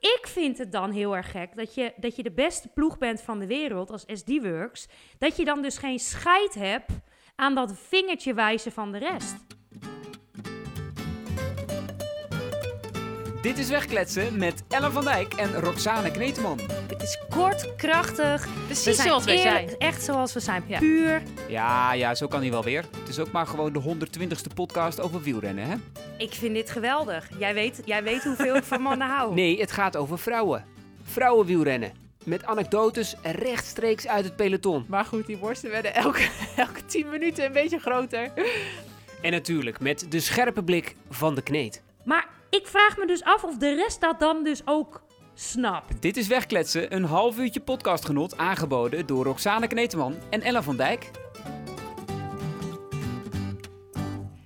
ik 0.00 0.26
vind 0.26 0.58
het 0.58 0.72
dan 0.72 0.90
heel 0.90 1.16
erg 1.16 1.30
gek 1.30 1.56
dat 1.56 1.74
je, 1.74 1.92
dat 1.96 2.16
je 2.16 2.22
de 2.22 2.32
beste 2.32 2.68
ploeg 2.68 2.98
bent 2.98 3.20
van 3.20 3.38
de 3.38 3.46
wereld 3.46 3.90
als 3.90 4.04
SD-Works. 4.06 4.88
Dat 5.18 5.36
je 5.36 5.44
dan 5.44 5.62
dus 5.62 5.78
geen 5.78 5.98
scheid 5.98 6.54
hebt 6.54 6.92
aan 7.36 7.54
dat 7.54 7.78
vingertje 7.78 8.34
wijzen 8.34 8.72
van 8.72 8.92
de 8.92 8.98
rest. 8.98 9.36
Dit 13.42 13.58
is 13.58 13.68
Wegkletsen 13.68 14.38
met 14.38 14.62
Ellen 14.68 14.92
van 14.92 15.04
Dijk 15.04 15.34
en 15.34 15.52
Roxane 15.60 16.10
Kneteman. 16.10 16.60
Het 16.88 17.02
is 17.02 17.18
kort, 17.28 17.76
krachtig. 17.76 18.48
Precies 18.66 19.02
zoals 19.02 19.24
wij 19.24 19.36
eerlijk, 19.36 19.68
zijn. 19.68 19.78
Echt 19.78 20.02
zoals 20.02 20.32
we 20.32 20.40
zijn. 20.40 20.62
Ja. 20.66 20.78
Puur. 20.78 21.22
Ja, 21.48 21.92
ja, 21.92 22.14
zo 22.14 22.26
kan 22.26 22.40
hij 22.40 22.50
wel 22.50 22.64
weer. 22.64 22.84
Het 22.98 23.08
is 23.08 23.18
ook 23.18 23.30
maar 23.30 23.46
gewoon 23.46 23.72
de 23.72 23.80
120ste 23.80 24.54
podcast 24.54 25.00
over 25.00 25.22
wielrennen, 25.22 25.64
hè? 25.64 25.74
Ik 26.16 26.32
vind 26.32 26.54
dit 26.54 26.70
geweldig. 26.70 27.28
Jij 27.38 27.54
weet, 27.54 27.82
jij 27.84 28.02
weet 28.02 28.22
hoeveel 28.22 28.56
ik 28.56 28.64
van 28.64 28.82
mannen 28.82 29.08
hou. 29.08 29.34
Nee, 29.40 29.60
het 29.60 29.72
gaat 29.72 29.96
over 29.96 30.18
vrouwen. 30.18 30.64
Vrouwenwielrennen. 31.02 31.92
Met 32.24 32.44
anekdotes 32.44 33.14
rechtstreeks 33.22 34.06
uit 34.06 34.24
het 34.24 34.36
peloton. 34.36 34.84
Maar 34.88 35.04
goed, 35.04 35.26
die 35.26 35.36
borsten 35.38 35.70
werden 35.70 35.94
elke, 35.94 36.28
elke 36.56 36.84
10 36.86 37.08
minuten 37.10 37.44
een 37.44 37.52
beetje 37.52 37.78
groter. 37.78 38.32
En 39.22 39.30
natuurlijk 39.30 39.80
met 39.80 40.06
de 40.08 40.20
scherpe 40.20 40.62
blik 40.62 40.96
van 41.10 41.34
de 41.34 41.42
kneet. 41.42 41.82
Maar 42.04 42.28
ik 42.50 42.66
vraag 42.66 42.96
me 42.96 43.06
dus 43.06 43.22
af 43.22 43.44
of 43.44 43.56
de 43.56 43.74
rest 43.74 44.00
dat 44.00 44.20
dan 44.20 44.44
dus 44.44 44.62
ook 44.64 45.02
snapt. 45.34 46.02
Dit 46.02 46.16
is 46.16 46.26
Wegkletsen, 46.26 46.94
een 46.94 47.04
half 47.04 47.38
uurtje 47.38 47.60
podcastgenot 47.60 48.36
aangeboden 48.36 49.06
door 49.06 49.24
Roxane 49.24 49.66
Kneteman 49.66 50.14
en 50.30 50.42
Ellen 50.42 50.62
van 50.62 50.76
Dijk. 50.76 51.10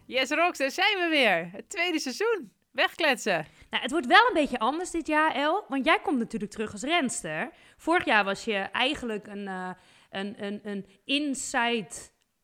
Yes, 0.07 0.31
Rox, 0.31 0.59
daar 0.59 0.71
zijn 0.71 0.99
we 0.99 1.07
weer. 1.11 1.49
Het 1.53 1.69
tweede 1.69 2.01
seizoen. 2.01 2.53
Wegkletsen. 2.71 3.47
Nou, 3.71 3.83
het 3.83 3.91
wordt 3.91 4.07
wel 4.07 4.27
een 4.29 4.35
beetje 4.35 4.59
anders 4.59 4.91
dit 4.91 5.07
jaar, 5.07 5.35
El. 5.35 5.65
Want 5.69 5.85
jij 5.85 5.99
komt 6.03 6.19
natuurlijk 6.19 6.53
terug 6.53 6.73
als 6.73 6.83
renster. 6.83 7.51
Vorig 7.77 8.05
jaar 8.05 8.25
was 8.25 8.45
je 8.45 8.55
eigenlijk 8.57 9.27
een, 9.27 9.49
eh, 9.49 9.71
een, 10.11 10.45
een, 10.45 10.61
een 10.63 10.87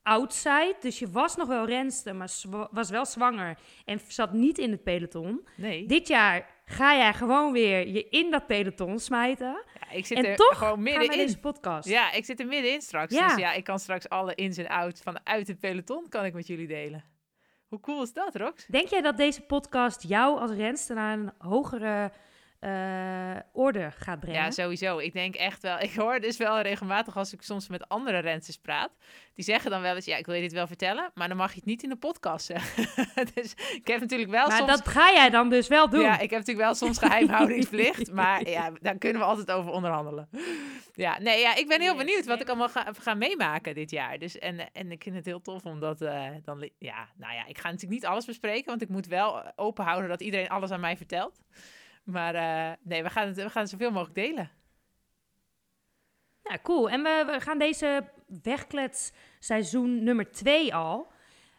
inside-outside. 0.05 0.77
Dus 0.81 0.99
je 0.99 1.11
was 1.11 1.37
nog 1.37 1.49
wel 1.49 1.67
renster, 1.67 2.17
maar 2.17 2.31
was 2.71 2.91
wel 2.91 3.07
zwanger. 3.07 3.59
En 3.85 4.01
zat 4.09 4.33
niet 4.33 4.59
in 4.59 4.71
het 4.71 4.83
peloton. 4.83 5.49
Nee. 5.57 5.87
Dit 5.87 6.09
jaar 6.09 6.49
ga 6.65 6.97
jij 6.97 7.15
gewoon 7.15 7.53
weer 7.53 7.89
je 7.89 8.09
in 8.09 8.31
dat 8.31 8.47
peloton 8.47 8.99
smijten. 8.99 9.65
Ja, 9.81 9.91
ik 9.91 10.07
zit 10.07 10.19
En 10.19 10.25
er 10.25 10.37
toch 10.37 10.59
gewoon 10.59 10.83
middenin. 10.83 11.17
deze 11.17 11.39
podcast. 11.39 11.89
Ja, 11.89 12.13
ik 12.13 12.25
zit 12.25 12.41
er 12.41 12.47
middenin 12.47 12.81
straks. 12.81 13.15
Ja. 13.15 13.27
Dus 13.27 13.37
ja, 13.37 13.53
ik 13.53 13.65
kan 13.65 13.79
straks 13.79 14.09
alle 14.09 14.35
ins 14.35 14.57
en 14.57 14.69
outs 14.69 15.01
vanuit 15.01 15.47
het 15.47 15.61
peloton 15.61 16.09
kan 16.09 16.25
ik 16.25 16.35
met 16.35 16.47
jullie 16.47 16.67
delen. 16.67 17.05
Hoe 17.69 17.81
cool 17.81 18.03
is 18.03 18.13
dat, 18.13 18.37
Rox? 18.37 18.67
Denk 18.67 18.89
jij 18.89 19.01
dat 19.01 19.17
deze 19.17 19.41
podcast 19.41 20.03
jou 20.09 20.41
als 20.41 20.51
renster 20.51 20.95
naar 20.95 21.19
een 21.19 21.33
hogere 21.39 22.13
eh, 22.61 23.37
orde 23.53 23.91
gaat 23.97 24.21
brengen? 24.21 24.41
Ja, 24.41 24.51
sowieso. 24.51 24.99
Ik 24.99 25.13
denk 25.13 25.35
echt 25.35 25.63
wel. 25.63 25.81
Ik 25.91 25.95
hoor 25.95 26.21
dus 26.21 26.37
wel 26.37 26.61
regelmatig 26.61 27.17
als 27.17 27.33
ik 27.33 27.43
soms 27.43 27.69
met 27.69 27.89
andere 27.89 28.19
rensters 28.19 28.57
praat. 28.57 28.91
Die 29.35 29.45
zeggen 29.45 29.71
dan 29.71 29.81
wel 29.81 29.95
eens: 29.95 30.05
Ja, 30.05 30.17
ik 30.17 30.27
wil 30.27 30.35
je 30.35 30.41
dit 30.41 30.53
wel 30.53 30.67
vertellen. 30.67 31.11
Maar 31.15 31.29
dan 31.29 31.37
mag 31.37 31.51
je 31.51 31.57
het 31.57 31.65
niet 31.65 31.83
in 31.83 31.89
de 31.89 31.97
podcast 31.97 32.47
zeggen. 32.47 32.87
dus 33.35 33.55
ik 33.75 33.87
heb 33.87 34.01
natuurlijk 34.01 34.31
wel 34.31 34.47
maar 34.47 34.57
soms. 34.57 34.71
dat 34.71 34.89
ga 34.89 35.13
jij 35.13 35.31
dan 35.31 35.49
dus 35.49 35.69
wel 35.69 35.89
doen. 35.89 36.01
Ja, 36.01 36.15
ik 36.15 36.31
heb 36.31 36.39
natuurlijk 36.39 36.67
wel 36.67 36.75
soms 36.75 36.99
geheimhoudingsplicht. 36.99 38.13
maar 38.21 38.49
ja, 38.49 38.73
daar 38.81 38.99
kunnen 38.99 39.23
we 39.23 39.29
altijd 39.29 39.51
over 39.51 39.73
onderhandelen. 39.73 40.29
Ja, 40.95 41.19
nee, 41.19 41.41
ja, 41.41 41.57
ik 41.57 41.69
ben 41.69 41.81
heel 41.81 41.97
benieuwd 41.97 42.27
wat 42.27 42.41
ik 42.41 42.49
allemaal 42.49 42.69
ga, 42.69 42.93
ga 42.99 43.15
meemaken 43.15 43.75
dit 43.75 43.91
jaar. 43.91 44.19
Dus, 44.19 44.39
en, 44.39 44.73
en 44.73 44.91
ik 44.91 45.03
vind 45.03 45.17
het 45.17 45.25
heel 45.25 45.41
tof 45.41 45.65
omdat 45.65 46.01
eh, 46.01 46.27
dan... 46.45 46.71
Ja, 46.79 47.09
nou 47.17 47.35
ja, 47.35 47.47
ik 47.47 47.59
ga 47.59 47.71
natuurlijk 47.71 48.01
niet 48.01 48.07
alles 48.07 48.25
bespreken. 48.25 48.67
Want 48.67 48.83
ik 48.83 48.89
moet 48.89 49.07
wel 49.07 49.43
eh, 49.43 49.51
open 49.57 49.85
houden 49.85 50.09
dat 50.09 50.21
iedereen 50.21 50.49
alles 50.49 50.71
aan 50.71 50.81
mij 50.81 50.97
vertelt. 50.97 51.41
Maar 52.03 52.35
eh, 52.35 52.77
nee, 52.83 53.03
we 53.03 53.11
gaan, 53.11 53.27
het, 53.27 53.37
we 53.37 53.51
gaan 53.51 53.63
het 53.63 53.71
zoveel 53.71 53.91
mogelijk 53.91 54.15
delen. 54.15 54.51
Ja, 56.43 56.59
cool. 56.63 56.91
En 56.91 57.03
we, 57.03 57.25
we 57.27 57.41
gaan 57.41 57.59
deze 57.59 58.05
wegklets 58.43 59.13
seizoen 59.39 60.05
nummer 60.05 60.31
2 60.33 60.75
al. 60.75 61.13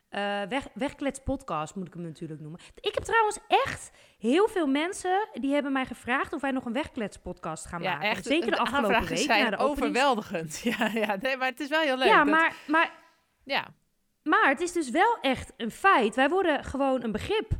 eh, 0.09 0.41
weg, 0.49 0.67
wegklets 0.73 1.19
podcast 1.23 1.75
moet 1.75 1.87
ik 1.87 1.93
hem 1.93 2.01
natuurlijk 2.03 2.41
noemen. 2.41 2.59
Ik 2.75 2.93
heb 2.93 3.03
trouwens 3.03 3.39
echt 3.47 3.91
heel 4.19 4.47
veel 4.47 4.67
mensen 4.67 5.27
die 5.33 5.53
hebben 5.53 5.71
mij 5.71 5.85
gevraagd 5.85 6.33
of 6.33 6.41
wij 6.41 6.51
nog 6.51 6.65
een 6.65 6.73
wegklets 6.73 7.17
podcast 7.17 7.65
gaan 7.65 7.81
Ja, 7.81 7.91
maken. 7.93 8.09
echt. 8.09 8.25
Zeker 8.25 8.51
de 8.51 8.57
afgelopen 8.57 9.05
week 9.07 9.17
zijn 9.17 9.51
de 9.51 9.57
overweldigend. 9.57 10.59
Ja, 10.77 10.85
ja 10.93 11.15
nee, 11.21 11.37
maar 11.37 11.47
het 11.49 11.59
is 11.59 11.67
wel 11.69 11.81
heel 11.81 11.97
leuk. 11.97 12.07
Ja, 12.07 12.17
dat- 12.23 12.33
maar, 12.33 12.55
maar, 12.67 12.91
Ja, 13.43 13.67
maar 14.23 14.49
het 14.49 14.61
is 14.61 14.71
dus 14.71 14.89
wel 14.89 15.17
echt 15.21 15.53
een 15.57 15.71
feit. 15.71 16.15
Wij 16.15 16.29
worden 16.29 16.63
gewoon 16.63 17.03
een 17.03 17.11
begrip. 17.11 17.51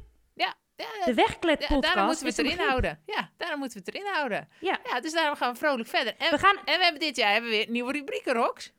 Ja, 1.00 1.06
De 1.06 1.14
wegklet 1.14 1.62
ja, 1.62 1.68
podcast 1.68 1.81
daarom 1.94 2.06
moeten 2.06 2.25
we 2.25 2.31
het 2.31 2.40
erin 2.52 2.68
houden. 2.68 3.00
Ja, 3.06 3.30
daarom 3.38 3.59
moeten 3.59 3.78
we 3.80 3.84
het 3.86 3.96
erin 3.96 4.14
houden. 4.14 4.47
Ja. 4.59 4.80
Ja, 4.90 5.00
dus 5.02 5.14
daarom 5.14 5.36
gaan 5.36 5.52
we 5.52 5.58
vrolijk 5.58 5.90
verder. 5.90 6.16
En 6.18 6.30
We 6.31 6.38
gaan 6.38 6.56
En 6.66 6.78
we 6.78 6.84
hebben 6.84 7.02
dit 7.02 7.16
jaar 7.16 7.31
hebben 7.31 7.50
we 7.52 7.56
weer 7.58 7.69
nieuwe 7.69 7.92
rubrieken, 7.92 8.34
Rox. 8.34 8.72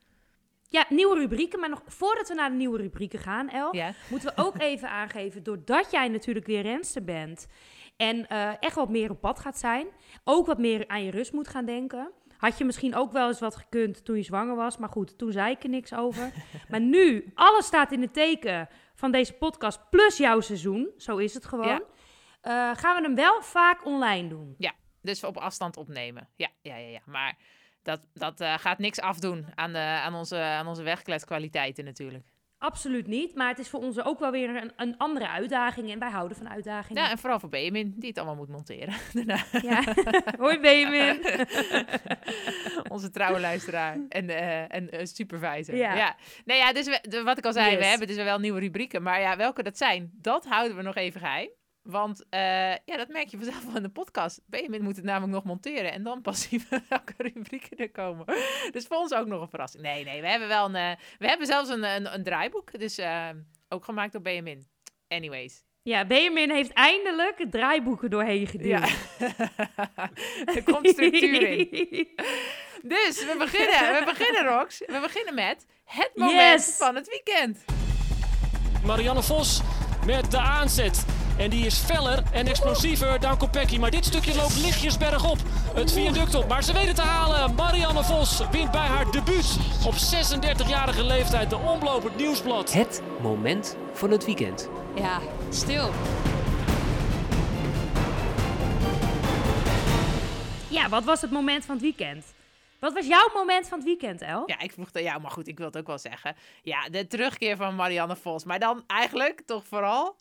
ja, 0.69 0.85
nieuwe 0.89 1.15
rubrieken, 1.19 1.61
maar 1.61 1.69
nog 1.69 1.83
voordat 1.87 2.29
we 2.29 2.35
naar 2.35 2.51
de 2.51 2.57
nieuwe 2.57 2.79
rubrieken 2.79 3.19
gaan, 3.19 3.49
El, 3.51 3.77
Ja. 3.77 3.93
moeten 4.09 4.35
we 4.35 4.43
ook 4.43 4.59
even 4.61 4.89
aangeven, 5.01 5.43
doordat 5.43 5.91
jij 5.91 6.09
natuurlijk 6.09 6.47
weer 6.47 6.63
renster 6.63 7.05
bent 7.05 7.47
en 7.97 8.27
eh, 8.29 8.51
echt 8.61 8.75
wat 8.75 8.89
meer 8.89 9.11
op 9.11 9.21
pad 9.21 9.39
gaat 9.39 9.59
zijn, 9.59 9.87
ook 10.25 10.47
wat 10.47 10.59
meer 10.59 10.85
aan 10.89 11.05
je 11.05 11.11
rust 11.11 11.33
moet 11.33 11.49
gaan 11.49 11.65
denken. 11.65 12.11
Had 12.37 12.59
je 12.59 12.65
misschien 12.65 12.95
ook 12.95 13.13
wel 13.13 13.29
eens 13.29 13.41
wat 13.41 13.57
gekund 13.57 14.05
toen 14.05 14.17
je 14.17 14.23
zwanger 14.23 14.57
was, 14.57 14.77
maar 14.77 14.89
goed, 14.89 15.19
toen 15.19 15.33
zei 15.33 15.51
ik 15.51 15.63
er 15.63 15.69
niks 15.69 15.95
over. 15.95 16.33
maar 16.71 16.81
nu, 16.81 17.31
alles 17.35 17.67
staat 17.67 17.93
in 17.93 18.01
het 18.03 18.13
teken 18.13 18.69
van 19.03 19.11
deze 19.13 19.33
podcast 19.33 19.91
plus 19.91 20.17
jouw 20.17 20.41
seizoen, 20.41 20.91
zo 20.97 21.17
is 21.17 21.35
het 21.35 21.45
gewoon. 21.45 21.67
Ja. 21.67 21.81
Eh, 22.41 22.79
gaan 22.79 22.97
we 22.97 23.03
hem 23.03 23.15
wel 23.15 23.43
vaak 23.43 23.85
online 23.85 24.29
doen. 24.29 24.55
Dus 25.01 25.25
op 25.25 25.37
afstand 25.37 25.77
opnemen. 25.77 26.29
Ja, 26.37 26.49
ja, 26.61 26.77
ja. 26.77 26.89
ja. 26.89 27.01
Maar 27.07 27.37
dat, 27.83 28.01
dat 28.15 28.41
eh, 28.41 28.59
gaat 28.59 28.79
niks 28.79 29.01
afdoen 29.01 29.47
aan, 29.55 29.73
de, 29.73 29.79
aan 29.79 30.15
onze, 30.15 30.37
aan 30.37 30.67
onze 30.67 30.83
wegkletskwaliteiten 30.83 31.85
natuurlijk. 31.85 32.32
Absoluut 32.63 33.07
niet, 33.07 33.35
maar 33.35 33.49
het 33.49 33.59
is 33.59 33.69
voor 33.69 33.81
ons 33.81 34.05
ook 34.05 34.19
wel 34.19 34.31
weer 34.31 34.49
een, 34.57 34.73
een 34.77 34.95
andere 34.99 35.29
uitdaging 35.29 35.91
en 35.91 35.99
wij 35.99 36.11
houden 36.11 36.37
van 36.37 36.49
uitdagingen. 36.49 37.03
Ja, 37.03 37.11
en 37.11 37.19
vooral 37.19 37.41
voor 37.41 37.49
Benjamin, 37.49 37.95
die 37.97 38.09
het 38.09 38.19
allemaal 38.19 38.37
moet 38.37 38.49
monteren. 38.49 38.95
Daarna, 39.13 39.39
Ja. 39.63 39.83
Hoi 40.43 40.59
Benjamin. 40.61 41.21
onze 42.95 43.11
trouwe 43.11 43.41
luisteraar 43.41 43.99
en, 44.09 44.29
eh, 44.29 44.75
en 44.75 44.91
eh, 44.91 45.05
supervisor. 45.05 45.77
Ja. 45.77 45.95
Ja. 45.95 46.17
Nee, 46.45 46.59
ja, 46.59 46.73
dus 46.73 46.87
we, 46.87 46.99
de- 47.09 47.23
wat 47.23 47.39
ik 47.39 47.47
al 47.47 47.53
zei, 47.53 47.77
we 47.77 47.85
hebben 47.87 48.07
dus 48.07 48.17
wel 48.17 48.39
nieuwe 48.39 48.61
rubrieken. 48.61 49.03
Maar 49.03 49.21
ja, 49.21 49.37
welke 49.37 49.63
dat 49.63 49.77
zijn, 49.79 50.11
dat 50.15 50.47
houden 50.47 50.77
we 50.77 50.83
nog 50.83 50.95
even 50.95 51.21
geheim. 51.21 51.49
Want 51.83 52.25
eh, 52.29 52.41
ja, 52.71 52.97
dat 52.97 53.09
merk 53.09 53.29
je 53.29 53.37
vanzelf 53.37 53.65
wel 53.67 53.77
in 53.77 53.83
de 53.83 53.89
podcast. 53.89 54.41
Benjamin 54.47 54.83
moet 54.83 54.97
het 54.97 55.05
namelijk 55.05 55.33
nog 55.33 55.45
monteren. 55.45 55.93
En 55.93 56.03
dan 56.03 56.21
pas 56.23 56.41
zien 56.49 56.65
we 56.71 56.81
welke 56.89 57.13
rubrieken 57.17 57.77
er 57.77 57.91
komen. 57.91 58.25
Dus 58.73 58.87
voor 58.87 58.97
ons 58.97 59.15
ook 59.15 59.27
nog 59.27 59.41
een 59.41 59.49
verrassing. 59.49 59.83
Nee, 59.83 60.05
nee, 60.05 60.21
we 60.21 60.29
hebben 60.29 60.49
wel 60.49 60.65
een... 60.65 60.75
eh, 60.75 60.91
we 61.19 61.27
hebben 61.29 61.47
zelfs 61.47 61.69
een, 61.69 61.83
een, 61.85 62.15
een 62.15 62.23
draaiboek. 62.23 62.79
Dus 62.79 62.99
eh, 62.99 63.29
ook 63.69 63.85
gemaakt 63.85 64.13
door 64.13 64.23
Benjamin. 64.23 64.67
Anyways. 65.09 65.65
Ja, 65.83 66.05
Benjamin 66.07 66.51
heeft 66.51 66.73
eindelijk 66.73 67.39
het 67.39 67.51
draaiboeken 67.51 68.11
doorheen 68.11 68.47
geduwd. 68.47 68.67
Ja. 68.69 68.89
er 70.55 70.63
komt 70.65 70.89
structuur 70.89 71.43
in. 71.49 71.69
Dus 72.83 73.25
we 73.25 73.35
beginnen, 73.39 73.99
we 73.99 74.03
beginnen, 74.05 74.45
Rox. 74.59 74.79
We 74.79 74.99
beginnen 75.03 75.35
met 75.35 75.67
het 75.85 76.11
moment 76.15 76.41
Yes. 76.65 76.77
van 76.77 76.95
het 76.95 77.09
weekend. 77.09 77.65
Marianne 78.85 79.23
Vos 79.23 79.61
met 80.07 80.31
de 80.31 80.39
aanzet. 80.39 81.05
En 81.39 81.51
die 81.51 81.67
is 81.67 81.79
feller 81.79 82.23
en 82.33 82.47
explosiever 82.47 83.21
dan 83.21 83.39
Kopecky. 83.39 83.79
Maar 83.79 83.91
dit 83.91 84.05
stukje 84.05 84.35
loopt 84.35 84.57
lichtjes 84.57 84.99
bergop. 84.99 85.39
Het 85.75 85.93
viaduct 85.93 86.35
op. 86.35 86.49
Maar 86.49 86.63
ze 86.63 86.73
weten 86.73 86.95
te 86.95 87.03
halen. 87.03 87.55
Marianne 87.55 88.05
Vos 88.05 88.43
wint 88.51 88.71
bij 88.71 88.87
haar 88.87 89.11
debuut. 89.11 89.57
Op 89.87 89.95
36-jarige 89.95 91.05
leeftijd 91.05 91.51
de 91.51 91.57
omloop 91.57 92.03
het 92.03 92.17
nieuwsblad. 92.17 92.73
Het 92.73 93.03
moment 93.21 93.77
van 93.93 94.11
het 94.11 94.25
weekend. 94.25 94.69
Ja, 94.95 95.21
stil. 95.51 95.91
Ja, 100.69 100.89
wat 100.89 101.05
was 101.05 101.21
het 101.21 101.31
moment 101.31 101.65
van 101.65 101.75
het 101.75 101.85
weekend? 101.85 102.25
Wat 102.79 102.93
was 102.93 103.07
jouw 103.07 103.29
moment 103.35 103.69
van 103.69 103.79
het 103.79 103.87
weekend, 103.87 104.23
El? 104.23 104.43
Ja, 104.47 104.61
ik 104.61 104.73
vroeg 104.73 104.91
dat 104.91 105.03
jou, 105.03 105.21
maar 105.21 105.31
goed, 105.31 105.49
ik 105.49 105.59
wil 105.59 105.67
het 105.67 105.77
ook 105.77 105.87
wel 105.87 105.99
zeggen. 105.99 106.37
Ja, 106.63 106.89
de 106.89 107.07
terugkeer 107.07 107.57
van 107.57 107.75
Marianne 107.75 108.17
Vos. 108.17 108.45
Maar 108.45 108.59
dan 108.59 108.85
eigenlijk 108.87 109.43
toch 109.47 109.65
vooral 109.67 110.17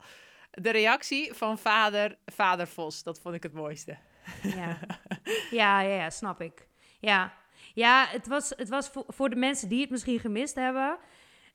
de 0.52 0.72
reactie 0.72 1.34
van 1.34 1.58
vader, 1.58 2.18
vader 2.26 2.68
Vos. 2.68 3.04
Dat 3.04 3.20
vond 3.20 3.36
ik 3.36 3.44
het 3.44 3.54
mooiste. 3.54 3.98
Ja, 4.44 4.80
ja, 5.62 5.82
ja, 5.82 5.96
ja, 5.96 6.10
snap 6.10 6.42
ik. 6.42 6.68
Ja, 7.00 7.34
ja 7.74 8.06
het 8.10 8.28
was, 8.28 8.54
het 8.56 8.70
was 8.70 8.90
voor, 8.90 9.04
voor 9.08 9.30
de 9.30 9.36
mensen 9.36 9.70
die 9.70 9.82
het 9.82 9.90
misschien 9.90 10.20
gemist 10.20 10.56
hebben... 10.56 10.98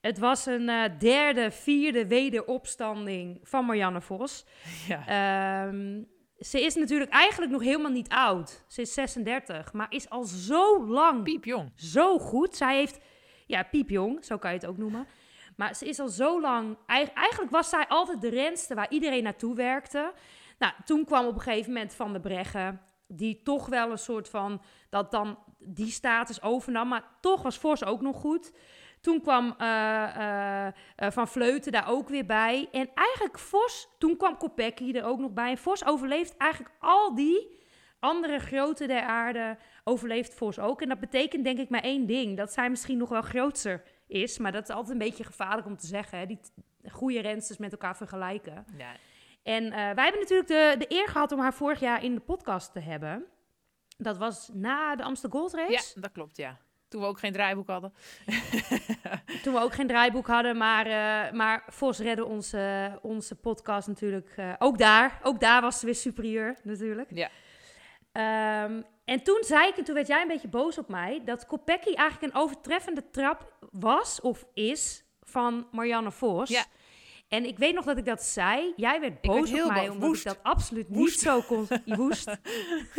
Het 0.01 0.19
was 0.19 0.47
een 0.47 0.69
eh, 0.69 0.99
derde, 0.99 1.51
vierde 1.51 2.07
wederopstanding 2.07 3.41
van 3.43 3.65
Marianne 3.65 4.01
Vos. 4.01 4.45
Ja. 4.89 5.07
Ehm, 5.07 6.03
ze 6.39 6.61
is 6.61 6.75
natuurlijk 6.75 7.11
eigenlijk 7.11 7.53
nog 7.53 7.63
helemaal 7.63 7.91
niet 7.91 8.09
oud. 8.09 8.65
Ze 8.67 8.81
is 8.81 8.95
36, 8.95 9.73
maar 9.73 9.87
is 9.89 10.11
al 10.11 10.25
zo 10.25 10.87
lang 10.87 11.23
Piepjong. 11.23 11.73
zo 11.75 12.19
goed. 12.19 12.57
Zij 12.57 12.77
heeft, 12.77 12.99
ja, 13.47 13.63
piepjong, 13.63 14.25
zo 14.25 14.39
kan 14.39 14.51
je 14.51 14.57
het 14.57 14.67
ook 14.67 14.77
noemen. 14.77 15.07
Maar 15.57 15.75
ze 15.75 15.89
is 15.89 15.99
al 16.01 16.09
zo 16.09 16.41
lang, 16.41 16.77
eig- 16.87 17.13
eigenlijk 17.13 17.51
was 17.51 17.69
zij 17.69 17.87
altijd 17.89 18.21
de 18.21 18.29
renste 18.29 18.75
waar 18.75 18.91
iedereen 18.91 19.23
naartoe 19.23 19.55
werkte. 19.55 20.13
Nou, 20.59 20.73
toen 20.85 21.05
kwam 21.05 21.27
op 21.27 21.35
een 21.35 21.41
gegeven 21.41 21.73
moment 21.73 21.95
Van 21.95 22.13
de 22.13 22.21
Breggen. 22.21 22.81
die 23.09 23.43
toch 23.43 23.67
wel 23.67 23.91
een 23.91 23.99
soort 23.99 24.29
van, 24.29 24.63
dat 24.91 25.11
dan 25.11 25.39
die 25.59 25.91
status 25.91 26.43
overnam. 26.43 26.89
Maar 26.89 27.05
toch 27.21 27.43
was 27.43 27.59
Vos 27.59 27.85
ook 27.85 28.01
nog 28.01 28.17
goed. 28.21 28.53
Toen 29.01 29.21
kwam 29.21 29.55
eh, 29.59 30.17
eh, 30.17 30.67
eh, 30.97 31.11
Van 31.11 31.29
Vleuten 31.29 31.73
daar 31.73 31.89
ook 31.89 32.09
weer 32.09 32.27
bij. 32.27 32.69
En 32.73 32.91
eigenlijk 32.95 33.39
Vos, 33.39 33.89
toen 33.99 34.17
kwam 34.17 34.37
Kopecky 34.37 34.93
er 34.93 35.05
ook 35.05 35.19
nog 35.19 35.33
bij. 35.33 35.51
En 35.51 35.59
Vos 35.59 35.85
overleeft 35.87 36.37
eigenlijk 36.37 36.75
al 36.79 37.15
die 37.15 37.59
andere 38.01 38.39
grote 38.39 38.87
der 38.87 39.03
aarde, 39.03 39.57
overleeft 39.85 40.35
Vos 40.35 40.59
ook. 40.59 40.83
En 40.83 40.89
dat 40.89 41.01
betekent 41.01 41.45
denk 41.45 41.59
ik 41.59 41.69
maar 41.69 41.83
één 41.83 42.07
ding. 42.07 42.37
Dat 42.37 42.53
zij 42.53 42.71
misschien 42.71 42.99
nog 42.99 43.09
wel 43.09 43.23
grootser 43.23 43.83
is. 44.07 44.39
Maar 44.39 44.53
dat 44.53 44.63
is 44.69 44.75
altijd 44.75 44.93
een 44.93 45.07
beetje 45.07 45.25
gevaarlijk 45.25 45.67
om 45.67 45.77
te 45.77 45.87
zeggen. 45.87 46.19
Hè? 46.19 46.27
Die 46.27 46.41
goede 46.91 47.21
rensters 47.21 47.59
met 47.59 47.73
elkaar 47.73 47.97
vergelijken. 47.97 48.65
Ja, 48.77 48.93
En 49.43 49.65
eh, 49.65 49.71
wij 49.71 50.05
hebben 50.05 50.21
natuurlijk 50.21 50.49
de, 50.49 50.75
de 50.79 50.95
eer 50.95 51.09
gehad 51.09 51.33
om 51.33 51.41
haar 51.41 51.55
vorig 51.55 51.81
jaar 51.81 52.05
in 52.05 52.15
de 52.15 52.21
podcast 52.21 52.73
te 52.73 52.81
hebben. 52.81 53.25
Dat 53.99 54.19
was 54.19 54.51
na 54.53 54.97
de 54.97 55.03
Amsterdam 55.03 55.41
Gold 55.41 55.53
ja, 55.53 55.67
Race. 55.67 56.01
dat 56.01 56.13
klopt, 56.13 56.37
ja. 56.37 56.59
Toen 56.89 57.01
we 57.01 57.07
ook 57.07 57.19
geen 57.19 57.33
draaiboek 57.33 57.67
hadden. 57.69 57.93
Toen 59.43 59.55
we 59.55 59.61
ook 59.61 59.75
geen 59.75 59.87
draaiboek 59.87 60.27
hadden. 60.27 60.57
Maar, 60.57 60.87
eh, 60.87 61.33
maar 61.33 61.65
Vos 61.69 61.99
redde 61.99 62.25
onze, 62.25 62.99
onze 63.03 63.35
podcast 63.35 63.89
natuurlijk. 63.89 64.33
eh, 64.37 64.53
ook 64.59 64.79
daar. 64.79 65.21
Ook 65.23 65.41
daar 65.41 65.61
was 65.61 65.79
ze 65.79 65.85
weer 65.87 65.95
superieur 65.95 66.57
natuurlijk. 66.63 67.11
Ja. 67.15 67.31
Ehm, 68.17 68.83
en 69.05 69.23
toen 69.23 69.43
zei 69.45 69.69
ik, 69.69 69.77
en 69.77 69.85
toen 69.85 69.95
werd 69.95 70.07
jij 70.07 70.23
een 70.23 70.29
beetje 70.29 70.49
boos 70.49 70.79
op 70.79 70.89
mij, 70.89 71.23
dat 71.25 71.47
Kopecky 71.47 71.95
eigenlijk 71.95 72.35
een 72.35 72.41
overtreffende 72.41 73.11
trap 73.11 73.53
was 73.71 74.21
of 74.21 74.47
is 74.55 75.05
van 75.23 75.69
Marianne 75.73 76.11
Vos. 76.11 76.49
Ja. 76.49 76.65
En 77.29 77.45
ik 77.45 77.59
weet 77.59 77.75
nog 77.75 77.85
dat 77.85 77.99
ik 77.99 78.05
dat 78.05 78.23
zei. 78.23 78.73
Jij 78.77 79.01
werd 79.01 79.21
boos 79.21 79.51
werd 79.51 79.65
op 79.65 79.71
mij, 79.71 79.81
boos. 79.81 79.95
omdat 79.95 80.09
Woest. 80.09 80.27
ik 80.27 80.33
dat 80.33 80.43
absoluut 80.43 80.87
Woest. 80.89 81.01
niet 81.01 81.21
zo 81.21 81.41
kon... 81.41 81.69
Woest. 81.97 82.37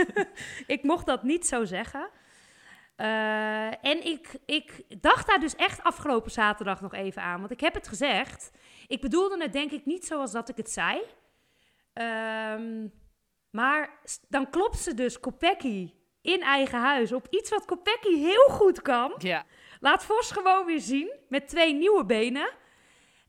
ik 0.75 0.83
mocht 0.83 1.05
dat 1.05 1.23
niet 1.23 1.47
zo 1.47 1.65
zeggen. 1.65 2.09
Eh, 2.95 3.85
en 3.85 4.05
ik, 4.05 4.37
ik 4.45 4.83
dacht 5.01 5.27
daar 5.27 5.39
dus 5.39 5.55
echt 5.55 5.83
afgelopen 5.83 6.31
zaterdag 6.31 6.81
nog 6.81 6.93
even 6.93 7.21
aan. 7.21 7.39
Want 7.39 7.51
ik 7.51 7.59
heb 7.59 7.73
het 7.73 7.87
gezegd. 7.87 8.51
Ik 8.87 9.01
bedoelde 9.01 9.41
het 9.41 9.53
denk 9.53 9.71
ik 9.71 9.85
niet 9.85 10.05
zoals 10.05 10.31
dat 10.31 10.49
ik 10.49 10.57
het 10.57 10.71
zei. 10.71 11.01
Ehm, 11.93 12.87
maar 13.51 13.99
dan 14.29 14.49
klopt 14.49 14.77
ze 14.77 14.93
dus 14.93 15.19
Kopecky 15.19 15.93
in 16.21 16.41
eigen 16.41 16.79
huis 16.79 17.11
op 17.11 17.27
iets 17.29 17.49
wat 17.49 17.65
Kopecky 17.65 18.15
heel 18.15 18.47
goed 18.49 18.81
kan. 18.81 19.13
Ja, 19.17 19.45
Laat 19.79 20.05
Vos 20.05 20.31
gewoon 20.31 20.65
weer 20.65 20.79
zien 20.79 21.11
met 21.29 21.47
twee 21.47 21.73
nieuwe 21.73 22.05
benen. 22.05 22.49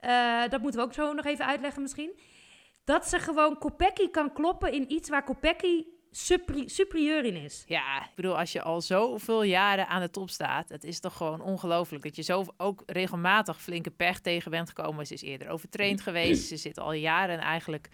Eh, 0.01 0.43
dat 0.49 0.61
moeten 0.61 0.81
we 0.81 0.87
ook 0.87 0.93
zo 0.93 1.13
nog 1.13 1.25
even 1.25 1.47
uitleggen 1.47 1.83
misschien. 1.83 2.19
Dat 2.85 3.09
ze 3.09 3.19
gewoon 3.19 3.59
Kopecky 3.59 4.11
kan 4.11 4.33
kloppen 4.33 4.73
in 4.73 4.93
iets 4.93 5.09
waar 5.09 5.25
Kopecky 5.25 5.85
superi- 6.11 6.69
superieur 6.69 7.25
in 7.25 7.37
is. 7.37 7.65
Ja, 7.67 8.03
ik 8.03 8.15
bedoel, 8.15 8.39
als 8.39 8.53
je 8.53 8.63
al 8.63 8.81
zoveel 8.81 9.43
jaren 9.43 9.89
aan 9.89 10.01
de 10.01 10.11
top 10.11 10.31
staat, 10.31 10.69
het 10.69 10.85
is 10.85 11.01
toch 11.01 11.17
gewoon 11.17 11.41
ongelooflijk 11.41 12.03
dat 12.03 12.17
je 12.17 12.23
zo 12.23 12.45
ook 12.57 12.83
regelmatig 12.87 13.61
flinke 13.63 13.91
pech 13.91 14.21
tegen 14.21 14.51
bent 14.51 14.69
gekomen. 14.69 15.07
Ze 15.07 15.15
is 15.15 15.23
eerder 15.23 15.49
overtraind 15.49 16.01
geweest. 16.01 16.49
Ze 16.49 16.57
zit 16.57 16.79
al 16.79 16.93
jaren 16.93 17.39
eigenlijk 17.39 17.89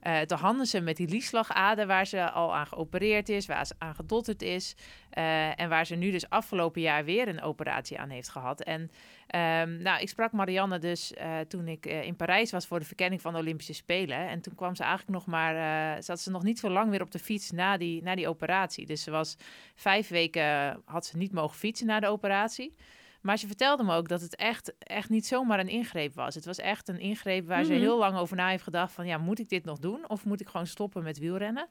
eh 0.00 0.20
te 0.20 0.34
handen 0.34 0.66
ze 0.66 0.80
met 0.80 0.96
die 0.96 1.08
liesslagader 1.08 1.86
waar 1.86 2.06
ze 2.06 2.30
al 2.30 2.54
aan 2.54 2.66
geopereerd 2.66 3.28
is, 3.28 3.46
waar 3.46 3.66
ze 3.66 3.74
aan 3.78 3.94
gedotterd 3.94 4.42
is. 4.42 4.76
eh, 5.10 5.60
en 5.60 5.68
waar 5.68 5.86
ze 5.86 5.94
nu 5.94 6.10
dus 6.10 6.28
afgelopen 6.30 6.80
jaar 6.80 7.04
weer 7.04 7.28
een 7.28 7.42
operatie 7.42 7.98
aan 7.98 8.10
heeft 8.10 8.28
gehad. 8.28 8.60
En 8.60 8.90
ehm, 9.26 9.82
nou, 9.82 10.00
ik 10.00 10.08
sprak 10.08 10.32
Marianne 10.32 10.78
dus 10.78 11.14
eh, 11.14 11.38
toen 11.48 11.68
ik 11.68 11.86
eh, 11.86 12.02
in 12.04 12.16
Parijs 12.16 12.50
was 12.50 12.66
voor 12.66 12.78
de 12.78 12.84
verkenning 12.84 13.20
van 13.20 13.32
de 13.32 13.38
Olympische 13.38 13.72
Spelen. 13.72 14.28
En 14.28 14.40
toen 14.40 14.54
kwam 14.54 14.74
ze 14.74 14.82
eigenlijk 14.82 15.12
nog 15.12 15.26
maar, 15.26 15.56
eh, 15.96 16.02
zat 16.02 16.20
ze 16.20 16.30
nog 16.30 16.42
niet 16.42 16.58
zo 16.58 16.70
lang 16.70 16.90
weer 16.90 17.02
op 17.02 17.10
de 17.10 17.18
fiets 17.18 17.50
na 17.50 17.76
die, 17.76 18.02
na 18.02 18.14
die 18.14 18.28
operatie. 18.28 18.86
Dus 18.86 19.02
ze 19.02 19.10
was 19.10 19.36
vijf 19.74 20.08
weken, 20.08 20.82
had 20.84 21.06
ze 21.06 21.16
niet 21.16 21.32
mogen 21.32 21.56
fietsen 21.58 21.86
na 21.86 22.00
de 22.00 22.08
operatie. 22.08 22.74
Maar 23.20 23.36
ze 23.38 23.46
vertelde 23.46 23.82
me 23.82 23.94
ook 23.94 24.08
dat 24.08 24.20
het 24.20 24.36
echt, 24.36 24.72
echt 24.78 25.08
niet 25.08 25.26
zomaar 25.26 25.58
een 25.58 25.68
ingreep 25.68 26.14
was. 26.14 26.34
Het 26.34 26.44
was 26.44 26.58
echt 26.58 26.88
een 26.88 27.00
ingreep 27.00 27.46
waar 27.46 27.64
ze 27.64 27.72
Mhm. 27.72 27.80
heel 27.80 27.98
lang 27.98 28.16
over 28.18 28.36
na 28.36 28.48
heeft 28.48 28.62
gedacht 28.62 28.92
van... 28.92 29.06
ja, 29.06 29.18
moet 29.18 29.38
ik 29.38 29.48
dit 29.48 29.64
nog 29.64 29.78
doen 29.78 30.08
of 30.08 30.24
moet 30.24 30.40
ik 30.40 30.48
gewoon 30.48 30.66
stoppen 30.66 31.02
met 31.02 31.18
wielrennen? 31.18 31.68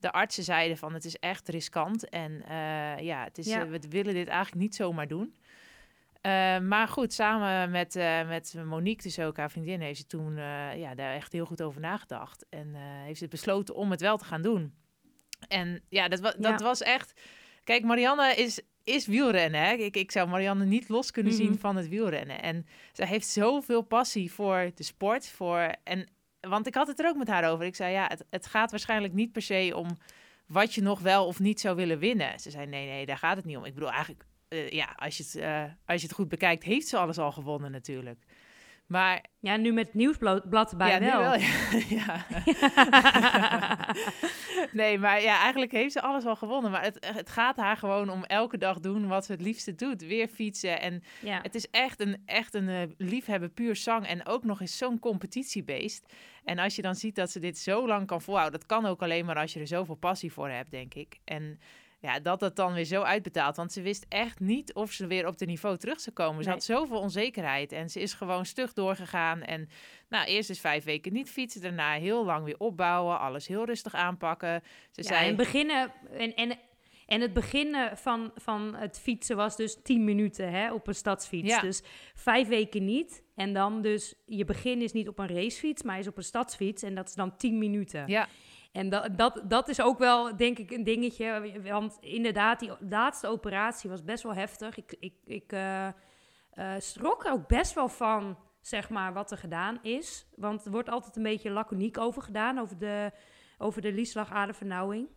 De 0.00 0.12
artsen 0.12 0.42
zeiden 0.44 0.76
van 0.78 0.94
het 0.94 1.04
is 1.04 1.16
echt 1.16 1.48
riskant 1.48 2.08
en 2.08 2.42
eh, 2.48 2.98
ja, 3.04 3.24
het 3.24 3.38
is, 3.38 3.46
Ja. 3.46 3.62
eh, 3.64 3.68
we 3.70 3.80
willen 3.88 4.14
dit 4.14 4.28
eigenlijk 4.28 4.60
niet 4.62 4.74
zomaar 4.74 5.08
doen. 5.08 5.34
Eh, 6.20 6.58
maar 6.58 6.88
goed, 6.88 7.12
samen 7.12 7.70
met, 7.70 7.94
met 8.26 8.54
Monique, 8.64 9.02
dus 9.02 9.18
ook 9.18 9.36
haar 9.36 9.50
vriendin, 9.50 9.80
heeft 9.80 9.98
ze 9.98 10.06
toen 10.06 10.36
ja, 10.76 10.94
daar 10.94 11.14
echt 11.14 11.32
heel 11.32 11.46
goed 11.46 11.62
over 11.62 11.80
nagedacht. 11.80 12.46
En 12.50 12.74
heeft 12.74 13.18
ze 13.18 13.28
besloten 13.28 13.74
om 13.74 13.90
het 13.90 14.00
wel 14.00 14.16
te 14.16 14.24
gaan 14.24 14.42
doen. 14.42 14.74
En 15.48 15.82
ja, 15.88 16.08
dat, 16.08 16.20
wa 16.20 16.30
dat 16.38 16.58
Ja. 16.60 16.64
was 16.66 16.82
echt... 16.82 17.20
Kijk, 17.64 17.84
Marianne 17.84 18.34
is, 18.34 18.60
is 18.88 19.06
wielrennen. 19.06 19.60
Hè? 19.60 19.72
Ik, 19.72 19.96
ik 19.96 20.10
zou 20.10 20.28
Marianne 20.28 20.64
niet 20.64 20.88
los 20.88 21.10
kunnen 21.10 21.32
Mhm. 21.32 21.42
zien 21.42 21.58
van 21.58 21.76
het 21.76 21.88
wielrennen. 21.88 22.42
En 22.42 22.66
zij 22.92 23.06
heeft 23.06 23.26
zoveel 23.26 23.82
passie 23.82 24.32
voor 24.32 24.70
de 24.74 24.82
sport. 24.82 25.28
Voor, 25.28 25.74
en, 25.84 26.06
want 26.40 26.66
ik 26.66 26.74
had 26.74 26.86
het 26.86 27.00
er 27.00 27.08
ook 27.08 27.16
met 27.16 27.28
haar 27.28 27.50
over. 27.50 27.64
Ik 27.66 27.76
zei, 27.76 27.92
ja, 27.92 28.06
het, 28.08 28.24
het 28.30 28.46
gaat 28.46 28.70
waarschijnlijk 28.70 29.14
niet 29.14 29.32
per 29.32 29.42
se 29.42 29.72
om 29.76 29.98
wat 30.46 30.74
je 30.74 30.82
nog 30.82 31.00
wel 31.00 31.26
of 31.26 31.38
niet 31.38 31.60
zou 31.60 31.76
willen 31.76 31.98
winnen. 31.98 32.40
Ze 32.40 32.50
zei, 32.50 32.66
nee, 32.66 32.86
nee, 32.86 33.06
daar 33.06 33.18
gaat 33.18 33.36
het 33.36 33.44
niet 33.44 33.56
om. 33.56 33.64
Ik 33.64 33.74
bedoel, 33.74 33.90
eigenlijk, 33.90 34.24
eh, 34.48 34.70
ja, 34.70 34.92
als 34.96 35.16
je, 35.16 35.22
het, 35.22 35.34
eh, 35.34 35.62
als 35.86 36.00
je 36.00 36.06
het 36.06 36.16
goed 36.16 36.28
bekijkt, 36.28 36.64
heeft 36.64 36.88
ze 36.88 36.96
alles 36.98 37.18
al 37.18 37.32
gewonnen 37.32 37.70
natuurlijk. 37.70 38.24
Maar 38.88 39.24
Ja, 39.40 39.56
nu 39.56 39.72
met 39.72 39.86
het 39.86 39.94
nieuwsblad 39.94 40.70
erbij 40.70 40.90
ja, 40.90 40.98
nu 40.98 41.06
wel. 41.06 41.20
wel. 41.20 41.38
Ja. 41.98 42.26
nee, 44.80 44.98
maar 44.98 45.22
ja, 45.22 45.40
eigenlijk 45.40 45.72
heeft 45.72 45.92
ze 45.92 46.00
alles 46.00 46.24
al 46.24 46.36
gewonnen. 46.36 46.70
Maar 46.70 46.82
het, 46.82 47.06
het 47.14 47.30
gaat 47.30 47.56
haar 47.56 47.76
gewoon 47.76 48.10
om 48.10 48.24
elke 48.24 48.58
dag 48.58 48.80
doen 48.80 49.08
wat 49.08 49.24
ze 49.24 49.32
het 49.32 49.40
liefste 49.40 49.74
doet. 49.74 50.02
Weer 50.02 50.28
fietsen. 50.28 50.80
En 50.80 51.02
ja. 51.20 51.38
het 51.42 51.54
is 51.54 51.70
echt 51.70 52.00
een, 52.00 52.22
echt 52.26 52.54
een 52.54 52.68
eh, 52.68 52.82
liefhebber 52.96 53.48
puur 53.48 53.76
zang. 53.76 54.06
En 54.06 54.26
ook 54.26 54.44
nog 54.44 54.60
eens 54.60 54.76
zo'n 54.76 54.98
competitiebeest. 54.98 56.12
En 56.44 56.58
als 56.58 56.76
je 56.76 56.82
dan 56.82 56.94
ziet 56.94 57.14
dat 57.14 57.30
ze 57.30 57.40
dit 57.40 57.58
zo 57.58 57.86
lang 57.86 58.06
kan 58.06 58.22
volhouden. 58.22 58.58
Dat 58.60 58.68
kan 58.68 58.86
ook 58.86 59.02
alleen 59.02 59.24
maar 59.24 59.36
als 59.36 59.52
je 59.52 59.60
er 59.60 59.66
zoveel 59.66 59.94
passie 59.94 60.32
voor 60.32 60.48
hebt, 60.48 60.70
denk 60.70 60.94
ik. 60.94 61.18
En 61.24 61.60
ja, 62.00 62.20
dat 62.20 62.40
dat 62.40 62.56
dan 62.56 62.72
weer 62.72 62.84
zo 62.84 63.02
uitbetaalt. 63.02 63.56
Want 63.56 63.72
ze 63.72 63.82
wist 63.82 64.06
echt 64.08 64.40
niet 64.40 64.74
of 64.74 64.92
ze 64.92 65.06
weer 65.06 65.26
op 65.26 65.38
de 65.38 65.46
niveau 65.46 65.76
terug 65.76 66.00
zou 66.00 66.16
komen. 66.16 66.42
Ze 66.42 66.48
Nee. 66.48 66.58
had 66.58 66.64
zoveel 66.64 66.98
onzekerheid. 66.98 67.72
En 67.72 67.90
ze 67.90 68.00
is 68.00 68.12
gewoon 68.12 68.44
stug 68.46 68.72
doorgegaan. 68.72 69.42
En 69.42 69.68
nou, 70.08 70.26
eerst 70.26 70.48
dus 70.48 70.60
vijf 70.60 70.84
weken 70.84 71.12
niet 71.12 71.30
fietsen. 71.30 71.60
Daarna 71.60 71.92
heel 71.92 72.24
lang 72.24 72.44
weer 72.44 72.58
opbouwen. 72.58 73.18
Alles 73.20 73.46
heel 73.46 73.64
rustig 73.64 73.94
aanpakken. 73.94 74.62
Ze 74.90 75.02
Ja, 75.02 75.08
zei... 75.08 75.28
en, 75.28 75.36
beginnen, 75.36 75.92
en, 76.12 76.34
en, 76.34 76.58
en 77.06 77.20
het 77.20 77.32
beginnen 77.32 77.96
van, 77.96 78.30
van 78.34 78.74
het 78.74 78.98
fietsen 79.00 79.36
was 79.36 79.56
dus 79.56 79.78
10 79.82 80.04
minuten 80.04 80.50
hè, 80.50 80.72
op 80.72 80.86
een 80.86 80.94
stadsfiets. 80.94 81.48
Ja. 81.48 81.60
Dus 81.60 81.82
vijf 82.14 82.48
weken 82.48 82.84
niet. 82.84 83.22
En 83.34 83.52
dan 83.52 83.82
dus, 83.82 84.14
je 84.26 84.44
begin 84.44 84.82
is 84.82 84.92
niet 84.92 85.08
op 85.08 85.18
een 85.18 85.28
racefiets, 85.34 85.82
maar 85.82 85.98
is 85.98 86.06
op 86.06 86.16
een 86.16 86.22
stadsfiets. 86.22 86.82
En 86.82 86.94
dat 86.94 87.08
is 87.08 87.14
dan 87.14 87.36
10 87.36 87.58
minuten. 87.58 88.04
Ja, 88.06 88.28
En 88.72 88.88
dat, 88.88 89.18
dat, 89.18 89.40
dat 89.44 89.68
is 89.68 89.80
ook 89.80 89.98
wel, 89.98 90.36
denk 90.36 90.58
ik, 90.58 90.70
een 90.70 90.84
dingetje. 90.84 91.60
Want 91.62 91.96
inderdaad, 92.00 92.60
die 92.60 92.70
laatste 92.88 93.26
operatie 93.26 93.90
was 93.90 94.04
best 94.04 94.22
wel 94.22 94.34
heftig. 94.34 94.76
Ik, 94.76 94.96
ik, 94.98 95.14
ik 95.24 95.52
eh, 95.52 95.86
eh, 95.86 95.92
schrok 96.78 97.24
er 97.24 97.32
ook 97.32 97.46
best 97.48 97.74
wel 97.74 97.88
van, 97.88 98.38
zeg 98.60 98.88
maar, 98.90 99.12
wat 99.12 99.30
er 99.30 99.38
gedaan 99.38 99.78
is. 99.82 100.28
Want 100.36 100.64
er 100.64 100.70
wordt 100.70 100.88
altijd 100.88 101.16
een 101.16 101.22
beetje 101.22 101.50
laconiek 101.50 101.98
over 101.98 102.22
gedaan, 102.22 102.58
over 102.58 102.78
de, 102.78 103.12
over 103.58 103.82
de 103.82 103.92
lieslagadervernauwing. 103.92 105.08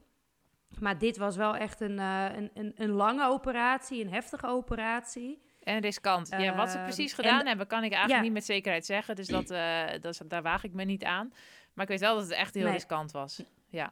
Maar 0.79 0.98
dit 0.98 1.17
was 1.17 1.36
wel 1.36 1.55
echt 1.55 1.81
een, 1.81 2.00
eh, 2.00 2.25
een, 2.36 2.51
een, 2.53 2.74
een 2.75 2.91
lange 2.91 3.27
operatie, 3.27 4.03
een 4.03 4.13
heftige 4.13 4.48
operatie. 4.48 5.41
En 5.63 5.79
riskant. 5.79 6.29
ja, 6.29 6.55
wat 6.55 6.70
ze 6.70 6.75
Ehm, 6.75 6.86
precies 6.86 7.15
en- 7.15 7.24
gedaan 7.24 7.46
hebben, 7.46 7.67
kan 7.67 7.84
ik 7.84 7.91
eigenlijk 7.91 8.20
ja. 8.20 8.22
niet 8.22 8.34
met 8.34 8.46
zekerheid 8.46 8.86
zeggen. 8.86 9.15
Dus 9.15 9.27
dat, 9.27 9.48
dat, 10.01 10.22
daar 10.27 10.41
waag 10.41 10.63
ik 10.63 10.74
me 10.74 10.84
niet 10.84 11.03
aan. 11.03 11.34
Maar 11.82 11.90
ik 11.92 12.00
weet 12.00 12.10
wel 12.10 12.16
dat 12.20 12.24
het 12.30 12.38
echt 12.38 12.54
heel 12.54 12.64
Nee. 12.64 12.74
riskant 12.74 13.12
was. 13.12 13.42
Ja. 13.70 13.92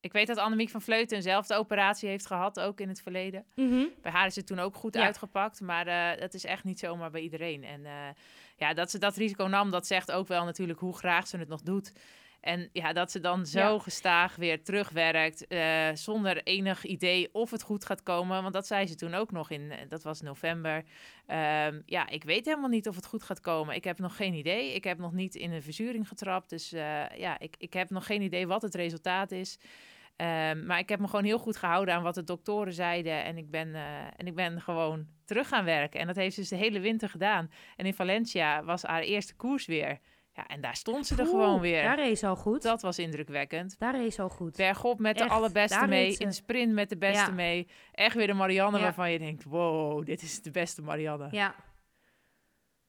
Ik 0.00 0.12
weet 0.12 0.26
dat 0.26 0.36
Annemiek 0.38 0.70
van 0.70 0.82
Vleuten 0.82 1.16
eenzelfde 1.16 1.54
operatie 1.54 2.08
heeft 2.08 2.26
gehad, 2.26 2.60
ook 2.60 2.80
in 2.80 2.88
het 2.88 3.02
verleden. 3.02 3.44
Bij 4.02 4.12
haar 4.12 4.26
is 4.26 4.36
het 4.36 4.46
toen 4.46 4.58
ook 4.58 4.74
goed 4.74 4.94
Ja. 4.94 5.02
uitgepakt, 5.04 5.60
maar 5.60 5.86
eh, 5.86 6.20
dat 6.20 6.34
is 6.34 6.44
echt 6.44 6.64
niet 6.64 6.78
zomaar 6.78 7.10
bij 7.10 7.20
iedereen. 7.20 7.64
En 7.64 7.86
eh, 7.86 7.92
ja, 8.56 8.74
dat 8.74 8.90
ze 8.90 8.98
dat 8.98 9.16
risico 9.16 9.44
nam, 9.46 9.70
dat 9.70 9.86
zegt 9.86 10.12
ook 10.12 10.28
wel 10.28 10.44
natuurlijk 10.44 10.78
hoe 10.78 10.96
graag 10.96 11.26
ze 11.26 11.36
het 11.38 11.48
nog 11.48 11.62
doet. 11.62 11.92
En 12.46 12.68
ja, 12.72 12.92
dat 12.92 13.10
ze 13.10 13.20
dan 13.20 13.46
zo 13.46 13.58
Ja. 13.72 13.78
gestaag 13.78 14.36
weer 14.36 14.62
terugwerkt, 14.62 15.46
eh, 15.46 15.88
zonder 15.94 16.42
enig 16.42 16.84
idee 16.84 17.28
of 17.32 17.50
het 17.50 17.62
goed 17.62 17.84
gaat 17.84 18.02
komen. 18.02 18.42
Want 18.42 18.54
dat 18.54 18.66
zei 18.66 18.86
ze 18.86 18.94
toen 18.94 19.14
ook 19.14 19.30
nog 19.30 19.50
in, 19.50 19.70
eh, 19.70 19.78
dat 19.88 20.02
was 20.02 20.20
november. 20.20 20.84
Ehm, 21.26 21.80
ja, 21.86 22.08
ik 22.08 22.24
weet 22.24 22.44
helemaal 22.44 22.68
niet 22.68 22.88
of 22.88 22.96
het 22.96 23.06
goed 23.06 23.22
gaat 23.22 23.40
komen. 23.40 23.74
Ik 23.74 23.84
heb 23.84 23.98
nog 23.98 24.16
geen 24.16 24.34
idee. 24.34 24.74
Ik 24.74 24.84
heb 24.84 24.98
nog 24.98 25.12
niet 25.12 25.34
in 25.34 25.52
een 25.52 25.62
verzuring 25.62 26.08
getrapt. 26.08 26.50
Dus 26.50 26.72
eh, 26.72 27.04
ja, 27.16 27.38
ik, 27.38 27.54
ik 27.58 27.72
heb 27.72 27.90
nog 27.90 28.06
geen 28.06 28.22
idee 28.22 28.46
wat 28.46 28.62
het 28.62 28.74
resultaat 28.74 29.30
is. 29.30 29.58
Ehm, 30.16 30.66
maar 30.66 30.78
ik 30.78 30.88
heb 30.88 31.00
me 31.00 31.06
gewoon 31.08 31.24
heel 31.24 31.38
goed 31.38 31.56
gehouden 31.56 31.94
aan 31.94 32.02
wat 32.02 32.14
de 32.14 32.24
doktoren 32.24 32.72
zeiden. 32.72 33.24
En 33.24 33.36
ik 33.38 33.50
ben, 33.50 33.74
en 34.16 34.26
ik 34.26 34.34
ben 34.34 34.60
gewoon 34.60 35.06
terug 35.24 35.48
gaan 35.48 35.64
werken. 35.64 36.00
En 36.00 36.06
dat 36.06 36.16
heeft 36.16 36.34
ze 36.34 36.40
dus 36.40 36.48
de 36.48 36.56
hele 36.56 36.80
winter 36.80 37.08
gedaan. 37.08 37.50
En 37.76 37.86
in 37.86 37.94
Valencia 37.94 38.64
was 38.64 38.82
haar 38.82 39.02
eerste 39.02 39.34
koers 39.34 39.66
weer. 39.66 39.98
Ja, 40.36 40.46
en 40.46 40.60
daar 40.60 40.76
stond 40.76 41.06
ze 41.06 41.14
er 41.14 41.20
Oeh, 41.20 41.30
gewoon 41.30 41.60
weer. 41.60 41.82
Daar 41.82 41.96
reed 41.96 42.18
ze 42.18 42.26
al 42.26 42.36
goed. 42.36 42.62
Dat 42.62 42.82
was 42.82 42.98
indrukwekkend. 42.98 43.78
Daar 43.78 43.96
reed 43.96 44.14
ze 44.14 44.22
al 44.22 44.28
goed. 44.28 44.56
Bergop 44.56 44.98
met 44.98 45.18
de 45.18 45.28
allerbeste 45.28 45.86
mee. 45.86 46.16
In 46.16 46.32
sprint 46.32 46.72
met 46.72 46.88
de 46.88 46.96
beste 46.96 47.30
Ja. 47.30 47.30
mee. 47.30 47.68
Echt 47.92 48.14
weer 48.14 48.26
de 48.26 48.32
Marianne 48.32 48.76
Ja. 48.78 48.82
waarvan 48.82 49.12
je 49.12 49.18
denkt... 49.18 49.44
Wow, 49.44 50.06
dit 50.06 50.22
is 50.22 50.42
de 50.42 50.50
beste 50.50 50.82
Marianne. 50.82 51.28
Ja. 51.30 51.54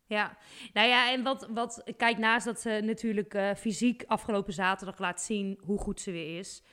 Ja, 0.05 0.37
nou 0.73 0.87
ja, 0.87 1.11
en 1.11 1.23
wat, 1.23 1.47
wat 1.49 1.83
kijk, 1.97 2.17
naast 2.17 2.45
dat 2.45 2.59
ze 2.61 2.79
natuurlijk 2.83 3.33
eh, 3.33 3.53
fysiek 3.55 4.03
afgelopen 4.07 4.53
zaterdag 4.53 4.99
laat 4.99 5.21
zien 5.21 5.59
hoe 5.61 5.79
goed 5.79 6.01
ze 6.01 6.11
weer 6.11 6.37
is. 6.39 6.63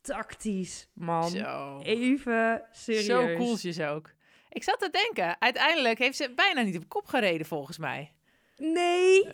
Tactisch, 0.00 0.88
man. 0.94 1.30
Zo. 1.30 1.80
Even 1.82 2.62
serieus. 2.72 3.04
Zo 3.04 3.34
cooltjes 3.36 3.80
ook. 3.80 4.10
Ik 4.48 4.62
zat 4.62 4.78
te 4.78 4.90
denken, 4.90 5.40
uiteindelijk 5.40 5.98
heeft 5.98 6.16
ze 6.16 6.32
bijna 6.34 6.60
niet 6.62 6.76
op 6.76 6.88
kop 6.88 7.06
gereden 7.06 7.46
volgens 7.46 7.78
mij. 7.78 8.12
Nee, 8.62 9.28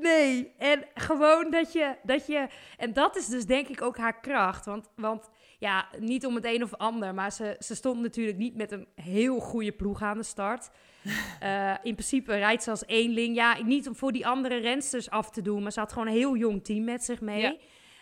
nee. 0.00 0.52
En 0.58 0.84
gewoon 0.94 1.50
dat 1.50 1.72
je, 1.72 1.96
dat 2.02 2.26
je... 2.26 2.46
En 2.76 2.92
dat 2.92 3.16
is 3.16 3.26
dus 3.26 3.46
denk 3.46 3.68
ik 3.68 3.82
ook 3.82 3.96
haar 3.96 4.20
kracht. 4.20 4.64
Want, 4.64 4.88
want 4.96 5.30
ja, 5.58 5.88
niet 5.98 6.26
om 6.26 6.34
het 6.34 6.44
een 6.44 6.62
of 6.62 6.74
ander... 6.74 7.14
maar 7.14 7.32
ze, 7.32 7.56
ze 7.58 7.74
stond 7.74 8.00
natuurlijk 8.00 8.38
niet 8.38 8.56
met 8.56 8.72
een 8.72 8.86
heel 8.94 9.38
goede 9.38 9.72
ploeg 9.72 10.02
aan 10.02 10.18
de 10.18 10.24
start. 10.24 10.70
Eh, 11.40 11.74
in 11.82 11.94
principe 11.94 12.36
rijdt 12.36 12.62
ze 12.62 12.70
als 12.70 12.86
eenling. 12.86 13.34
Ja, 13.34 13.62
niet 13.62 13.88
om 13.88 13.96
voor 13.96 14.12
die 14.12 14.26
andere 14.26 14.56
rensters 14.56 15.10
af 15.10 15.30
te 15.30 15.42
doen... 15.42 15.62
maar 15.62 15.72
ze 15.72 15.80
had 15.80 15.92
gewoon 15.92 16.08
een 16.08 16.14
heel 16.14 16.36
jong 16.36 16.64
team 16.64 16.84
met 16.84 17.04
zich 17.04 17.20
mee. 17.20 17.40
Ja. 17.40 17.56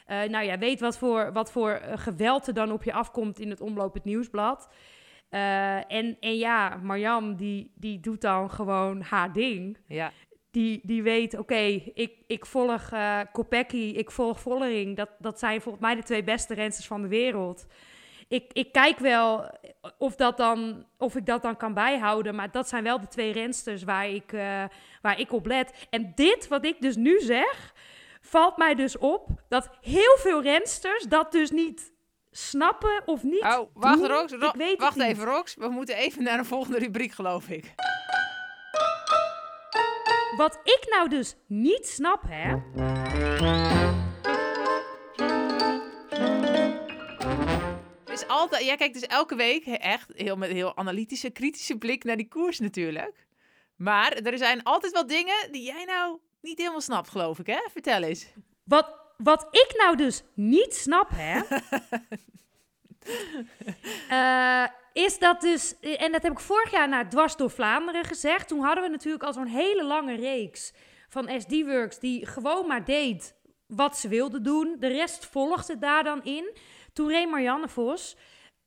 Eh, 0.07 0.29
nou 0.29 0.45
ja, 0.45 0.59
weet 0.59 0.81
wat 0.81 0.99
voor, 0.99 1.33
wat 1.33 1.53
voor 1.53 1.71
eh, 1.71 1.99
geweld 1.99 2.47
er 2.47 2.55
dan 2.55 2.73
op 2.73 2.83
je 2.83 2.93
afkomt 2.93 3.41
in 3.41 3.51
het 3.51 3.61
Omloop 3.61 3.95
het 3.95 4.05
Nieuwsblad. 4.05 4.69
En, 5.31 6.17
en 6.21 6.39
ja, 6.39 6.77
Marjan, 6.83 7.37
die, 7.37 7.73
die 7.75 8.01
doet 8.01 8.21
dan 8.21 8.51
gewoon 8.51 9.01
haar 9.01 9.33
ding 9.33 9.79
Ja, 9.87 10.13
die, 10.51 10.81
die 10.83 11.03
weet, 11.03 11.39
oké, 11.39 11.83
ik, 11.95 12.13
ik 12.27 12.47
volg 12.47 12.91
eh 12.93 13.21
Kopecky, 13.33 13.93
ik 13.97 14.11
volg 14.11 14.41
Vollering. 14.41 14.97
Dat, 14.97 15.11
dat 15.19 15.39
zijn 15.39 15.61
volgens 15.61 15.85
mij 15.85 15.95
de 15.95 16.03
twee 16.03 16.25
beste 16.25 16.55
rensters 16.55 16.87
van 16.87 17.03
de 17.03 17.09
wereld. 17.09 17.67
Ik, 18.29 18.53
ik 18.53 18.73
kijk 18.73 18.99
wel 18.99 19.51
of, 19.99 20.17
dat 20.17 20.37
dan, 20.37 20.87
of 20.99 21.17
ik 21.17 21.27
dat 21.27 21.43
dan 21.43 21.57
kan 21.57 21.75
bijhouden. 21.75 22.35
Maar 22.35 22.51
dat 22.51 22.69
zijn 22.69 22.83
wel 22.83 23.01
de 23.01 23.09
twee 23.09 23.33
rensters 23.33 23.83
waar 23.83 24.09
ik, 24.09 24.33
eh, 24.33 24.65
waar 25.03 25.21
ik 25.21 25.33
op 25.33 25.47
let. 25.47 25.87
En 25.91 26.13
dit, 26.15 26.49
wat 26.49 26.65
ik 26.65 26.81
dus 26.81 26.97
nu 26.97 27.21
zeg, 27.21 27.75
valt 28.21 28.57
mij 28.57 28.75
dus 28.75 28.99
op... 28.99 29.27
dat 29.49 29.71
heel 29.81 30.17
veel 30.19 30.43
rensters 30.43 31.05
dat 31.05 31.33
dus 31.33 31.51
niet 31.51 31.93
snappen 32.31 33.03
of 33.05 33.23
niet 33.23 33.43
Oh, 33.43 33.71
wacht, 33.75 33.99
doen. 33.99 34.07
Rox. 34.07 34.33
Wacht 34.77 35.01
even, 35.01 35.25
Rox. 35.25 35.55
We 35.55 35.69
moeten 35.69 35.97
even 35.97 36.23
naar 36.23 36.37
de 36.37 36.45
volgende 36.45 36.79
rubriek, 36.79 37.13
geloof 37.13 37.49
ik. 37.49 37.75
Wat 40.37 40.61
ik 40.63 40.87
nou 40.89 41.09
dus 41.09 41.35
niet 41.47 41.87
snap, 41.87 42.23
hè... 42.27 42.57
Is 48.13 48.27
altijd, 48.27 48.65
jij 48.65 48.77
kijkt 48.77 48.95
dus 48.95 49.07
elke 49.07 49.35
week 49.35 49.67
echt 49.67 50.13
heel, 50.15 50.37
met 50.37 50.49
een 50.49 50.57
heel 50.57 50.77
analytische, 50.77 51.31
kritische 51.31 51.77
blik 51.79 52.05
naar 52.05 52.17
die 52.17 52.29
koers 52.29 52.59
natuurlijk. 52.59 53.27
Maar 53.77 54.13
er 54.13 54.39
zijn 54.39 54.63
altijd 54.63 54.93
wel 54.93 55.07
dingen 55.07 55.53
die 55.53 55.63
jij 55.63 55.85
nou 55.85 56.19
niet 56.41 56.59
helemaal 56.59 56.81
snapt, 56.81 57.09
geloof 57.09 57.39
ik, 57.39 57.47
hè? 57.47 57.61
Vertel 57.71 58.03
eens. 58.03 58.27
Wat, 58.65 58.95
wat 59.17 59.47
ik 59.51 59.75
nou 59.77 59.97
dus 59.97 60.23
niet 60.35 60.75
snap, 60.75 61.09
hè, 61.13 61.41
eh, 64.09 64.65
is 64.93 65.19
dat 65.19 65.41
dus, 65.41 65.81
en 65.81 66.13
dat 66.13 66.23
heb 66.23 66.33
ik 66.33 66.41
vorig 66.41 66.71
jaar 66.71 66.89
naar 66.89 67.09
Dwars 67.09 67.37
door 67.37 67.51
Vlaanderen 67.51 68.05
gezegd. 68.05 68.49
Toen 68.49 68.61
hadden 68.61 68.85
we 68.85 68.91
natuurlijk 68.91 69.25
al 69.25 69.33
zo'n 69.33 69.47
hele 69.47 69.85
lange 69.85 70.15
reeks 70.15 70.73
van 71.09 71.41
SD-Works 71.41 71.99
die 71.99 72.27
gewoon 72.27 72.67
maar 72.67 72.85
deed 72.85 73.35
wat 73.67 73.99
ze 73.99 74.09
wilde 74.09 74.41
doen. 74.41 74.77
De 74.79 74.87
rest 74.87 75.27
volgde 75.27 75.79
daar 75.79 76.05
dan 76.05 76.25
in. 76.25 76.57
Toen 76.93 77.09
reed 77.09 77.31
Marianne 77.31 77.69
Vos 77.69 78.17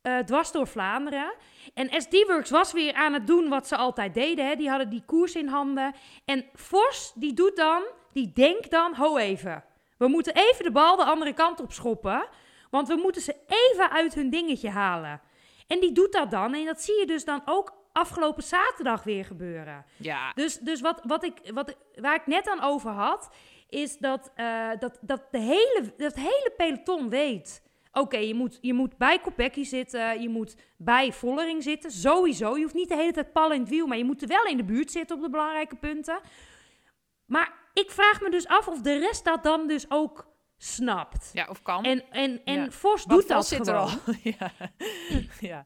eh, 0.01 0.17
dwars 0.17 0.51
door 0.51 0.67
Vlaanderen. 0.67 1.33
En 1.73 2.01
SD-Works 2.01 2.49
was 2.49 2.71
weer 2.71 2.93
aan 2.93 3.13
het 3.13 3.27
doen 3.27 3.49
wat 3.49 3.67
ze 3.67 3.75
altijd 3.75 4.13
deden. 4.13 4.47
Hè. 4.47 4.55
Die 4.55 4.69
hadden 4.69 4.89
die 4.89 5.03
koers 5.05 5.35
in 5.35 5.47
handen. 5.47 5.95
En 6.25 6.45
Vos, 6.53 7.11
die 7.15 7.33
doet 7.33 7.55
dan, 7.55 7.83
die 8.13 8.31
denkt 8.33 8.71
dan, 8.71 8.95
ho 8.95 9.17
even. 9.17 9.63
We 9.97 10.07
moeten 10.07 10.35
even 10.35 10.63
de 10.63 10.71
bal 10.71 10.95
de 10.95 11.03
andere 11.03 11.33
kant 11.33 11.61
op 11.61 11.71
schoppen. 11.71 12.27
Want 12.73 12.87
we 12.87 12.95
moeten 12.95 13.21
ze 13.21 13.35
even 13.47 13.91
uit 13.91 14.13
hun 14.13 14.29
dingetje 14.29 14.69
halen. 14.69 15.21
En 15.67 15.79
die 15.79 15.91
doet 15.91 16.11
dat 16.11 16.31
dan. 16.31 16.53
En 16.53 16.65
dat 16.65 16.81
zie 16.81 16.99
je 16.99 17.05
dus 17.05 17.25
dan 17.25 17.41
ook 17.45 17.73
afgelopen 17.91 18.43
zaterdag 18.43 19.03
weer 19.03 19.25
gebeuren. 19.25 19.85
Ja, 19.97 20.31
Dus, 20.35 20.57
dus 20.57 20.81
wat, 20.81 21.01
wat 21.03 21.23
ik, 21.23 21.51
wat, 21.53 21.75
waar 21.95 22.15
ik 22.15 22.27
net 22.27 22.47
aan 22.47 22.61
over 22.61 22.91
had, 22.91 23.29
is 23.69 23.97
dat, 23.97 24.31
eh, 24.35 24.69
dat, 24.79 24.97
dat, 25.01 25.21
de 25.31 25.39
hele, 25.39 25.93
dat 25.97 26.15
hele 26.15 26.53
peloton 26.57 27.09
weet. 27.09 27.63
Oké, 27.91 28.17
je, 28.17 28.35
moet, 28.35 28.57
je 28.61 28.73
moet 28.73 28.97
bij 28.97 29.19
Kopecky 29.19 29.63
zitten, 29.63 30.21
je 30.21 30.29
moet 30.29 30.55
bij 30.77 31.11
Vollering 31.11 31.63
zitten, 31.63 31.91
sowieso. 31.91 32.55
Je 32.55 32.61
hoeft 32.61 32.73
niet 32.73 32.89
de 32.89 32.95
hele 32.95 33.11
tijd 33.11 33.33
pal 33.33 33.51
in 33.51 33.59
het 33.59 33.69
wiel, 33.69 33.87
maar 33.87 33.97
je 33.97 34.05
moet 34.05 34.21
er 34.21 34.27
wel 34.27 34.45
in 34.45 34.57
de 34.57 34.63
buurt 34.63 34.91
zitten 34.91 35.15
op 35.15 35.21
de 35.21 35.29
belangrijke 35.29 35.75
punten. 35.75 36.19
Maar 37.25 37.53
ik 37.73 37.91
vraag 37.91 38.21
me 38.21 38.29
dus 38.29 38.47
af 38.47 38.67
of 38.67 38.81
de 38.81 38.97
rest 38.97 39.25
dat 39.25 39.43
dan 39.43 39.67
dus 39.67 39.85
ook 39.89 40.31
snapt. 40.63 41.29
ja 41.33 41.47
of 41.49 41.61
kan. 41.61 41.83
En, 41.83 42.03
en, 42.11 42.41
en 42.45 42.63
Ja. 42.63 42.71
Vos 42.71 43.05
doet 43.05 43.27
dat 43.27 43.47
zit 43.47 43.67
er 43.67 43.75
al. 43.75 43.89
ja. 44.23 44.51
ja. 45.39 45.65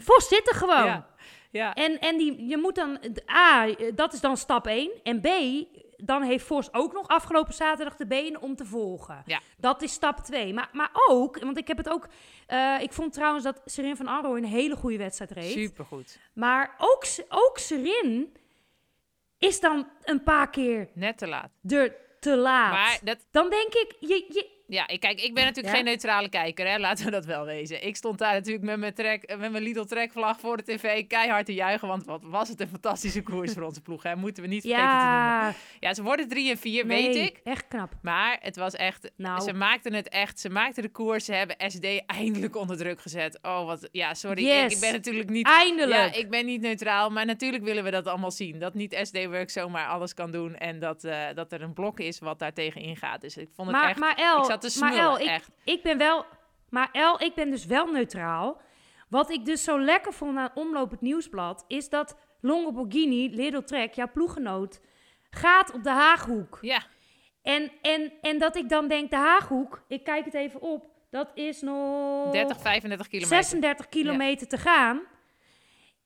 Vos 0.00 0.28
zit 0.28 0.48
er 0.48 0.54
gewoon. 0.54 0.84
Ja. 0.84 1.06
Ja. 1.50 1.74
En, 1.74 1.98
en 2.00 2.16
die, 2.16 2.46
je 2.46 2.56
moet 2.56 2.74
dan, 2.74 2.98
A, 3.30 3.74
dat 3.94 4.12
is 4.12 4.20
dan 4.20 4.36
stap 4.36 4.66
1. 4.66 4.90
En 5.02 5.20
B, 5.20 5.28
dan 5.96 6.22
heeft 6.22 6.44
Vos 6.44 6.72
ook 6.72 6.92
nog 6.92 7.08
afgelopen 7.08 7.54
zaterdag 7.54 7.96
de 7.96 8.06
benen 8.06 8.40
om 8.42 8.56
te 8.56 8.64
volgen. 8.64 9.22
Ja. 9.26 9.40
Dat 9.56 9.82
is 9.82 9.92
stap 9.92 10.18
2. 10.18 10.54
Maar, 10.54 10.68
maar 10.72 10.90
ook, 11.08 11.38
want 11.38 11.58
ik 11.58 11.68
heb 11.68 11.76
het 11.76 11.88
ook, 11.88 12.08
eh, 12.46 12.76
ik 12.80 12.92
vond 12.92 13.12
trouwens 13.12 13.44
dat 13.44 13.60
Serin 13.64 13.96
van 13.96 14.06
Arro 14.06 14.36
een 14.36 14.44
hele 14.44 14.76
goede 14.76 14.98
wedstrijd 14.98 15.30
reed. 15.30 15.52
Supergoed. 15.52 16.18
Maar 16.32 16.74
ook, 16.78 17.04
ook 17.28 17.58
Serin 17.58 18.36
is 19.38 19.60
dan 19.60 19.88
een 20.02 20.22
paar 20.22 20.50
keer 20.50 20.88
Net 20.92 21.18
te 21.18 21.26
laat. 21.26 21.50
er 21.68 22.04
te 22.26 22.36
laat. 22.36 22.72
Maar 22.72 22.98
dat, 23.02 23.18
Dan 23.30 23.50
denk 23.50 23.74
ik, 23.74 23.96
je, 24.00 24.26
je, 24.28 24.55
ja, 24.66 24.88
ik- 24.88 25.00
kijk, 25.00 25.20
ik 25.20 25.34
ben 25.34 25.44
natuurlijk 25.44 25.74
Ja? 25.74 25.80
geen 25.80 25.84
neutrale 25.90 26.28
kijker, 26.28 26.66
hè? 26.68 26.78
laten 26.78 27.04
we 27.04 27.10
dat 27.10 27.24
wel 27.24 27.44
wezen. 27.44 27.86
Ik 27.86 27.96
stond 27.96 28.18
daar 28.18 28.32
natuurlijk 28.32 28.64
met 28.64 28.78
mijn, 28.78 28.94
trek, 28.94 29.22
eh, 29.22 29.38
met 29.38 29.50
mijn 29.50 29.62
Lidl 29.62 29.82
trekvlag 29.84 30.40
voor 30.40 30.56
de 30.56 30.62
tv 30.62 31.06
keihard 31.06 31.46
te 31.46 31.54
juichen, 31.54 31.88
want 31.88 32.04
wat 32.04 32.20
was 32.24 32.48
het 32.48 32.60
een 32.60 32.68
fantastische 32.68 33.22
koers 33.22 33.52
voor 33.52 33.62
onze 33.62 33.80
ploeg, 33.80 34.02
hè? 34.02 34.16
moeten 34.16 34.42
we 34.42 34.48
niet 34.48 34.62
vergeten 34.62 34.88
te 34.88 34.94
noemen. 34.96 35.54
ja, 35.80 35.94
ze 35.94 36.02
worden 36.02 36.28
drie 36.28 36.50
en 36.50 36.58
vier, 36.58 36.86
nee, 36.86 37.06
weet 37.12 37.26
ik. 37.28 37.40
echt 37.44 37.68
knap. 37.68 37.92
Maar 38.02 38.38
het 38.40 38.56
was 38.56 38.74
echt, 38.74 39.10
Nou. 39.16 39.40
ze 39.40 39.52
maakten 39.52 39.92
het 39.94 40.08
echt, 40.08 40.40
ze 40.40 40.50
maakten 40.50 40.82
de 40.82 40.88
koers, 40.88 41.24
ze 41.24 41.32
hebben 41.32 41.56
SD 41.70 41.84
eindelijk 42.06 42.56
onder 42.56 42.76
druk 42.76 43.00
gezet. 43.00 43.38
Oh, 43.42 43.66
wat, 43.66 43.88
ja, 43.92 44.14
sorry, 44.14 44.42
ik, 44.42 44.62
Yes. 44.62 44.74
ik 44.74 44.80
ben 44.80 44.92
natuurlijk 44.92 45.28
niet... 45.30 45.46
Eindelijk. 45.46 46.14
Ja, 46.14 46.20
ik 46.20 46.30
ben 46.30 46.46
niet 46.46 46.60
neutraal, 46.60 47.10
maar 47.10 47.26
natuurlijk 47.26 47.64
willen 47.64 47.84
we 47.84 47.90
dat 47.90 48.06
allemaal 48.06 48.30
zien. 48.30 48.58
Dat 48.58 48.74
niet 48.74 48.98
SD-Work 49.02 49.50
zomaar 49.50 49.86
alles 49.86 50.14
kan 50.14 50.30
doen 50.30 50.56
en 50.56 50.78
dat, 50.78 51.04
eh, 51.04 51.24
dat 51.34 51.52
er 51.52 51.62
een 51.62 51.72
blok 51.72 52.00
is 52.00 52.18
wat 52.18 52.38
daar 52.38 52.52
tegen 52.52 52.80
ingaat. 52.80 53.20
Dus 53.20 53.36
ik 53.36 53.48
vond 53.54 53.68
het 53.68 53.76
maar, 53.76 53.88
echt... 53.90 53.98
maar 53.98 54.14
El, 54.16 54.44
maar 54.80 54.94
El, 54.94 55.18
ik, 55.18 55.26
echt. 55.26 55.50
ik 55.64 55.82
ben 55.82 55.98
wel, 55.98 56.24
maar 56.68 56.88
El, 56.92 57.22
ik 57.22 57.34
ben 57.34 57.50
dus 57.50 57.66
wel 57.66 57.86
neutraal. 57.86 58.60
Wat 59.08 59.30
ik 59.30 59.44
dus 59.44 59.64
zo 59.64 59.80
lekker 59.80 60.12
vond 60.12 60.38
aan 60.38 60.50
Omloop 60.54 60.90
het 60.90 61.00
Nieuwsblad, 61.00 61.64
is 61.68 61.88
dat 61.88 62.16
Longo 62.40 62.72
Borghini, 62.72 63.34
Lidl 63.34 63.60
Trek, 63.60 63.94
jouw 63.94 64.10
ploeggenoot, 64.12 64.80
gaat 65.30 65.72
op 65.72 65.82
de 65.82 65.90
Haaghoek. 65.90 66.58
Ja, 66.60 66.82
En, 67.42 67.72
en, 67.82 68.12
en 68.20 68.38
dat 68.38 68.56
ik 68.56 68.68
dan 68.68 68.88
denk, 68.88 69.10
de 69.10 69.16
Haaghoek, 69.16 69.84
ik 69.88 70.04
kijk 70.04 70.24
het 70.24 70.34
even 70.34 70.60
op, 70.60 70.84
dat 71.10 71.30
is 71.34 71.60
nog 71.60 72.30
30, 72.32 72.60
35 72.60 73.06
kilometer. 73.06 73.36
36 73.36 73.88
kilometer 73.88 74.48
te 74.48 74.58
gaan. 74.58 75.00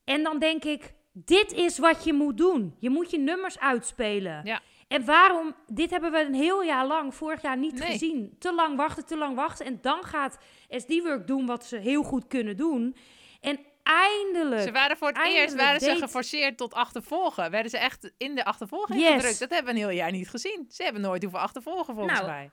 En 0.03 0.23
dan 0.23 0.39
denk 0.39 0.63
ik, 0.63 0.93
dit 1.13 1.51
is 1.53 1.77
wat 1.77 2.03
je 2.03 2.13
moet 2.13 2.37
doen. 2.37 2.75
Je 2.79 2.89
moet 2.89 3.11
je 3.11 3.19
nummers 3.19 3.59
uitspelen. 3.59 4.41
Ja. 4.43 4.61
En 4.91 5.05
waarom, 5.05 5.55
dit 5.67 5.89
hebben 5.89 6.11
we 6.11 6.19
een 6.19 6.33
heel 6.33 6.63
jaar 6.63 6.85
lang, 6.87 7.15
vorig 7.15 7.41
jaar 7.41 7.57
niet 7.57 7.79
Nee. 7.79 7.91
gezien. 7.91 8.35
Te 8.39 8.53
lang 8.53 8.77
wachten, 8.77 9.05
te 9.05 9.17
lang 9.17 9.35
wachten. 9.35 9.65
En 9.65 9.77
dan 9.81 10.03
gaat 10.03 10.37
SD-Work 10.69 11.27
doen 11.27 11.45
wat 11.45 11.65
ze 11.65 11.77
heel 11.77 12.03
goed 12.03 12.27
kunnen 12.27 12.57
doen. 12.57 12.95
En 13.41 13.59
eindelijk. 13.83 14.61
Ze 14.61 14.71
waren 14.71 14.97
voor 14.97 15.07
het 15.07 15.17
eerst 15.27 15.55
waren 15.55 15.79
ze 15.79 15.85
deed- 15.85 15.97
geforceerd 15.97 16.57
tot 16.57 16.73
achtervolgen. 16.73 17.51
Werden 17.51 17.71
ze 17.71 17.77
echt 17.77 18.11
in 18.17 18.35
de 18.35 18.45
achtervolging 18.45 18.99
Yes. 18.99 19.13
gedrukt. 19.15 19.39
Dat 19.39 19.49
hebben 19.49 19.73
we 19.73 19.79
een 19.79 19.85
heel 19.87 19.95
jaar 19.97 20.11
niet 20.11 20.29
gezien. 20.29 20.65
Ze 20.69 20.83
hebben 20.83 21.01
nooit 21.01 21.21
hoeven 21.23 21.41
achtervolgen 21.41 21.95
volgens 21.95 22.19
Nou, 22.19 22.31
mij. 22.31 22.49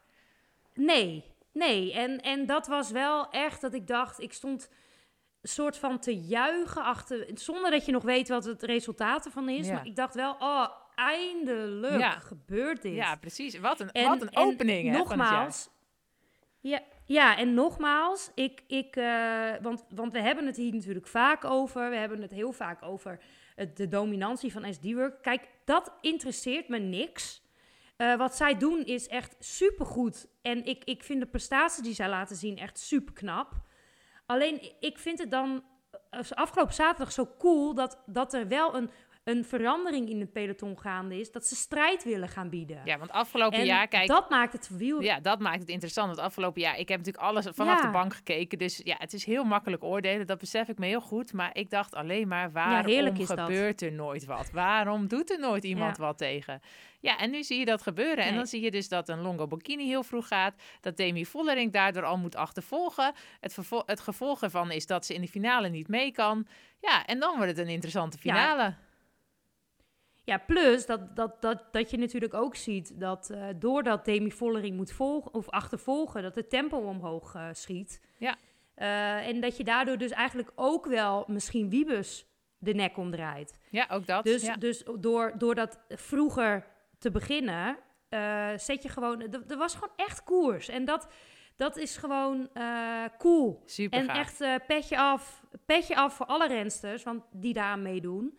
Nee, 0.75 1.25
nee. 1.52 1.92
En, 1.92 2.21
en 2.21 2.47
dat 2.47 2.66
was 2.66 2.90
wel 2.90 3.30
echt 3.30 3.61
dat 3.61 3.75
ik 3.75 3.87
dacht, 3.87 4.21
ik 4.21 4.33
stond 4.33 4.68
soort 5.42 5.76
van 5.76 5.99
te 5.99 6.16
juichen 6.16 6.83
achter, 6.83 7.26
zonder 7.35 7.71
dat 7.71 7.87
je 7.87 7.92
nog 7.92 8.02
weet 8.02 8.28
wat 8.28 8.45
het 8.45 8.62
resultaat 8.62 9.25
ervan 9.25 9.49
is. 9.49 9.66
Ja. 9.66 9.73
Maar 9.73 9.87
ik 9.87 9.97
dacht 9.97 10.14
wel, 10.14 10.37
oh, 10.38 10.66
eindelijk 10.99 11.99
Ja. 12.00 12.11
gebeurt 12.19 12.83
dit. 12.83 12.95
Ja, 12.95 13.17
precies. 13.17 13.59
Wat 13.59 13.81
een, 13.81 13.90
En- 13.93 14.05
wat 14.05 14.23
een 14.23 14.31
en 14.31 14.43
opening 14.43 14.90
hè, 14.90 14.97
nogmaals, 14.97 15.69
ja, 16.61 16.81
ja, 17.05 17.37
en 17.37 17.55
nogmaals, 17.55 18.31
ik, 18.35 18.62
ik, 18.67 18.97
eh, 18.97 19.52
want, 19.62 19.85
want 19.95 20.12
we 20.12 20.21
hebben 20.21 20.47
het 20.47 20.57
hier 20.57 20.73
natuurlijk 20.73 21.07
vaak 21.07 21.45
over. 21.45 21.90
We 21.90 21.97
hebben 21.97 22.23
het 22.23 22.31
heel 22.31 22.52
vaak 22.52 22.83
over 22.83 23.21
het, 23.55 23.76
de 23.76 23.88
dominantie 23.88 24.52
van 24.52 24.73
SD-Work. 24.75 25.23
Kijk, 25.23 25.49
dat 25.64 25.93
interesseert 26.00 26.69
me 26.69 26.78
niks. 26.78 27.43
Eh, 27.97 28.17
wat 28.17 28.37
zij 28.37 28.57
doen 28.57 28.85
is 28.85 29.09
echt 29.09 29.37
supergoed. 29.38 30.28
En 30.43 30.64
ik, 30.64 30.85
ik 30.85 31.02
vind 31.05 31.21
de 31.21 31.26
prestaties 31.26 31.83
die 31.83 31.95
zij 31.95 32.09
laten 32.09 32.37
zien 32.37 32.59
echt 32.59 32.78
super 32.78 33.14
knap. 33.14 33.52
Alleen 34.26 34.73
ik 34.81 34.99
vind 34.99 35.19
het 35.19 35.31
dan 35.31 35.64
eh, 36.11 36.21
afgelopen 36.31 36.75
zaterdag 36.75 37.12
zo 37.12 37.35
cool 37.38 37.75
dat, 37.75 38.02
dat 38.07 38.35
er 38.35 38.49
wel 38.49 38.75
een, 38.75 38.90
een 39.28 39.44
verandering 39.44 40.08
in 40.08 40.20
het 40.20 40.32
peloton 40.32 40.78
gaande 40.78 41.20
is. 41.20 41.32
Dat 41.32 41.47
ze 41.47 41.54
strijd 41.56 42.04
willen 42.04 42.28
gaan 42.28 42.49
bieden. 42.49 42.80
Ja, 42.85 42.99
want 42.99 43.11
afgelopen 43.11 43.58
en 43.58 43.64
jaar, 43.64 43.88
kijk, 43.88 44.08
dat 44.08 44.30
maakt 44.30 44.52
het 44.52 44.68
wiel... 44.76 45.00
Ja, 45.00 45.20
dat 45.20 45.38
maakt 45.38 45.61
het 45.61 45.68
interessant. 45.68 46.06
Want 46.08 46.18
afgelopen 46.18 46.61
jaar, 46.61 46.78
ik 46.78 46.88
heb 46.88 46.99
natuurlijk 46.99 47.25
alles 47.25 47.47
vanaf 47.50 47.80
Ja. 47.80 47.87
de 47.87 47.92
bank 47.92 48.14
gekeken. 48.14 48.58
Dus 48.58 48.80
ja, 48.85 48.94
het 48.99 49.12
is 49.12 49.25
heel 49.25 49.44
makkelijk 49.44 49.85
oordelen. 49.85 50.26
Dat 50.26 50.38
besef 50.38 50.68
ik 50.68 50.78
me 50.78 50.87
heel 50.87 51.00
goed. 51.00 51.32
Maar 51.32 51.50
ik 51.52 51.70
dacht 51.70 51.94
alleen 51.94 52.28
maar, 52.28 52.52
waarom 52.52 53.16
dat. 53.16 53.28
gebeurt 53.28 53.82
er 53.82 53.92
nooit 53.92 54.25
wat? 54.25 54.50
Waarom 54.50 55.06
doet 55.08 55.30
er 55.30 55.38
nooit 55.38 55.64
iemand 55.64 55.97
Ja. 55.97 56.02
wat 56.02 56.18
tegen? 56.18 56.61
Ja, 57.00 57.18
en 57.18 57.30
nu 57.30 57.42
zie 57.44 57.58
je 57.58 57.64
dat 57.64 57.82
gebeuren. 57.82 58.25
En 58.25 58.35
dan 58.35 58.47
zie 58.47 58.61
je 58.62 58.70
dus 58.70 58.88
dat 58.88 59.08
een 59.08 59.20
Longo 59.20 59.47
Bocchini 59.47 59.87
heel 59.87 60.02
vroeg 60.02 60.26
gaat. 60.28 60.54
Dat 60.80 60.97
Demi 60.97 61.26
Vollering 61.26 61.73
daardoor 61.73 62.04
al 62.04 62.18
moet 62.18 62.37
achtervolgen. 62.37 63.12
Het, 63.40 63.56
het 63.87 64.00
gevolg 64.00 64.42
ervan 64.42 64.70
is 64.70 64.87
dat 64.87 65.06
ze 65.06 65.14
in 65.14 65.20
de 65.20 65.28
finale 65.28 65.68
niet 65.68 65.88
mee 65.88 66.12
kan. 66.12 66.47
Ja, 66.80 67.06
en 67.06 67.18
dan 67.20 67.37
wordt 67.37 67.50
het 67.50 67.58
een 67.58 67.73
interessante 67.73 68.16
Ja. 68.23 68.35
finale. 68.35 68.75
Ja, 70.28 70.38
plus 70.38 70.87
dat, 70.87 71.16
dat, 71.16 71.42
dat, 71.42 71.62
dat 71.73 71.90
je 71.90 71.99
natuurlijk 71.99 72.35
ook 72.35 72.56
ziet 72.56 73.00
dat 73.00 73.30
eh, 73.30 73.47
doordat 73.56 74.04
Demi 74.04 74.32
Vollering 74.32 74.76
moet 74.76 74.92
volgen 74.92 75.35
of 75.35 75.49
achtervolgen, 75.49 76.23
dat 76.23 76.35
het 76.35 76.50
tempo 76.50 76.76
omhoog 76.76 77.35
eh, 77.35 77.49
schiet. 77.52 78.00
Ja. 78.18 78.37
Eh, 78.75 79.26
en 79.26 79.40
dat 79.40 79.56
je 79.56 79.64
daardoor 79.64 79.99
dus 79.99 80.11
eigenlijk 80.11 80.52
ook 80.54 80.87
wel 80.87 81.25
misschien 81.26 81.70
Wiebes 81.70 82.26
de 82.58 82.75
nek 82.75 82.97
omdraait. 82.97 83.58
Ja, 83.70 83.87
ook 83.90 84.06
dat. 84.06 84.25
Dus, 84.25 84.42
ja. 84.42 84.56
dus 84.56 84.85
door, 84.99 85.32
door 85.38 85.54
dat 85.54 85.78
vroeger 85.88 86.66
te 86.99 87.11
beginnen, 87.11 87.76
zet 88.56 88.82
je 88.82 88.88
gewoon. 88.88 89.20
Er 89.49 89.56
was 89.56 89.75
gewoon 89.75 89.92
echt 89.97 90.25
koers. 90.25 90.68
En 90.68 90.85
dat, 90.85 91.08
dat 91.56 91.76
is 91.76 91.97
gewoon 91.97 92.50
cool. 93.18 93.62
Super 93.64 93.99
En 93.99 94.08
echt 94.08 94.66
petje, 94.66 94.99
af, 94.99 95.44
petje 95.66 95.97
af 95.97 96.14
voor 96.14 96.26
alle 96.26 96.49
rensters 96.49 97.02
want 97.02 97.25
die 97.32 97.52
daar 97.52 97.64
aan 97.64 97.82
meedoen. 97.82 98.38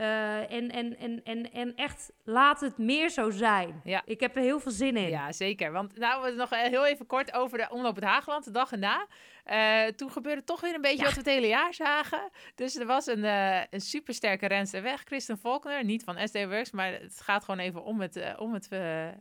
Eh, 0.00 0.52
en, 0.52 0.70
en, 0.70 0.98
en, 0.98 1.24
en, 1.24 1.52
en 1.52 1.76
echt 1.76 2.12
laat 2.24 2.60
het 2.60 2.78
meer 2.78 3.10
zo 3.10 3.30
zijn. 3.30 3.80
Ja. 3.84 4.02
Ik 4.04 4.20
heb 4.20 4.36
er 4.36 4.42
heel 4.42 4.60
veel 4.60 4.72
zin 4.72 4.96
in. 4.96 5.08
Ja, 5.08 5.32
zeker. 5.32 5.72
Want 5.72 5.96
nou, 5.98 6.34
nog 6.34 6.50
heel 6.50 6.86
even 6.86 7.06
kort 7.06 7.32
over 7.32 7.58
de 7.58 7.66
omloop 7.70 7.94
het 7.94 8.04
Hageland, 8.04 8.44
de 8.44 8.50
dag 8.50 8.72
erna. 8.72 9.06
Eh 9.44 9.84
toen 9.86 10.10
gebeurde 10.10 10.44
toch 10.44 10.60
weer 10.60 10.74
een 10.74 10.80
beetje 10.80 10.96
Ja. 10.98 11.04
wat 11.04 11.12
we 11.12 11.18
het 11.18 11.28
hele 11.28 11.46
jaar 11.46 11.74
zagen. 11.74 12.30
Dus 12.54 12.76
er 12.76 12.86
was 12.86 13.06
een, 13.06 13.24
eh 13.24 13.62
een 13.70 13.80
supersterke 13.80 14.46
renster 14.46 14.82
weg, 14.82 15.04
Kristen 15.04 15.38
Faulkner. 15.38 15.84
Niet 15.84 16.04
van 16.04 16.28
SD 16.28 16.44
Works, 16.44 16.70
maar 16.70 16.92
het 16.92 17.20
gaat 17.20 17.44
gewoon 17.44 17.60
even 17.60 17.82
om 17.84 18.00
het, 18.00 18.16
eh, 18.16 18.34
om 18.40 18.52
het, 18.54 18.68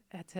het 0.08 0.34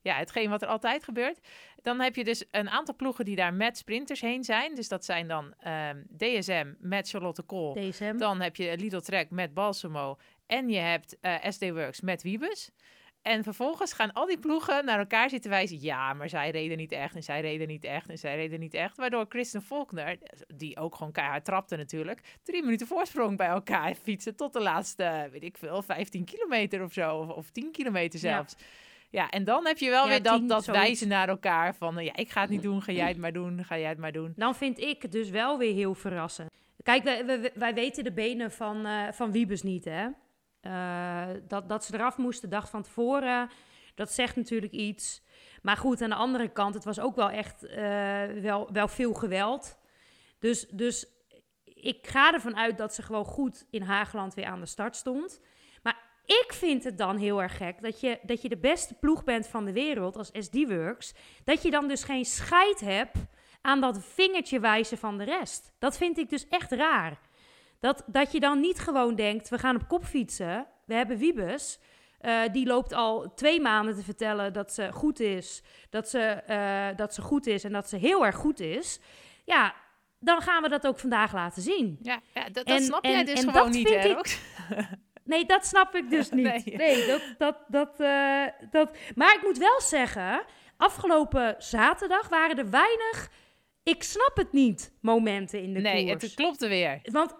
ja, 0.00 0.14
hetgeen 0.16 0.50
wat 0.50 0.62
er 0.62 0.68
altijd 0.68 1.04
gebeurt. 1.04 1.38
Dan 1.82 2.00
heb 2.00 2.16
je 2.16 2.24
dus 2.24 2.44
een 2.50 2.70
aantal 2.70 2.94
ploegen 2.96 3.24
die 3.24 3.36
daar 3.36 3.54
met 3.54 3.76
sprinters 3.76 4.20
heen 4.20 4.44
zijn. 4.44 4.74
Dus 4.74 4.88
dat 4.88 5.04
zijn 5.04 5.28
dan 5.28 5.54
ehm, 5.58 6.02
DSM 6.16 6.72
met 6.78 7.08
Charlotte 7.08 7.42
Kool. 7.42 7.74
DSM. 7.74 8.16
Dan 8.16 8.40
heb 8.40 8.56
je 8.56 8.76
Lidl 8.78 8.98
Trek 8.98 9.30
met 9.30 9.54
Balsamo. 9.54 10.16
En 10.46 10.68
je 10.68 10.78
hebt 10.78 11.16
SD 11.48 11.70
Works 11.70 12.00
met 12.00 12.22
Wiebes. 12.22 12.70
En 13.22 13.42
vervolgens 13.42 13.92
gaan 13.92 14.12
al 14.12 14.26
die 14.26 14.38
ploegen 14.38 14.84
naar 14.84 14.98
elkaar 14.98 15.30
zitten 15.30 15.50
wijzen. 15.50 15.80
Ja, 15.80 16.12
maar 16.12 16.28
zij 16.28 16.50
reden 16.50 16.76
niet 16.76 16.92
echt. 16.92 17.14
En 17.14 17.22
zij 17.22 17.40
reden 17.40 17.66
niet 17.68 17.84
echt. 17.84 18.08
En 18.08 18.18
zij 18.18 18.36
reden 18.36 18.60
niet 18.60 18.74
echt. 18.74 18.96
Waardoor 18.96 19.28
Kristen 19.28 19.62
Faulkner, 19.62 20.18
die 20.54 20.78
ook 20.78 20.94
gewoon 20.94 21.12
keihard 21.12 21.44
trapte 21.44 21.76
natuurlijk. 21.76 22.20
Drie 22.42 22.62
minuten 22.62 22.86
voorsprong 22.86 23.36
bij 23.36 23.46
elkaar 23.46 23.94
fietsen. 23.94 24.36
Tot 24.36 24.52
de 24.52 24.60
laatste, 24.60 25.28
weet 25.32 25.42
ik 25.42 25.56
veel, 25.56 25.82
15 25.82 26.24
kilometer 26.24 26.82
of 26.82 26.92
zo. 26.92 27.16
Of, 27.16 27.28
of 27.28 27.50
10 27.50 27.70
kilometer 27.72 28.18
zelfs. 28.18 28.54
Ja, 29.10 29.30
en 29.30 29.44
dan 29.44 29.66
heb 29.66 29.78
je 29.78 29.90
wel 29.90 30.02
Ja, 30.04 30.08
weer 30.08 30.22
dat, 30.22 30.38
10, 30.38 30.46
dat 30.46 30.64
zoiets. 30.64 30.84
wijzen 30.84 31.08
naar 31.08 31.28
elkaar. 31.28 31.74
Van 31.74 32.04
ja, 32.04 32.16
ik 32.16 32.30
ga 32.30 32.40
het 32.40 32.50
niet 32.50 32.62
doen. 32.62 32.82
Ga 32.82 32.92
jij 32.92 33.08
het 33.08 33.18
maar 33.18 33.32
doen. 33.32 33.64
Ga 33.64 33.78
jij 33.78 33.88
het 33.88 33.98
maar 33.98 34.12
doen. 34.12 34.32
Dan 34.36 34.54
vind 34.54 34.78
ik 34.80 35.02
het 35.02 35.12
dus 35.12 35.30
wel 35.30 35.58
weer 35.58 35.74
heel 35.74 35.94
verrassend. 35.94 36.50
Kijk, 36.82 37.02
wij, 37.02 37.26
wij, 37.26 37.50
wij 37.54 37.74
weten 37.74 38.04
de 38.04 38.12
benen 38.12 38.50
van, 38.50 38.86
eh, 38.86 39.12
van 39.12 39.32
Wiebes 39.32 39.62
niet, 39.62 39.84
hè? 39.84 40.06
Eh, 40.62 41.28
dat, 41.48 41.68
dat 41.68 41.84
ze 41.84 41.94
eraf 41.94 42.16
moesten 42.16 42.50
de 42.50 42.56
dag 42.56 42.68
van 42.68 42.82
tevoren, 42.82 43.50
dat 43.94 44.12
zegt 44.12 44.36
natuurlijk 44.36 44.72
iets. 44.72 45.22
Maar 45.62 45.76
goed, 45.76 46.02
aan 46.02 46.10
de 46.10 46.16
andere 46.16 46.48
kant, 46.48 46.74
het 46.74 46.84
was 46.84 47.00
ook 47.00 47.16
wel 47.16 47.30
echt 47.30 47.64
eh, 47.64 48.26
wel, 48.26 48.68
wel 48.72 48.88
veel 48.88 49.14
geweld. 49.14 49.78
Dus, 50.38 50.68
dus 50.68 51.06
ik 51.64 52.06
ga 52.06 52.32
ervan 52.32 52.56
uit 52.56 52.78
dat 52.78 52.94
ze 52.94 53.02
gewoon 53.02 53.24
goed 53.24 53.66
in 53.70 53.82
Hageland 53.82 54.34
weer 54.34 54.46
aan 54.46 54.60
de 54.60 54.66
start 54.66 54.96
stond. 54.96 55.40
Maar 55.82 55.98
ik 56.24 56.52
vind 56.52 56.84
het 56.84 56.98
dan 56.98 57.16
heel 57.16 57.42
erg 57.42 57.56
gek 57.56 57.82
dat 57.82 58.00
je, 58.00 58.18
dat 58.22 58.42
je 58.42 58.48
de 58.48 58.58
beste 58.58 58.94
ploeg 58.94 59.24
bent 59.24 59.46
van 59.46 59.64
de 59.64 59.72
wereld 59.72 60.16
als 60.16 60.30
SD-Works. 60.32 61.14
Dat 61.44 61.62
je 61.62 61.70
dan 61.70 61.88
dus 61.88 62.04
geen 62.04 62.24
scheid 62.24 62.80
hebt 62.80 63.18
aan 63.60 63.80
dat 63.80 64.04
vingertje 64.04 64.60
wijzen 64.60 64.98
van 64.98 65.18
de 65.18 65.24
rest. 65.24 65.72
Dat 65.78 65.96
vind 65.96 66.18
ik 66.18 66.30
dus 66.30 66.48
echt 66.48 66.72
raar. 66.72 67.20
Dat, 67.82 68.02
dat 68.06 68.32
je 68.32 68.40
dan 68.40 68.60
niet 68.60 68.78
gewoon 68.78 69.14
denkt, 69.14 69.48
we 69.48 69.58
gaan 69.58 69.76
op 69.76 69.88
kop 69.88 70.04
fietsen. 70.04 70.66
We 70.86 70.94
hebben 70.94 71.16
Wiebes. 71.18 71.78
eh, 72.20 72.40
die 72.52 72.66
loopt 72.66 72.92
al 72.92 73.34
twee 73.34 73.60
maanden 73.60 73.94
te 73.94 74.02
vertellen 74.02 74.52
dat 74.52 74.72
ze 74.72 74.92
goed 74.92 75.20
is. 75.20 75.62
Dat 75.90 76.08
ze, 76.08 76.18
eh, 76.18 76.96
dat 76.96 77.14
ze 77.14 77.22
goed 77.22 77.46
is 77.46 77.64
en 77.64 77.72
dat 77.72 77.88
ze 77.88 77.96
heel 77.96 78.24
erg 78.26 78.36
goed 78.36 78.60
is. 78.60 79.00
Ja, 79.44 79.74
dan 80.18 80.40
gaan 80.40 80.62
we 80.62 80.68
dat 80.68 80.86
ook 80.86 80.98
vandaag 80.98 81.32
laten 81.32 81.62
zien. 81.62 81.98
Ja, 82.02 82.20
ja 82.34 82.48
dat, 82.48 82.64
En- 82.66 82.82
snap 82.82 83.04
jij 83.04 83.14
en- 83.18 83.26
dus 83.26 83.42
en 83.44 83.52
gewoon 83.52 83.70
niet, 83.70 83.88
hè, 83.88 84.08
ik-? 84.08 84.38
Nee, 85.24 85.44
dat 85.46 85.66
snap 85.66 85.94
ik 85.94 86.10
dus 86.10 86.30
niet. 86.40 86.44
Nee. 86.64 86.76
Nee, 86.76 87.06
dat, 87.06 87.22
dat, 87.38 87.56
dat, 87.68 88.00
eh, 88.00 88.44
dat... 88.70 88.96
Maar 89.14 89.34
ik 89.34 89.42
moet 89.42 89.58
wel 89.58 89.80
zeggen, 89.80 90.44
afgelopen 90.76 91.54
zaterdag 91.58 92.28
waren 92.28 92.58
er 92.58 92.70
weinig... 92.70 93.30
Ik 93.84 94.02
snap 94.02 94.32
het 94.36 94.52
niet, 94.52 94.92
momenten 95.00 95.62
in 95.62 95.74
de 95.74 95.80
Nee, 95.80 96.06
koers. 96.10 96.22
het 96.22 96.34
klopte 96.34 96.68
weer. 96.68 96.98
Want 97.02 97.34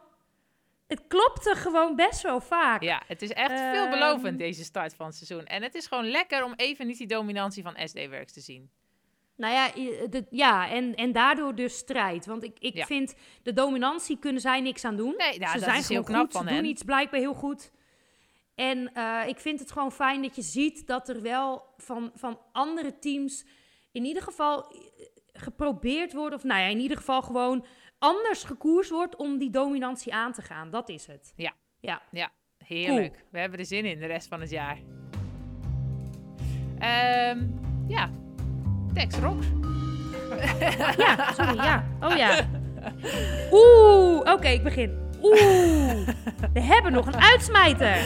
het 0.93 1.07
klopte 1.09 1.55
gewoon 1.55 1.97
best 1.97 2.23
wel 2.23 2.41
vaak. 2.41 2.83
Ja, 2.83 3.03
het 3.07 3.23
is 3.23 3.31
echt 3.31 3.51
Ehm. 3.51 3.75
veelbelovend 3.75 4.39
deze 4.39 4.65
start 4.65 4.95
van 4.95 5.07
het 5.07 5.15
seizoen. 5.17 5.47
En 5.47 5.63
het 5.63 5.75
is 5.75 5.87
gewoon 5.87 6.07
lekker 6.11 6.45
om 6.45 6.53
even 6.57 6.87
niet 6.87 6.99
die 6.99 7.07
dominantie 7.07 7.63
van 7.63 7.77
SD 7.89 8.09
Works 8.09 8.33
te 8.33 8.41
zien. 8.41 8.71
Nou 9.37 9.55
ja, 9.55 9.69
de, 10.09 10.27
ja 10.31 10.69
en, 10.71 10.95
en 10.95 11.13
daardoor 11.13 11.55
dus 11.55 11.77
strijd. 11.77 12.27
Want 12.27 12.45
ik, 12.45 12.59
ik 12.59 12.77
Ja. 12.77 12.85
vind, 12.87 13.15
de 13.43 13.53
dominantie 13.53 14.19
kunnen 14.19 14.41
zij 14.41 14.61
niks 14.61 14.85
aan 14.85 14.97
doen. 14.97 15.15
Nee, 15.17 15.39
ja, 15.41 15.47
ze 15.47 15.55
dat 15.55 15.63
zijn 15.63 15.79
is 15.79 15.89
heel 15.89 16.03
gewoon 16.05 16.05
knap 16.17 16.23
goed, 16.25 16.33
van 16.33 16.43
ze 16.43 16.49
doen 16.49 16.57
hen. 16.57 16.67
iets 16.67 16.83
blijkbaar 16.83 17.21
heel 17.21 17.35
goed. 17.35 17.71
En 18.55 18.95
eh, 18.95 19.23
ik 19.27 19.41
vind 19.41 19.59
het 19.61 19.73
gewoon 19.73 19.93
fijn 19.93 20.23
dat 20.23 20.37
je 20.37 20.43
ziet 20.43 20.87
dat 20.87 21.09
er 21.09 21.23
wel 21.23 21.65
van, 21.77 22.11
van 22.15 22.39
andere 22.53 22.99
teams 22.99 23.45
in 23.93 24.05
ieder 24.05 24.23
geval 24.23 24.71
eh, 24.71 24.77
geprobeerd 25.33 26.13
wordt, 26.13 26.35
of 26.35 26.45
nou 26.45 26.61
ja, 26.61 26.67
in 26.67 26.81
ieder 26.81 26.97
geval 26.97 27.23
gewoon 27.23 27.67
anders 28.03 28.45
gekoers 28.45 28.91
wordt 28.91 29.17
om 29.17 29.39
die 29.39 29.51
dominantie 29.51 30.15
aan 30.15 30.33
te 30.33 30.43
gaan. 30.43 30.71
Dat 30.71 30.89
is 30.89 31.07
het. 31.07 31.33
Ja. 31.37 31.53
Ja. 31.81 32.03
Ja, 32.11 32.31
heerlijk. 32.65 33.25
We 33.31 33.39
hebben 33.39 33.59
er 33.59 33.67
zin 33.67 33.85
in 33.85 33.99
de 33.99 34.07
rest 34.07 34.29
van 34.29 34.41
het 34.41 34.51
jaar. 34.51 34.79
Ehm, 36.79 37.39
ja, 37.89 38.11
Tex 38.95 39.17
Rocks. 39.19 39.47
Ja, 40.97 41.33
sorry, 41.33 41.57
ja. 41.57 41.85
Oh 42.01 42.17
ja. 42.17 42.45
Oeh, 43.53 44.33
oké, 44.33 44.49
ik 44.49 44.63
begin. 44.63 45.01
Oeh, 45.23 45.39
we 46.53 46.61
hebben 46.61 46.93
nog 46.93 47.07
een 47.07 47.21
uitsmijter. 47.21 47.97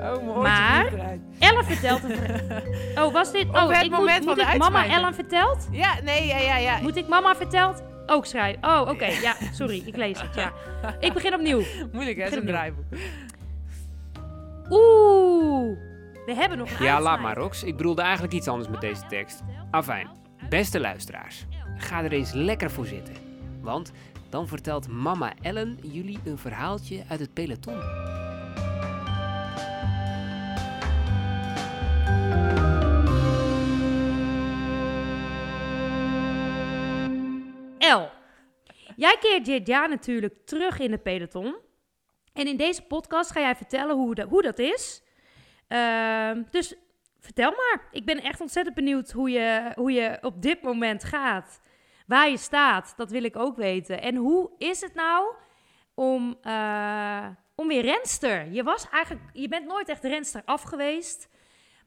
Oh. 0.00 0.42
Maar- 0.42 0.92
Ellen 1.38 1.64
vertelt 1.64 2.00
verhaal. 2.00 3.06
Oh, 3.06 3.12
was 3.12 3.32
dit? 3.32 3.48
Op 3.48 3.54
Oh, 3.54 3.68
het 3.68 3.84
ik 3.84 3.90
moment 3.90 4.24
moet, 4.24 4.34
van 4.34 4.36
moet 4.36 4.46
de 4.46 4.52
ik 4.52 4.58
mama. 4.58 4.86
Ellen 4.86 5.14
vertelt? 5.14 5.68
Ja, 5.70 5.94
nee, 6.02 6.26
ja, 6.26 6.38
ja, 6.38 6.56
ja. 6.56 6.78
Moet 6.80 6.96
ik 6.96 7.08
mama 7.08 7.34
vertelt 7.34 7.82
ook 8.06 8.26
schrijven? 8.26 8.64
Oh, 8.64 8.88
oké. 8.88 9.06
Ja, 9.06 9.34
sorry, 9.52 9.82
ik 9.86 9.96
lees 9.96 10.20
het. 10.20 10.34
Ja. 10.34 10.52
Ik 11.00 11.12
begin 11.12 11.34
opnieuw. 11.34 11.62
Moeilijk, 11.92 12.16
hè, 12.16 12.30
zo'n 12.30 12.46
draaiboek. 12.46 12.84
Oeh, 14.70 15.78
we 16.26 16.34
hebben 16.34 16.58
nog 16.58 16.70
een 16.70 16.84
Ja, 16.84 17.00
laat 17.00 17.20
maar. 17.20 17.36
Rox. 17.36 17.62
Ik 17.62 17.76
bedoelde 17.76 18.02
eigenlijk 18.02 18.32
iets 18.34 18.48
anders 18.48 18.68
met 18.68 18.80
deze 18.80 19.06
tekst. 19.08 19.40
Afijn, 19.70 20.08
beste 20.48 20.80
luisteraars, 20.80 21.46
ga 21.76 22.02
er 22.02 22.12
eens 22.12 22.32
lekker 22.32 22.70
voor 22.70 22.86
zitten. 22.86 23.14
Want 23.60 23.92
dan 24.28 24.48
vertelt 24.48 24.88
mama 24.88 25.32
Ellen 25.42 25.78
jullie 25.82 26.18
een 26.24 26.38
verhaaltje 26.38 27.04
uit 27.08 27.20
het 27.20 27.32
peloton. 27.32 27.78
Jij 38.96 39.16
keert 39.20 39.44
dit 39.44 39.66
jaar 39.66 39.88
natuurlijk 39.88 40.46
terug 40.46 40.78
in 40.78 40.92
het 40.92 41.02
peloton. 41.02 41.56
En 42.32 42.46
in 42.46 42.56
deze 42.56 42.82
podcast 42.82 43.30
ga 43.30 43.40
jij 43.40 43.56
vertellen 43.56 43.96
hoe, 43.96 44.14
dat- 44.14 44.28
hoe 44.28 44.42
dat 44.42 44.58
is. 44.58 45.02
Ehm, 45.68 46.42
dus 46.50 46.74
vertel 47.20 47.50
maar. 47.50 47.88
Ik 47.90 48.04
ben 48.04 48.22
echt 48.22 48.40
ontzettend 48.40 48.76
benieuwd 48.76 49.10
hoe 49.10 49.30
je, 49.30 49.72
hoe 49.74 49.92
je 49.92 50.18
op 50.20 50.42
dit 50.42 50.62
moment 50.62 51.04
gaat. 51.04 51.60
Waar 52.06 52.30
je 52.30 52.36
staat, 52.36 52.92
dat 52.96 53.10
wil 53.10 53.24
ik 53.24 53.36
ook 53.36 53.56
weten. 53.56 54.02
En 54.02 54.16
hoe 54.16 54.50
is 54.58 54.80
het 54.80 54.94
nou 54.94 55.34
om, 55.94 56.36
eh, 56.42 57.26
om 57.54 57.68
weer 57.68 57.82
renster? 57.82 58.52
Je, 58.52 58.62
was 58.62 58.88
eigenlijk, 58.90 59.24
je 59.32 59.48
bent 59.48 59.66
nooit 59.66 59.88
echt 59.88 60.04
renster 60.04 60.42
af 60.44 60.62
geweest. 60.62 61.28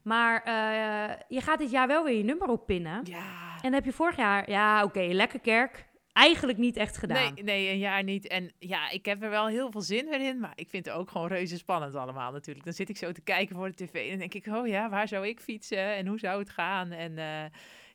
Maar 0.02 0.42
eh, 0.42 1.16
je 1.28 1.40
gaat 1.40 1.58
dit 1.58 1.70
jaar 1.70 1.86
wel 1.86 2.04
weer 2.04 2.16
je 2.16 2.24
nummer 2.24 2.48
oppinnen. 2.48 3.00
Ja. 3.04 3.56
En 3.62 3.72
heb 3.72 3.84
je 3.84 3.92
vorig 3.92 4.16
jaar, 4.16 4.50
ja 4.50 4.84
oké, 4.84 5.00
lekker 5.00 5.40
kerk, 5.40 5.86
eigenlijk 6.18 6.58
niet 6.58 6.76
echt 6.76 6.96
gedaan. 6.96 7.34
Nee, 7.34 7.44
nee, 7.44 7.70
een 7.70 7.78
jaar 7.78 8.02
niet. 8.02 8.26
En 8.26 8.52
ja, 8.58 8.90
ik 8.90 9.04
heb 9.04 9.22
er 9.22 9.30
wel 9.30 9.46
heel 9.46 9.70
veel 9.70 9.80
zin 9.80 10.20
in. 10.20 10.40
Maar 10.40 10.52
ik 10.54 10.68
vind 10.68 10.84
het 10.84 10.94
ook 10.94 11.10
gewoon 11.10 11.28
reuze 11.28 11.56
spannend 11.56 11.94
allemaal 11.94 12.32
natuurlijk. 12.32 12.64
Dan 12.64 12.74
zit 12.74 12.88
ik 12.88 12.96
zo 12.96 13.12
te 13.12 13.20
kijken 13.20 13.56
voor 13.56 13.68
de 13.68 13.86
tv 13.86 14.10
en 14.10 14.18
denk 14.18 14.34
ik... 14.34 14.46
oh 14.46 14.66
ja, 14.66 14.88
waar 14.90 15.08
zou 15.08 15.26
ik 15.26 15.40
fietsen 15.40 15.94
en 15.96 16.06
hoe 16.06 16.18
zou 16.18 16.38
het 16.38 16.50
gaan? 16.50 16.90
En 16.90 17.18
eh, 17.18 17.44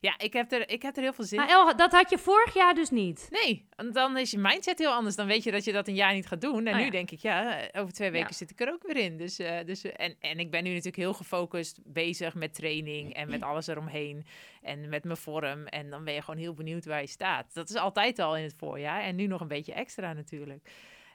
ja, 0.04 0.18
ik 0.18 0.34
heb, 0.34 0.52
er, 0.52 0.70
ik 0.70 0.82
heb 0.82 0.96
er 0.96 1.02
heel 1.02 1.14
veel 1.14 1.26
zin 1.26 1.40
in. 1.40 1.46
Maar 1.46 1.54
El, 1.54 1.76
dat 1.76 1.92
had 1.92 2.10
je 2.10 2.18
vorig 2.18 2.54
jaar 2.54 2.74
dus 2.74 2.90
niet. 2.90 3.28
Nee, 3.32 3.68
dan 3.92 4.18
is 4.18 4.32
je 4.32 4.38
mindset 4.38 4.80
heel 4.80 4.92
anders. 4.92 5.16
Dan 5.16 5.28
weet 5.28 5.44
je 5.44 5.52
dat 5.52 5.64
je 5.64 5.72
dat 5.72 5.88
een 5.88 5.96
jaar 5.96 6.14
niet 6.14 6.28
gaat 6.28 6.42
doen. 6.42 6.66
En 6.66 6.74
Oh 6.74 6.80
nu 6.80 6.86
ja. 6.86 6.90
denk 6.92 7.12
ik, 7.12 7.20
ja, 7.20 7.68
over 7.74 7.94
twee 7.94 8.12
weken 8.12 8.28
Ja. 8.30 8.36
zit 8.36 8.50
ik 8.50 8.62
er 8.62 8.72
ook 8.74 8.84
weer 8.84 8.98
in. 8.98 9.18
Dus, 9.18 9.40
eh, 9.40 9.66
dus, 9.66 9.84
eh, 9.84 10.06
en, 10.06 10.16
en 10.20 10.40
ik 10.40 10.52
ben 10.52 10.64
nu 10.64 10.70
natuurlijk 10.70 10.96
heel 10.96 11.14
gefocust 11.14 11.80
bezig 11.84 12.36
met 12.36 12.54
training 12.54 13.14
en 13.14 13.30
met 13.30 13.42
alles 13.42 13.68
eromheen. 13.68 14.26
En 14.62 14.90
met 14.90 15.04
mijn 15.04 15.18
vorm. 15.18 15.68
En 15.68 15.90
dan 15.90 16.04
ben 16.04 16.14
je 16.14 16.22
gewoon 16.22 16.40
heel 16.40 16.54
benieuwd 16.54 16.86
waar 16.86 17.02
je 17.02 17.08
staat. 17.08 17.54
Dat 17.54 17.70
is 17.70 17.76
altijd 17.76 18.20
al 18.20 18.38
in 18.38 18.44
het 18.44 18.56
voorjaar. 18.58 19.02
En 19.02 19.16
nu 19.16 19.28
nog 19.28 19.42
een 19.42 19.48
beetje 19.48 19.74
extra 19.74 20.14
natuurlijk. 20.14 20.70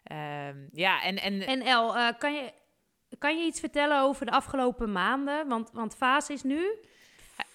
Ehm, 0.04 0.56
ja, 0.72 1.02
en, 1.02 1.16
en, 1.16 1.46
En 1.46 1.62
El, 1.62 1.96
eh, 1.96 2.08
kan, 2.18 2.34
je, 2.34 2.52
kan 3.18 3.38
je 3.38 3.44
iets 3.44 3.60
vertellen 3.60 4.00
over 4.00 4.26
de 4.26 4.32
afgelopen 4.32 4.92
maanden? 4.92 5.48
Want, 5.48 5.70
want 5.72 5.96
Fase 5.96 6.32
is 6.32 6.42
nu 6.42 6.78
4,5 7.48 7.54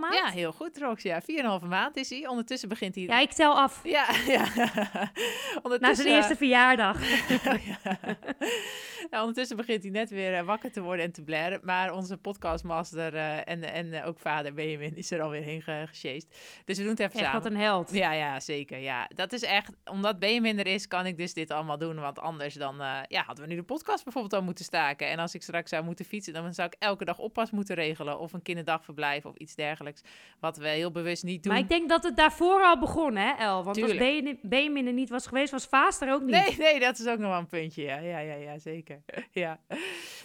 maand? 0.00 0.14
ja, 0.14 0.26
heel 0.30 0.52
goed, 0.52 0.78
Rox. 0.78 1.02
Ja, 1.02 1.20
4,5 1.62 1.66
maand 1.68 1.96
is 1.96 2.10
hij. 2.10 2.26
Ondertussen 2.26 2.68
begint 2.68 2.94
hij... 2.94 3.04
Ja, 3.04 3.18
ik 3.20 3.32
tel 3.32 3.54
af. 3.60 3.80
Ja, 3.84 4.06
ja. 4.26 4.44
Na 4.54 5.10
Ondertussen, 5.62 5.96
zijn 6.04 6.16
eerste 6.16 6.36
verjaardag. 6.36 7.00
ja. 7.64 7.78
Ja, 9.10 9.20
ondertussen 9.20 9.56
begint 9.56 9.82
hij 9.82 9.92
net 9.92 10.10
weer 10.10 10.34
eh, 10.34 10.44
wakker 10.44 10.72
te 10.72 10.80
worden 10.80 11.04
en 11.04 11.12
te 11.12 11.22
blaren. 11.22 11.60
Maar 11.62 11.92
onze 11.92 12.16
podcastmaster 12.16 13.14
eh, 13.14 13.36
en, 13.48 13.62
en 13.72 13.92
eh, 13.92 14.06
ook 14.06 14.18
vader 14.18 14.54
Benjamin 14.54 14.96
is 14.96 15.10
er 15.10 15.22
alweer 15.22 15.42
heen 15.42 15.62
ge- 15.62 15.84
gesjeest. 15.88 16.36
Dus 16.64 16.76
we 16.76 16.82
doen 16.82 16.92
het 16.92 17.00
even 17.00 17.12
Echt 17.14 17.24
samen. 17.24 17.42
wat 17.42 17.50
een 17.50 17.56
held. 17.58 17.92
Ja, 17.92 18.12
ja, 18.12 18.40
zeker. 18.40 18.78
Ja, 18.78 19.08
dat 19.14 19.32
is 19.32 19.42
echt, 19.42 19.72
omdat 19.84 20.18
Benjamin 20.18 20.58
er 20.58 20.66
is, 20.66 20.88
kan 20.88 21.06
ik 21.06 21.16
dus 21.16 21.34
dit 21.34 21.50
allemaal 21.50 21.78
doen. 21.78 22.00
Want 22.00 22.18
anders 22.18 22.54
dan, 22.54 22.80
eh, 22.80 22.98
ja, 23.08 23.22
hadden 23.22 23.44
we 23.44 23.50
nu 23.50 23.56
de 23.56 23.62
podcast 23.66 24.04
bijvoorbeeld 24.04 24.34
al 24.34 24.42
moeten 24.42 24.64
staken. 24.64 25.08
En 25.08 25.18
als 25.18 25.34
ik 25.34 25.42
straks 25.42 25.70
zou 25.70 25.84
moeten 25.84 26.04
fietsen, 26.04 26.32
dan 26.32 26.54
zou 26.54 26.68
ik 26.68 26.76
elke 26.78 27.04
dag 27.04 27.18
oppas 27.18 27.50
moeten 27.50 27.74
regelen. 27.74 28.18
Of 28.18 28.32
een 28.32 28.42
kinderdagverblijf 28.42 29.24
of 29.32 29.38
iets 29.38 29.54
dergelijks. 29.54 30.02
Wat 30.40 30.56
we 30.56 30.68
heel 30.68 30.90
bewust 30.90 31.22
niet 31.22 31.42
doen. 31.42 31.52
Maar 31.52 31.62
ik 31.62 31.68
denk 31.68 31.88
dat 31.88 32.02
het 32.02 32.16
daarvoor 32.16 32.62
al 32.62 32.78
begon, 32.78 33.16
hè, 33.16 33.32
El? 33.38 33.54
Want 33.54 33.66
als 33.66 33.76
Tuurlijk. 33.76 33.98
Benjamin- 33.98 34.38
Benjamin 34.42 34.86
er 34.86 34.92
niet 34.92 35.08
was 35.08 35.26
geweest, 35.26 35.50
was 35.50 35.66
Vaas 35.66 36.00
er 36.00 36.12
ook 36.12 36.22
niet. 36.22 36.30
Nee, 36.30 36.56
nee, 36.58 36.80
dat 36.80 36.98
is 36.98 37.06
ook 37.06 37.18
nog 37.18 37.30
wel 37.30 37.38
een 37.38 37.46
puntje. 37.46 37.82
Ja, 37.82 37.98
ja, 37.98 38.18
ja, 38.18 38.34
ja 38.34 38.58
zeker. 38.58 39.02
Ja. 39.30 39.60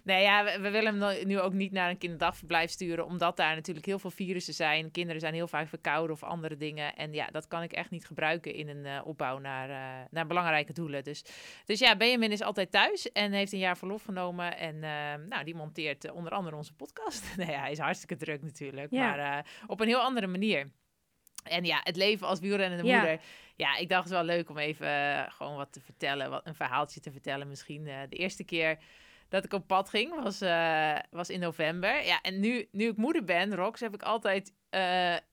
Nee, 0.04 0.22
ja, 0.24 0.44
we, 0.44 0.60
we 0.60 0.70
willen 0.70 1.02
hem 1.02 1.28
nu 1.28 1.40
ook 1.40 1.54
niet 1.54 1.72
naar 1.72 1.90
een 1.90 1.98
kinderdagverblijf 1.98 2.70
sturen, 2.72 3.06
omdat 3.06 3.38
daar 3.38 3.56
natuurlijk 3.56 3.86
heel 3.86 4.00
veel 4.00 4.12
virussen 4.12 4.54
zijn. 4.54 4.92
Kinderen 4.92 5.22
zijn 5.22 5.34
heel 5.34 5.48
vaak 5.48 5.68
verkouden 5.68 6.16
of 6.16 6.24
andere 6.24 6.58
dingen. 6.58 6.96
En 6.96 7.14
ja, 7.14 7.28
dat 7.32 7.48
kan 7.48 7.64
ik 7.64 7.72
echt 7.72 7.90
niet 7.90 8.06
gebruiken 8.06 8.54
in 8.54 8.68
een 8.70 8.86
eh, 8.86 9.02
opbouw 9.08 9.38
naar, 9.38 9.70
eh, 9.70 10.06
naar 10.12 10.28
belangrijke 10.28 10.74
doelen. 10.74 11.04
Dus, 11.04 11.26
dus 11.66 11.80
ja, 11.80 11.96
Benjamin 11.98 12.32
is 12.32 12.42
altijd 12.42 12.72
thuis 12.72 13.12
en 13.12 13.32
heeft 13.32 13.52
een 13.52 13.60
jaar 13.60 13.78
verlof 13.78 14.04
genomen. 14.04 14.58
En 14.58 14.84
eh, 14.84 14.90
nou, 15.30 15.44
die 15.44 15.56
monteert 15.56 16.12
onder 16.12 16.32
andere 16.32 16.56
onze 16.56 16.74
podcast. 16.74 17.24
nee, 17.38 17.56
hij 17.56 17.72
is 17.72 17.80
hartstikke 17.80 18.16
druk 18.16 18.44
natuurlijk, 18.44 18.92
Ja. 18.98 19.10
maar 19.16 19.38
eh, 19.38 19.44
op 19.68 19.80
een 19.80 19.88
heel 19.88 20.00
andere 20.02 20.28
manier. 20.28 20.72
En 21.44 21.66
ja, 21.66 21.80
het 21.84 21.96
leven 21.96 22.28
als 22.28 22.40
wielrennende 22.40 22.84
Ja. 22.86 22.98
moeder. 22.98 23.20
Ja, 23.56 23.76
ik 23.78 23.90
dacht 23.90 24.04
het 24.04 24.14
wel 24.14 24.24
leuk 24.24 24.50
om 24.50 24.58
even 24.58 24.88
eh, 24.88 25.32
gewoon 25.32 25.56
wat 25.56 25.74
te 25.74 25.80
vertellen. 25.82 26.30
Wat, 26.30 26.48
een 26.48 26.56
verhaaltje 26.56 27.00
te 27.00 27.12
vertellen 27.12 27.48
misschien. 27.48 27.88
Eh, 27.88 28.00
de 28.10 28.16
eerste 28.16 28.44
keer 28.44 28.78
dat 29.30 29.44
ik 29.46 29.54
op 29.54 29.68
pad 29.68 29.90
ging 29.90 30.24
was, 30.24 30.40
was 31.10 31.30
in 31.30 31.40
november. 31.40 32.06
Ja, 32.06 32.22
en 32.22 32.40
nu, 32.40 32.68
nu 32.72 32.88
ik 32.88 32.98
moeder 32.98 33.24
ben, 33.24 33.56
Rox, 33.56 33.80
heb 33.80 33.94
ik 33.94 34.04
altijd 34.04 34.54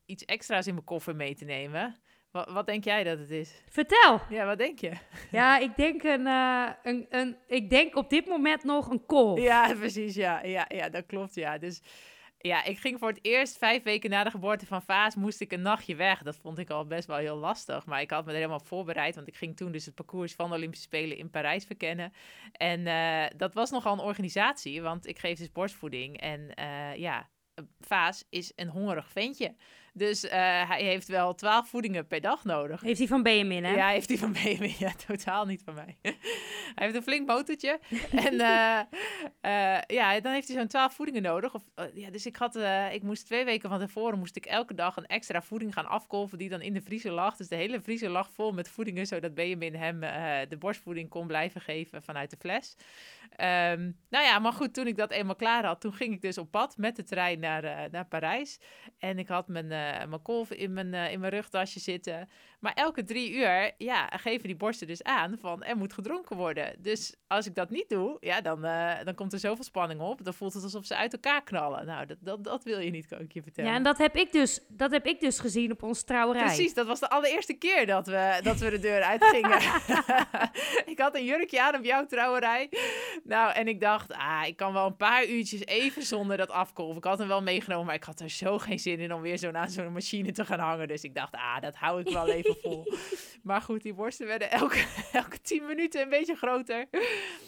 iets 0.07 0.24
extra's 0.24 0.66
in 0.66 0.74
mijn 0.74 0.87
koffer 0.87 1.16
mee 1.16 1.35
te 1.35 1.44
nemen. 1.44 1.96
Wat, 2.31 2.50
wat 2.50 2.66
denk 2.66 2.85
jij 2.85 3.05
dat 3.05 3.18
het 3.18 3.31
is? 3.31 3.62
Vertel. 3.68 4.20
Ja, 4.29 4.46
wat 4.46 4.59
denk 4.59 4.79
je? 4.79 4.92
Ja, 5.31 5.59
ik 5.59 5.77
denk, 5.77 6.03
een, 6.03 6.27
een, 6.83 7.07
een, 7.09 7.37
ik 7.46 7.70
denk 7.70 7.96
op 7.96 8.11
dit 8.11 8.27
moment 8.27 8.64
nog 8.64 8.90
een 8.90 9.07
kolf. 9.07 9.40
Ja, 9.40 9.74
precies. 9.74 10.14
Ja, 10.14 10.42
ja, 10.42 10.64
ja, 10.68 10.88
dat 10.88 11.07
klopt. 11.07 11.35
Ja, 11.35 11.59
dus 11.59 11.83
ja, 12.46 12.64
ik 12.64 12.78
ging 12.78 12.98
voor 12.98 13.09
het 13.09 13.18
eerst 13.22 13.59
vijf 13.59 13.83
weken 13.83 14.11
na 14.11 14.24
de 14.24 14.30
geboorte 14.30 14.66
van 14.66 14.83
Vaas 14.83 15.14
moest 15.14 15.40
ik 15.40 15.52
een 15.52 15.62
nachtje 15.62 15.94
weg. 15.94 16.22
Dat 16.22 16.37
vond 16.37 16.59
ik 16.59 16.70
al 16.70 16.87
best 16.87 17.07
wel 17.07 17.16
heel 17.16 17.37
lastig. 17.37 17.87
Maar 17.87 18.00
ik 18.00 18.11
had 18.11 18.24
me 18.24 18.30
er 18.30 18.37
helemaal 18.37 18.61
voorbereid. 18.61 19.14
Want 19.14 19.28
ik 19.28 19.37
ging 19.37 19.57
toen 19.57 19.72
dus 19.72 19.85
het 19.85 19.94
parcours 19.94 20.35
van 20.35 20.48
de 20.48 20.57
Olympische 20.57 20.85
Spelen 20.85 21.16
in 21.16 21.30
Parijs 21.30 21.64
verkennen. 21.64 22.12
En 22.52 22.87
eh, 22.87 23.38
dat 23.38 23.54
was 23.54 23.70
nogal 23.70 23.92
een 23.92 23.98
organisatie. 23.98 24.83
Want 24.83 25.07
ik 25.07 25.18
geef 25.18 25.38
dus 25.38 25.52
borstvoeding. 25.52 26.20
En 26.20 26.54
eh, 26.54 26.96
ja, 26.96 27.28
Vaas 27.80 28.24
is 28.30 28.52
een 28.57 28.68
hongerig 28.68 29.09
ventje. 29.09 29.54
Dus 29.96 30.24
eh, 30.24 30.68
hij 30.68 30.83
heeft 30.83 31.09
wel 31.09 31.35
twaalf 31.35 31.68
voedingen 31.68 32.07
per 32.07 32.20
dag 32.20 32.44
nodig. 32.44 32.80
Heeft 32.80 32.98
hij 32.98 33.09
van 33.09 33.22
Benjamin, 33.22 33.64
hè? 33.64 33.74
Ja, 33.74 33.88
heeft 33.88 34.09
hij 34.09 34.18
van 34.18 34.33
BMW. 34.33 34.70
Ja, 34.78 34.92
totaal 35.07 35.46
niet 35.46 35.62
van 35.64 35.74
mij. 35.74 35.96
hij 36.74 36.85
heeft 36.85 36.94
een 36.94 37.02
flink 37.02 37.26
motortje. 37.26 37.80
en 38.26 38.40
eh, 38.40 38.78
eh, 39.40 39.83
ja, 39.87 40.20
dan 40.20 40.33
heeft 40.33 40.48
hij 40.48 40.57
zo'n 40.57 40.66
12 40.66 40.94
voedingen 40.94 41.22
nodig. 41.22 41.54
Of, 41.54 41.62
eh, 41.74 41.85
ja, 41.94 42.11
dus 42.11 42.26
ik, 42.26 42.37
had, 42.37 42.57
ik 42.92 43.02
moest 43.02 43.26
twee 43.26 43.44
weken 43.44 43.68
van 43.68 43.78
tevoren 43.78 44.18
moest 44.18 44.37
ik 44.37 44.46
elke 44.46 44.74
dag 44.74 44.96
een 44.96 45.07
extra 45.07 45.42
voeding 45.42 45.72
gaan 45.72 45.87
afkolven 45.87 46.38
die 46.38 46.48
dan 46.48 46.61
in 46.61 46.74
de 46.74 46.83
vriezer 46.83 47.12
lag. 47.12 47.37
Dus 47.37 47.48
de 47.48 47.57
hele 47.57 47.80
vriezer 47.80 48.11
lag 48.11 48.30
vol 48.30 48.52
met 48.52 48.68
voedingen, 48.68 49.07
zodat 49.07 49.35
Benjamin 49.35 49.74
hem 49.74 50.00
de 50.48 50.57
borstvoeding 50.59 51.09
kon 51.09 51.26
blijven 51.26 51.61
geven 51.61 52.02
vanuit 52.02 52.30
de 52.30 52.37
fles. 52.38 52.76
Ehm, 53.37 53.90
nou 54.11 54.24
ja, 54.24 54.38
maar 54.38 54.52
goed, 54.52 54.74
toen 54.74 54.87
ik 54.87 54.96
dat 54.96 55.11
eenmaal 55.11 55.37
klaar 55.37 55.64
had, 55.64 55.80
toen 55.80 55.92
ging 55.92 56.14
ik 56.14 56.22
dus 56.22 56.38
op 56.38 56.50
pad 56.50 56.76
met 56.76 56.96
de 56.96 57.04
trein 57.04 57.40
naar, 57.40 57.90
naar 57.90 58.07
Parijs. 58.07 58.61
En 58.98 59.18
ik 59.18 59.28
had 59.28 59.48
mijn, 59.48 59.72
mijn 60.08 60.22
kolf 60.22 60.50
in 60.50 60.72
mijn, 60.72 60.94
eh, 60.94 61.12
in 61.12 61.20
mijn 61.20 61.32
rugtasje 61.32 61.80
zitten. 61.80 62.28
Maar 62.64 62.72
elke 62.74 63.04
drie 63.04 63.32
uur, 63.32 63.72
ja, 63.78 64.06
geven 64.06 64.46
die 64.46 64.56
borsten 64.56 64.86
dus 64.86 65.02
aan 65.02 65.38
van 65.40 65.62
er 65.62 65.76
moet 65.76 65.92
gedronken 65.92 66.36
worden. 66.36 66.74
Dus 66.78 67.14
als 67.26 67.46
ik 67.46 67.54
dat 67.54 67.70
niet 67.70 67.88
doe, 67.88 68.16
ja, 68.20 68.40
dan, 68.40 68.64
eh, 68.64 69.04
dan 69.04 69.14
komt 69.14 69.32
er 69.32 69.38
zoveel 69.38 69.64
spanning 69.64 70.00
op. 70.00 70.24
Dan 70.24 70.34
voelt 70.34 70.54
het 70.54 70.62
alsof 70.62 70.86
ze 70.86 70.96
uit 70.96 71.12
elkaar 71.12 71.42
knallen. 71.42 71.86
Nou, 71.86 72.06
dat, 72.06 72.16
dat, 72.20 72.44
dat 72.44 72.64
wil 72.64 72.78
je 72.78 72.90
niet, 72.90 73.06
kan 73.06 73.20
ik 73.20 73.32
je 73.32 73.42
vertellen. 73.42 73.70
Ja, 73.70 73.76
en 73.76 73.82
dat 73.82 73.98
heb 73.98 74.16
ik 74.16 74.32
dus, 74.32 74.60
dat 74.68 74.90
heb 74.90 75.06
ik 75.06 75.20
dus 75.20 75.38
gezien 75.38 75.72
op 75.72 75.82
onze 75.82 76.04
trouwerij. 76.04 76.44
Precies, 76.44 76.74
dat 76.74 76.86
was 76.86 77.00
de 77.00 77.08
allereerste 77.10 77.54
keer 77.54 77.86
dat 77.86 78.06
we, 78.06 78.40
dat 78.42 78.58
we 78.58 78.70
de 78.70 78.78
deur 78.78 79.02
uitgingen. 79.02 79.58
ik 80.92 80.98
had 80.98 81.16
een 81.16 81.24
jurkje 81.24 81.62
aan 81.62 81.74
op 81.74 81.84
jouw 81.84 82.06
trouwerij. 82.06 82.70
Nou, 83.24 83.52
en 83.52 83.68
ik 83.68 83.80
dacht, 83.80 84.12
ah, 84.12 84.46
ik 84.46 84.56
kan 84.56 84.72
wel 84.72 84.86
een 84.86 84.96
paar 84.96 85.26
uurtjes 85.26 85.66
even 85.66 86.02
zonder 86.02 86.36
dat 86.36 86.50
afkolven. 86.50 86.96
Ik 86.96 87.04
had 87.04 87.18
hem 87.18 87.28
wel 87.28 87.42
meegenomen, 87.42 87.86
maar 87.86 87.94
ik 87.94 88.04
had 88.04 88.20
er 88.20 88.30
zo 88.30 88.58
geen 88.58 88.78
zin 88.78 88.98
in 88.98 89.14
om 89.14 89.20
weer 89.20 89.36
zo 89.36 89.50
naar 89.50 89.70
zo'n 89.74 89.92
machine 89.92 90.32
te 90.32 90.44
gaan 90.44 90.58
hangen. 90.58 90.88
Dus 90.88 91.04
ik 91.04 91.14
dacht, 91.14 91.34
ah, 91.34 91.60
dat 91.60 91.74
hou 91.76 92.00
ik 92.00 92.08
wel 92.08 92.28
even 92.28 92.56
vol. 92.62 92.92
maar 93.42 93.60
goed, 93.62 93.82
die 93.82 93.94
borsten 93.94 94.26
werden 94.26 94.50
elke, 94.50 94.84
elke 95.12 95.40
tien 95.40 95.66
minuten 95.66 96.02
een 96.02 96.08
beetje 96.08 96.34
groter. 96.34 96.88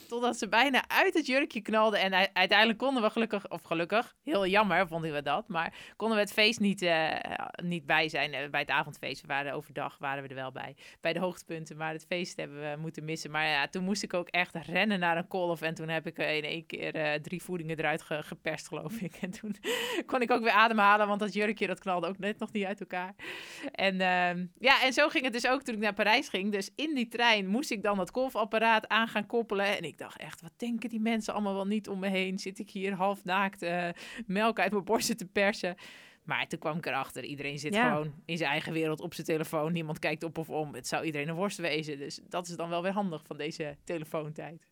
Totdat 0.09 0.39
ze 0.39 0.49
bijna 0.49 0.85
uit 0.89 1.15
het 1.15 1.27
jurkje 1.27 1.61
knalden. 1.61 2.01
En 2.01 2.35
uiteindelijk 2.35 2.79
konden 2.79 3.03
we 3.03 3.11
gelukkig, 3.11 3.51
of 3.51 3.63
gelukkig, 3.63 4.15
heel 4.23 4.47
jammer 4.47 4.89
vonden 4.89 5.13
we 5.13 5.23
dat. 5.23 5.49
Maar 5.49 5.75
konden 5.97 6.17
we 6.17 6.23
het 6.23 6.33
feest 6.33 6.61
niet, 6.61 6.83
eh, 6.83 7.15
niet 7.63 7.87
bij 7.87 8.09
zijn. 8.09 8.33
Eh, 8.33 8.51
bij 8.51 8.61
het 8.61 8.71
avondfeest, 8.71 9.21
we 9.21 9.27
waren 9.27 9.53
overdag, 9.53 9.99
waren 9.99 10.23
we 10.23 10.29
er 10.29 10.35
wel 10.35 10.53
bij. 10.53 10.77
Bij 11.01 11.13
de 11.13 11.19
hoogtepunten, 11.19 11.77
maar 11.77 11.93
het 11.93 12.07
feest 12.09 12.37
hebben 12.37 12.71
we 12.71 12.77
moeten 12.81 13.05
missen. 13.05 13.31
Maar 13.31 13.47
ja, 13.47 13.69
toen 13.69 13.85
moest 13.85 14.03
ik 14.03 14.15
ook 14.15 14.29
echt 14.29 14.55
rennen 14.55 14.99
naar 14.99 15.17
een 15.17 15.29
kolf. 15.29 15.61
En 15.63 15.75
toen 15.75 15.89
heb 15.89 16.07
ik 16.07 16.19
eh, 16.19 16.37
in 16.37 16.45
één 16.45 16.67
keer 16.67 17.23
drie 17.23 17.43
voedingen 17.43 17.79
eruit 17.79 18.03
ge- 18.03 18.23
geperst, 18.23 18.69
geloof 18.69 18.93
ik. 19.01 19.15
En 19.21 19.31
toen 19.31 19.57
kon 20.07 20.21
ik 20.23 20.31
ook 20.31 20.43
weer 20.43 20.51
ademhalen, 20.53 21.07
want 21.07 21.21
dat 21.21 21.33
jurkje 21.33 21.67
dat 21.67 21.81
knalde 21.81 22.07
ook 22.07 22.16
net 22.19 22.39
nog 22.39 22.53
niet 22.53 22.65
uit 22.65 22.81
elkaar. 22.81 23.15
En 23.73 24.01
ehm, 24.01 24.47
ja, 24.59 24.83
en 24.83 24.93
zo 24.93 25.09
ging 25.09 25.25
het 25.25 25.33
dus 25.33 25.47
ook 25.47 25.63
toen 25.63 25.75
ik 25.75 25.81
naar 25.81 25.95
Parijs 25.95 26.29
ging. 26.29 26.53
Dus 26.53 26.71
in 26.77 26.95
die 26.95 27.09
trein 27.09 27.47
moest 27.47 27.71
ik 27.71 27.83
dan 27.83 27.97
dat 27.97 28.11
kolfapparaat 28.11 28.89
aan 28.89 29.09
gaan 29.09 29.27
koppelen. 29.27 29.77
En 29.77 29.83
ik 29.83 29.99
dacht 29.99 30.19
echt, 30.21 30.41
wat 30.41 30.53
denken 30.57 30.89
die 30.89 31.01
mensen 31.01 31.33
allemaal 31.33 31.55
wel 31.55 31.67
niet 31.67 31.89
om 31.89 31.99
me 31.99 32.09
heen? 32.09 32.39
Zit 32.39 32.59
ik 32.59 32.71
hier 32.71 32.93
half 32.95 33.25
naakt 33.25 33.63
eh, 33.63 33.89
melk 34.27 34.59
uit 34.59 34.73
mijn 34.73 34.85
borsten 34.85 35.17
te 35.17 35.27
persen? 35.27 35.75
Maar 36.25 36.47
toen 36.47 36.59
kwam 36.59 36.77
ik 36.77 36.87
erachter, 36.87 37.25
iedereen 37.25 37.59
zit 37.59 37.75
Ja. 37.75 37.89
gewoon 37.91 38.13
in 38.25 38.37
zijn 38.37 38.51
eigen 38.51 38.73
wereld 38.73 39.01
op 39.01 39.15
zijn 39.15 39.27
telefoon. 39.27 39.73
Niemand 39.73 39.99
kijkt 39.99 40.23
op 40.23 40.39
of 40.39 40.49
om. 40.49 40.75
Het 40.75 40.87
zou 40.87 41.05
iedereen 41.05 41.29
een 41.29 41.35
worst 41.35 41.59
wezen. 41.59 41.99
Dus 41.99 42.21
dat 42.29 42.49
is 42.49 42.57
dan 42.57 42.69
wel 42.69 42.83
weer 42.83 42.93
handig 42.93 43.23
van 43.27 43.37
deze 43.37 43.77
telefoontijd. 43.85 44.67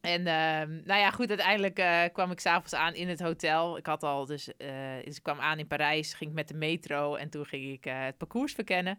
En 0.00 0.26
ehm, 0.26 0.80
nou 0.84 1.00
ja, 1.00 1.10
goed, 1.10 1.28
uiteindelijk 1.28 1.78
eh, 1.78 2.02
kwam 2.12 2.30
ik 2.30 2.40
s'avonds 2.40 2.74
aan 2.74 2.94
in 2.94 3.08
het 3.08 3.20
hotel. 3.20 3.76
Ik 3.76 3.86
had 3.86 4.02
al, 4.02 4.26
dus, 4.26 4.56
eh, 4.56 4.68
dus 5.04 5.16
ik 5.16 5.22
kwam 5.22 5.40
aan 5.40 5.58
in 5.58 5.66
Parijs, 5.66 6.14
ging 6.14 6.32
met 6.32 6.48
de 6.48 6.54
metro 6.54 7.14
en 7.14 7.30
toen 7.30 7.46
ging 7.46 7.72
ik 7.72 7.86
eh, 7.86 8.04
het 8.04 8.16
parcours 8.18 8.52
verkennen 8.52 8.98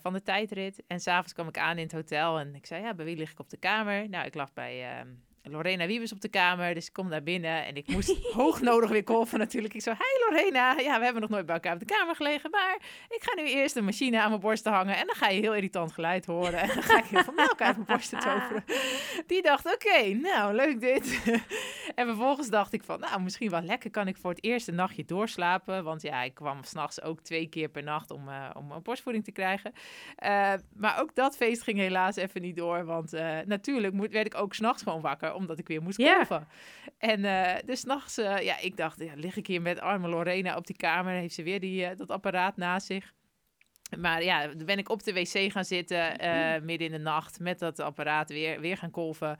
van 0.00 0.12
de 0.12 0.22
tijdrit. 0.22 0.82
En 0.86 1.00
s'avonds 1.00 1.32
kwam 1.32 1.48
ik 1.48 1.58
aan 1.58 1.76
in 1.76 1.82
het 1.82 1.92
hotel 1.92 2.38
en 2.38 2.54
ik 2.54 2.66
zei, 2.66 2.82
ja, 2.82 2.94
bij 2.94 3.04
wie 3.04 3.16
lig 3.16 3.30
ik 3.30 3.38
op 3.38 3.50
de 3.50 3.56
kamer? 3.56 4.08
Nou, 4.08 4.26
ik 4.26 4.34
lag 4.34 4.52
bij, 4.52 4.90
ehm, 4.90 5.08
Lorena 5.50 5.86
Wiebes 5.86 6.12
op 6.12 6.20
de 6.20 6.28
kamer, 6.28 6.74
dus 6.74 6.86
ik 6.86 6.92
kom 6.92 7.10
daar 7.10 7.22
binnen 7.22 7.64
en 7.64 7.76
ik 7.76 7.86
moest 7.86 8.16
hoognodig 8.40 8.90
weer 8.90 9.04
kolven 9.04 9.38
natuurlijk. 9.38 9.74
Ik 9.74 9.82
zo, 9.82 9.90
hey 9.90 10.28
Lorena, 10.28 10.78
ja, 10.78 10.98
we 10.98 11.04
hebben 11.04 11.22
nog 11.22 11.30
nooit 11.30 11.46
bij 11.46 11.54
elkaar 11.54 11.72
op 11.72 11.78
de 11.78 11.84
kamer 11.84 12.14
gelegen, 12.14 12.50
maar 12.50 12.76
ik 13.08 13.22
ga 13.22 13.42
nu 13.42 13.48
eerst 13.48 13.76
een 13.76 13.84
machine 13.84 14.20
aan 14.20 14.28
mijn 14.28 14.40
borst 14.40 14.64
hangen 14.64 14.96
en 14.96 15.06
dan 15.06 15.14
ga 15.14 15.28
je 15.28 15.40
heel 15.40 15.54
irritant 15.54 15.92
geluid 15.92 16.26
horen 16.26 16.58
en 16.58 16.68
dan 16.68 16.82
ga 16.82 16.98
ik 16.98 17.04
heel 17.04 17.24
veel 17.24 17.32
melk 17.32 17.60
uit 17.60 17.76
mijn 17.76 17.88
borst 17.88 18.10
toveren. 18.10 18.64
Die 19.26 19.42
dacht, 19.42 19.74
oké, 19.74 20.08
nou, 20.08 20.54
leuk 20.54 20.80
dit. 20.80 21.22
en 21.94 22.06
vervolgens 22.06 22.48
dacht 22.48 22.72
ik 22.72 22.82
van, 22.84 23.00
nou, 23.00 23.22
misschien 23.22 23.50
wel 23.50 23.62
lekker 23.62 23.90
kan 23.90 24.08
ik 24.08 24.16
voor 24.16 24.30
het 24.30 24.44
eerste 24.44 24.72
nachtje 24.72 25.04
doorslapen, 25.04 25.84
want 25.84 26.02
ja, 26.02 26.22
ik 26.22 26.34
kwam 26.34 26.64
s'nachts 26.64 27.02
ook 27.02 27.20
twee 27.20 27.46
keer 27.48 27.68
per 27.68 27.82
nacht 27.82 28.10
om, 28.10 28.28
uh, 28.28 28.50
om 28.54 28.70
een 28.70 28.82
borstvoeding 28.82 29.24
te 29.24 29.32
krijgen. 29.32 29.72
Uh, 30.24 30.52
maar 30.76 31.00
ook 31.00 31.14
dat 31.14 31.36
feest 31.36 31.62
ging 31.62 31.78
helaas 31.78 32.16
even 32.16 32.42
niet 32.42 32.56
door, 32.56 32.84
want 32.84 33.14
uh, 33.14 33.38
natuurlijk 33.46 33.94
moet, 33.94 34.12
werd 34.12 34.26
ik 34.26 34.34
ook 34.34 34.54
s'nachts 34.54 34.82
gewoon 34.82 35.00
wakker, 35.00 35.34
omdat 35.36 35.58
ik 35.58 35.68
weer 35.68 35.82
moest 35.82 35.96
kolven. 35.96 36.48
En 36.98 37.20
uh, 37.20 37.54
dus 37.64 37.80
s'nachts, 37.80 38.18
uh, 38.18 38.40
ja, 38.40 38.58
ik 38.58 38.76
dacht, 38.76 39.00
ja, 39.00 39.12
lig 39.14 39.36
ik 39.36 39.46
hier 39.46 39.62
met 39.62 39.80
arme 39.80 40.08
Lorena 40.08 40.56
op 40.56 40.66
die 40.66 40.76
kamer, 40.76 41.12
heeft 41.12 41.34
ze 41.34 41.42
weer 41.42 41.60
die, 41.60 41.94
dat 41.94 42.10
apparaat 42.10 42.56
naast 42.56 42.86
zich. 42.86 43.12
Maar 43.98 44.22
ja, 44.22 44.46
dan 44.46 44.66
ben 44.66 44.78
ik 44.78 44.88
op 44.88 45.02
de 45.02 45.12
wc 45.12 45.52
gaan 45.52 45.64
zitten 45.64 46.16
midden 46.64 46.86
in 46.86 46.92
de 46.92 46.98
nacht 46.98 47.40
met 47.40 47.58
dat 47.58 47.80
apparaat 47.80 48.28
weer, 48.28 48.60
weer 48.60 48.76
gaan 48.76 48.90
kolven. 48.90 49.38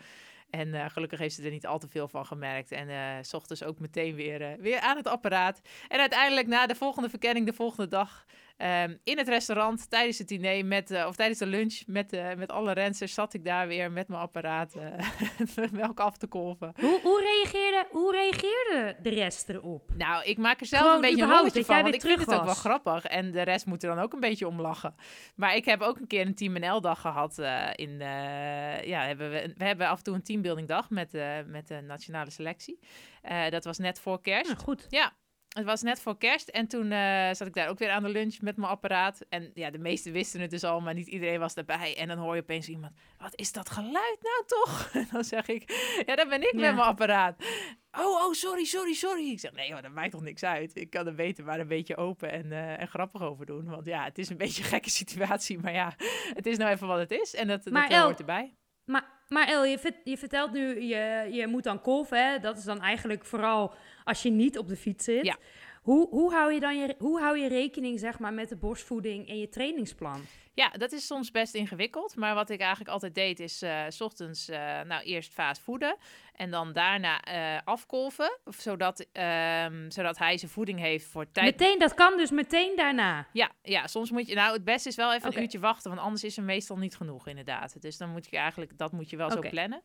En 0.51 0.69
uh, 0.69 0.85
gelukkig 0.89 1.19
heeft 1.19 1.35
ze 1.35 1.43
er 1.43 1.51
niet 1.51 1.67
al 1.67 1.79
te 1.79 1.89
veel 1.89 2.09
van 2.09 2.27
gemerkt. 2.27 2.73
En 2.73 2.89
uh, 2.89 3.13
s 3.21 3.35
ochtends 3.35 3.63
ook 3.63 3.79
meteen 3.79 4.15
weer, 4.15 4.41
uh, 4.41 4.49
weer 4.59 4.81
aan 4.81 4.97
het 4.97 5.09
apparaat. 5.09 5.61
En 5.89 6.01
uiteindelijk 6.01 6.47
na 6.47 6.67
de 6.67 6.75
volgende 6.75 7.09
verkenning, 7.09 7.47
de 7.47 7.53
volgende 7.53 7.89
dag, 7.89 8.25
um, 8.59 8.99
in 9.05 9.19
het 9.19 9.29
restaurant 9.29 9.91
tijdens 9.91 10.19
het 10.19 10.29
diner 10.29 10.65
met, 10.67 10.91
of 11.07 11.17
tijdens 11.17 11.39
de 11.39 11.47
lunch 11.47 11.83
met, 11.87 12.37
met 12.37 12.51
alle 12.51 12.73
rensters, 12.73 13.15
zat 13.15 13.35
ik 13.35 13.45
daar 13.45 13.67
weer 13.67 13.93
met 13.93 14.09
mijn 14.09 14.21
apparaat 14.21 14.75
melk 15.73 16.01
af 16.01 16.17
te 16.17 16.27
kolven. 16.27 16.73
Hoe, 16.81 17.01
hoe, 17.03 17.21
reageerde, 17.21 17.87
hoe 17.91 18.13
reageerde 18.13 18.97
de 19.03 19.11
rest 19.11 19.49
erop? 19.49 19.91
Nou, 19.97 20.25
ik 20.25 20.39
maak 20.39 20.61
er 20.61 20.67
zelf 20.67 20.83
Gewoon 20.83 20.97
een 20.97 21.01
beetje 21.01 21.23
een 21.23 21.65
van, 21.65 21.83
want 21.83 21.95
ik 21.95 22.01
vind 22.01 22.19
het 22.21 22.35
ook 22.35 22.45
wel 22.45 22.55
grappig. 22.55 23.05
En 23.05 23.31
de 23.31 23.43
rest 23.43 23.67
moet 23.67 23.83
er 23.83 23.95
dan 23.95 24.05
ook 24.05 24.13
een 24.13 24.21
beetje 24.21 24.47
om 24.47 24.61
lachen. 24.61 24.95
Maar 25.35 25.57
ik 25.57 25.65
heb 25.65 25.81
ook 25.81 25.99
een 25.99 26.07
keer 26.07 26.27
een 26.27 26.35
Team 26.35 26.53
NL-dag 26.53 27.01
gehad. 27.01 27.39
in, 27.75 27.99
ja, 28.85 29.01
hebben 29.07 29.31
we, 29.31 29.53
we 29.57 29.65
hebben 29.65 29.89
af 29.89 29.99
en 29.99 30.05
toe 30.05 30.15
een 30.15 30.23
teambuilding 30.23 30.69
dag 30.69 30.91
met, 30.91 31.13
met 31.47 31.69
de 31.69 31.81
nationale 31.81 32.31
selectie. 32.31 32.79
Dat 33.51 33.65
was 33.65 33.79
net 33.79 34.01
voor 34.01 34.21
kerst. 34.21 34.51
Ja, 34.51 34.57
goed. 34.57 34.87
Ja, 34.89 35.13
het 35.57 35.65
was 35.65 35.83
net 35.83 36.01
voor 36.01 36.19
kerst 36.19 36.49
en 36.49 36.67
toen 36.67 36.91
uh, 36.91 37.33
zat 37.33 37.47
ik 37.47 37.55
daar 37.55 37.69
ook 37.69 37.79
weer 37.79 37.91
aan 37.91 38.03
de 38.03 38.09
lunch 38.09 38.41
met 38.41 38.57
mijn 38.57 38.71
apparaat. 38.71 39.21
En 39.29 39.51
ja, 39.55 39.71
de 39.71 39.79
meesten 39.79 40.13
wisten 40.13 40.41
het 40.41 40.51
dus 40.51 40.65
al, 40.65 40.81
maar 40.81 40.95
niet 40.95 41.07
iedereen 41.07 41.39
was 41.39 41.55
erbij. 41.55 41.97
En 41.97 42.09
dan 42.09 42.19
hoor 42.19 42.35
je 42.35 42.41
opeens 42.41 42.69
iemand, 42.69 42.93
wat 43.19 43.33
is 43.35 43.53
dat 43.53 43.71
geluid 43.71 44.19
nou 44.21 44.45
toch? 44.47 44.75
En 44.97 45.09
dan 45.13 45.25
zeg 45.25 45.49
ik, 45.49 45.71
ja, 46.07 46.17
dat 46.17 46.29
ben 46.29 46.43
ik 46.43 46.53
ja. 46.53 46.61
met 46.61 46.75
mijn 46.75 46.89
apparaat. 46.89 47.45
Oh, 47.93 48.25
oh, 48.25 48.33
sorry, 48.33 48.65
sorry, 48.65 48.95
sorry. 48.95 49.31
Ik 49.31 49.41
zeg, 49.41 49.53
nee 49.53 49.73
hoor, 49.73 49.83
dat 49.83 49.93
maakt 49.93 50.11
toch 50.11 50.23
niks 50.23 50.43
uit. 50.43 50.77
Ik 50.77 50.91
kan 50.91 51.07
er 51.07 51.15
beter 51.15 51.45
maar 51.45 51.61
een 51.61 51.69
beetje 51.69 51.97
open 51.97 52.31
en, 52.33 52.47
uh, 52.47 52.81
en 52.81 52.89
grappig 52.89 53.23
over 53.23 53.47
doen. 53.47 53.65
Want 53.65 53.87
ja, 53.87 54.05
het 54.05 54.19
is 54.19 54.29
een 54.29 54.37
beetje 54.47 54.63
een 54.63 54.69
gekke 54.69 54.91
situatie, 54.91 55.59
maar 55.59 55.73
ja, 55.73 55.95
het 56.35 56.47
is 56.47 56.57
nou 56.57 56.71
even 56.71 56.87
wat 56.87 56.99
het 56.99 57.11
is. 57.11 57.35
En 57.35 57.49
dat, 57.49 57.65
maar 57.65 57.89
dat 57.89 58.03
hoort 58.03 58.19
erbij. 58.19 58.57
Maar 58.85 59.16
maar 59.29 59.49
El, 59.49 59.65
je, 59.65 59.93
je, 60.05 60.17
vertelt 60.17 60.53
nu, 60.53 60.81
je, 60.81 61.29
je 61.31 61.47
moet 61.47 61.65
dan 61.65 61.81
kolven. 61.81 62.31
Hè? 62.31 62.39
Dat 62.39 62.57
is 62.57 62.65
dan 62.65 62.81
eigenlijk 62.81 63.25
vooral 63.25 63.75
als 64.05 64.23
je 64.23 64.31
niet 64.31 64.59
op 64.59 64.69
de 64.69 64.77
fiets 64.77 65.05
zit. 65.05 65.25
Ja. 65.25 65.37
Hoe, 65.87 66.09
hoe, 66.09 66.33
hou 66.33 66.53
je 66.53 66.61
dan 66.61 66.79
je, 66.79 66.95
hoe 66.99 67.21
hou 67.21 67.39
je 67.39 67.49
rekening 67.49 67.99
zeg 67.99 68.19
maar, 68.19 68.33
met 68.33 68.49
de 68.49 68.57
borstvoeding 68.57 69.29
en 69.29 69.39
je 69.39 69.49
trainingsplan? 69.49 70.21
Ja, 70.55 70.71
dat 70.71 70.93
is 70.93 71.07
soms 71.07 71.31
best 71.31 71.55
ingewikkeld. 71.55 72.17
Maar 72.17 72.35
wat 72.35 72.51
ik 72.51 72.61
eigenlijk 72.61 72.91
altijd 72.91 73.15
deed, 73.15 73.41
is 73.41 73.63
uh, 73.63 73.85
s 73.89 74.01
ochtends 74.01 74.49
uh, 74.49 74.81
nou, 74.81 75.03
eerst 75.03 75.35
vaas 75.35 75.61
voeden. 75.61 75.97
En 76.35 76.51
dan 76.51 76.73
daarna 76.73 77.29
uh, 77.29 77.61
afkolven. 77.65 78.39
Zodat, 78.45 79.07
um, 79.13 79.91
zodat 79.91 80.19
hij 80.19 80.39
zijn 80.39 80.51
voeding 80.51 80.79
heeft 80.79 81.07
voor 81.07 81.31
tijd. 81.33 81.59
Meteen, 81.59 81.79
dat 81.79 81.95
kan 81.95 82.17
dus 82.17 82.31
meteen 82.31 82.77
daarna. 82.77 83.27
Ja, 83.33 83.51
ja, 83.63 83.87
soms 83.87 84.11
moet 84.11 84.27
je. 84.27 84.35
Nou, 84.35 84.53
het 84.53 84.65
beste 84.65 84.89
is 84.89 84.97
wel 84.97 85.13
even 85.13 85.27
okay. 85.27 85.37
een 85.37 85.43
uurtje 85.43 85.59
wachten. 85.59 85.91
Want 85.91 86.03
anders 86.03 86.25
is 86.25 86.37
er 86.37 86.43
meestal 86.43 86.77
niet 86.77 86.97
genoeg, 86.97 87.27
inderdaad. 87.27 87.83
Dus 87.83 87.97
dan 87.97 88.11
moet 88.11 88.27
je 88.31 88.37
eigenlijk, 88.37 88.79
dat 88.79 88.93
moet 88.93 89.11
je 89.11 89.17
wel 89.17 89.27
okay. 89.27 89.43
zo 89.43 89.49
plannen. 89.49 89.83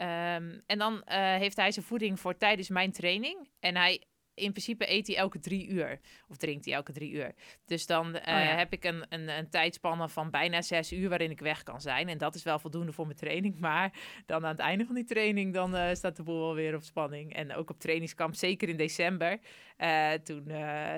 Um, 0.00 0.62
en 0.66 0.78
dan 0.78 1.02
heeft 1.14 1.56
hij 1.56 1.72
zijn 1.72 1.84
voeding 1.84 2.20
voor 2.20 2.36
tijdens 2.36 2.68
mijn 2.68 2.92
training. 2.92 3.48
En 3.60 3.76
hij 3.76 4.02
in 4.38 4.50
principe 4.50 4.92
eet 4.92 5.06
hij 5.06 5.16
elke 5.16 5.38
drie 5.38 5.68
uur. 5.68 6.00
Of 6.28 6.36
drinkt 6.36 6.64
hij 6.64 6.74
elke 6.74 6.92
drie 6.92 7.10
uur. 7.12 7.34
Dus 7.66 7.86
dan 7.86 8.06
uh, 8.06 8.14
oh 8.14 8.24
ja. 8.26 8.56
heb 8.56 8.72
ik 8.72 8.84
een, 8.84 9.04
een, 9.08 9.28
een 9.28 9.50
tijdspanne 9.50 10.08
van 10.08 10.30
bijna 10.30 10.62
zes 10.62 10.92
uur 10.92 11.08
waarin 11.08 11.30
ik 11.30 11.40
weg 11.40 11.62
kan 11.62 11.80
zijn. 11.80 12.08
En 12.08 12.18
dat 12.18 12.34
is 12.34 12.42
wel 12.42 12.58
voldoende 12.58 12.92
voor 12.92 13.06
mijn 13.06 13.18
training. 13.18 13.58
Maar 13.68 13.92
dan 14.26 14.44
aan 14.44 14.50
het 14.50 14.60
einde 14.60 14.84
van 14.84 14.94
die 14.94 15.04
training, 15.04 15.54
dan 15.54 15.74
uh, 15.74 15.92
staat 15.92 16.16
de 16.16 16.22
boel 16.22 16.44
alweer 16.44 16.74
op 16.74 16.82
spanning. 16.82 17.34
En 17.34 17.54
ook 17.54 17.70
op 17.70 17.80
trainingskamp, 17.80 18.34
zeker 18.34 18.68
in 18.68 18.76
december. 18.76 19.38
Uh, 19.82 20.12
toen 20.12 20.44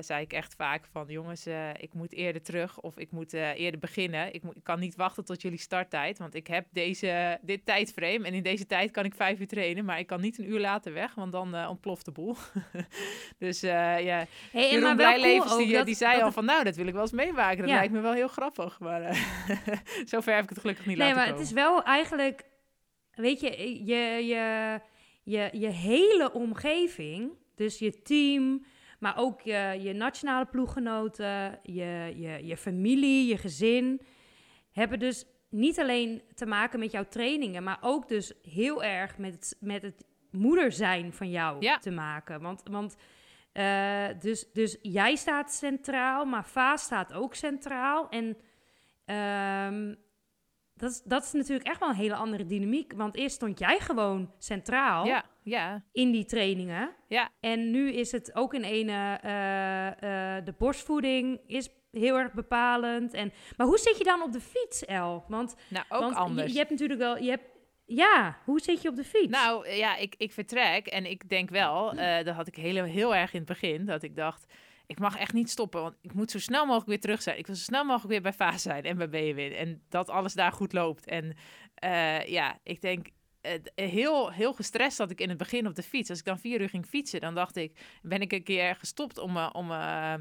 zei 0.01 0.23
ik 0.23 0.33
echt 0.33 0.55
vaak 0.55 0.85
van, 0.93 1.07
jongens, 1.09 1.47
ik 1.77 1.95
moet 1.95 2.12
eerder 2.12 2.43
terug. 2.43 2.81
Of 2.81 2.99
ik 2.99 3.11
moet 3.11 3.33
eerder 3.33 3.81
beginnen. 3.81 4.35
Ik, 4.35 4.43
moet, 4.43 4.57
ik 4.57 4.64
kan 4.64 4.81
niet 4.81 4.97
wachten 4.97 5.25
tot 5.25 5.43
jullie 5.43 5.59
starttijd. 5.59 6.19
Want 6.19 6.35
ik 6.35 6.47
heb 6.47 6.66
deze, 6.73 7.38
dit 7.43 7.66
tijdframe. 7.66 8.27
En 8.27 8.35
in 8.35 8.43
deze 8.43 8.66
tijd 8.66 8.90
kan 8.90 9.05
ik 9.05 9.14
vijf 9.14 9.40
uur 9.40 9.47
trainen. 9.47 9.85
Maar 9.85 9.99
ik 9.99 10.07
kan 10.07 10.21
niet 10.21 10.38
een 10.38 10.51
uur 10.51 10.61
later 10.61 10.93
weg, 10.93 11.14
want 11.14 11.33
dan 11.33 11.66
ontploft 11.69 12.05
de 12.05 12.11
boel. 12.12 12.37
Dus 13.38 13.61
ja, 13.61 13.71
hey, 13.71 14.27
Jeroen 14.53 14.81
maar 14.83 14.95
Blijlevens, 14.97 15.53
cool 15.53 15.64
die, 15.64 15.73
dat, 15.73 15.87
die 15.87 15.95
zei 15.95 16.14
dat 16.14 16.23
al 16.23 16.33
van, 16.33 16.45
nou, 16.45 16.64
dat 16.64 16.77
wil 16.77 16.87
ik 16.87 16.93
wel 16.93 17.03
eens 17.03 17.12
meemaken. 17.12 17.59
Dat 17.59 17.69
Ja. 17.69 17.75
lijkt 17.75 17.93
me 17.93 18.01
wel 18.01 18.12
heel 18.12 18.29
grappig. 18.29 18.79
Maar 18.81 19.03
zover 20.05 20.35
heb 20.35 20.43
ik 20.43 20.49
het 20.49 20.59
gelukkig 20.59 20.87
niet 20.87 20.97
Nee, 20.97 21.07
laten 21.07 21.16
maar 21.16 21.27
komen. 21.31 21.40
het 21.40 21.51
is 21.51 21.55
wel 21.62 21.83
eigenlijk, 21.83 22.45
weet 23.12 23.40
je, 23.40 23.85
je, 23.85 24.27
je, 24.27 24.81
je, 25.23 25.49
je 25.53 25.69
hele 25.69 26.33
omgeving, 26.33 27.31
dus 27.61 27.79
je 27.79 28.03
team, 28.03 28.64
maar 28.99 29.16
ook 29.16 29.40
je, 29.40 29.79
je 29.81 29.92
nationale 29.92 30.46
ploeggenoten, 30.46 31.59
je, 31.62 32.12
je, 32.16 32.46
je 32.46 32.57
familie, 32.57 33.27
je 33.29 33.37
gezin, 33.37 34.01
hebben 34.73 34.99
dus 34.99 35.25
niet 35.51 35.79
alleen 35.81 36.23
te 36.35 36.46
maken 36.46 36.79
met 36.79 36.90
jouw 36.90 37.05
trainingen, 37.09 37.62
maar 37.62 37.79
ook 37.81 38.09
dus 38.09 38.33
heel 38.42 38.83
erg 38.83 39.18
met 39.18 39.33
het, 39.35 39.57
met 39.61 39.83
het 39.83 40.05
moeder 40.31 40.73
zijn 40.73 41.12
van 41.12 41.31
jou 41.31 41.61
Ja. 41.61 41.79
te 41.79 41.90
maken. 41.90 42.40
Want, 42.40 42.62
want 42.70 42.96
eh, 43.53 44.09
dus, 44.20 44.53
dus 44.53 44.79
jij 44.83 45.16
staat 45.16 45.53
centraal, 45.53 46.25
maar 46.25 46.46
Vaas 46.46 46.83
staat 46.83 47.12
ook 47.12 47.35
centraal. 47.35 48.09
En 48.09 48.37
ehm, 49.05 49.94
dat, 50.81 50.90
is, 50.90 51.03
dat 51.05 51.25
is 51.25 51.33
natuurlijk 51.33 51.69
echt 51.69 51.81
wel 51.81 51.88
een 51.88 51.95
hele 51.95 52.14
andere 52.14 52.47
dynamiek. 52.47 52.93
Want 52.97 53.16
eerst 53.16 53.35
stond 53.35 53.59
jij 53.59 53.79
gewoon 53.81 54.33
centraal 54.38 55.07
Ja, 55.07 55.25
ja, 55.43 55.83
in 55.93 56.11
die 56.11 56.25
trainingen. 56.25 56.90
ja. 57.09 57.29
En 57.40 57.71
nu 57.71 57.93
is 57.93 58.12
het 58.12 58.35
ook 58.35 58.55
in 58.55 58.62
ene, 58.62 59.19
eh, 59.23 60.37
eh, 60.37 60.45
de 60.45 60.55
borstvoeding 60.59 61.40
is 61.47 61.69
heel 61.90 62.19
erg 62.19 62.33
bepalend. 62.33 63.12
En, 63.14 63.33
maar 63.57 63.66
hoe 63.66 63.79
zit 63.79 63.99
je 63.99 64.05
dan 64.05 64.23
op 64.23 64.33
de 64.33 64.40
fiets, 64.40 64.85
El? 64.85 65.25
Want, 65.29 65.55
Nou, 65.69 65.85
ook 65.88 66.01
want 66.01 66.16
anders. 66.16 66.47
Je, 66.47 66.53
je 66.53 66.59
hebt 66.59 66.71
natuurlijk 66.71 67.01
wel, 67.01 67.16
je 67.19 67.31
hebt, 67.31 67.45
ja, 67.87 68.38
hoe 68.45 68.61
zit 68.61 68.83
je 68.83 68.88
op 68.88 68.97
de 68.97 69.05
fiets? 69.05 69.31
Nou 69.31 69.69
ja, 69.69 69.97
ik, 69.97 70.14
ik 70.19 70.33
vertrek 70.33 70.87
en 70.87 71.11
ik 71.11 71.29
denk 71.29 71.51
wel, 71.51 71.93
eh, 71.93 72.25
dat 72.25 72.35
had 72.35 72.47
ik 72.47 72.57
heel, 72.57 72.85
heel 72.85 73.14
erg 73.14 73.33
in 73.33 73.38
het 73.38 73.49
begin, 73.49 73.85
dat 73.85 74.03
ik 74.03 74.16
dacht, 74.16 74.53
ik 74.90 74.98
mag 74.98 75.16
echt 75.16 75.33
niet 75.33 75.50
stoppen, 75.50 75.83
want 75.83 75.96
ik 76.00 76.14
moet 76.14 76.31
zo 76.31 76.38
snel 76.38 76.64
mogelijk 76.64 76.88
weer 76.88 77.00
terug 77.00 77.22
zijn. 77.22 77.38
Ik 77.38 77.46
wil 77.46 77.57
zo 77.57 77.62
snel 77.62 77.85
mogelijk 77.85 78.11
weer 78.11 78.22
bij 78.22 78.33
Vaas 78.33 78.62
zijn 78.62 78.85
en 78.85 78.96
bij 78.96 79.09
BNWin 79.09 79.53
en 79.53 79.83
dat 79.88 80.09
alles 80.09 80.33
daar 80.33 80.53
goed 80.53 80.72
loopt. 80.72 81.07
En 81.07 81.37
eh, 81.74 82.26
ja, 82.26 82.59
ik 82.62 82.81
denk, 82.81 83.07
heel, 83.74 84.31
heel 84.31 84.53
gestrest 84.53 84.96
zat 84.96 85.11
ik 85.11 85.20
in 85.20 85.29
het 85.29 85.38
begin 85.38 85.66
op 85.66 85.74
de 85.74 85.83
fiets. 85.83 86.11
Als 86.11 86.18
ik 86.18 86.24
dan 86.24 86.38
vier 86.38 86.61
uur 86.61 86.68
ging 86.68 86.87
fietsen, 86.87 87.20
dan 87.20 87.35
dacht 87.35 87.57
ik, 87.57 87.98
ben 88.03 88.20
ik 88.20 88.33
een 88.33 88.42
keer 88.42 88.76
gestopt 88.76 89.18
om, 89.18 89.37
eh, 89.37 89.50
om, 89.53 89.70
eh, 89.70 90.14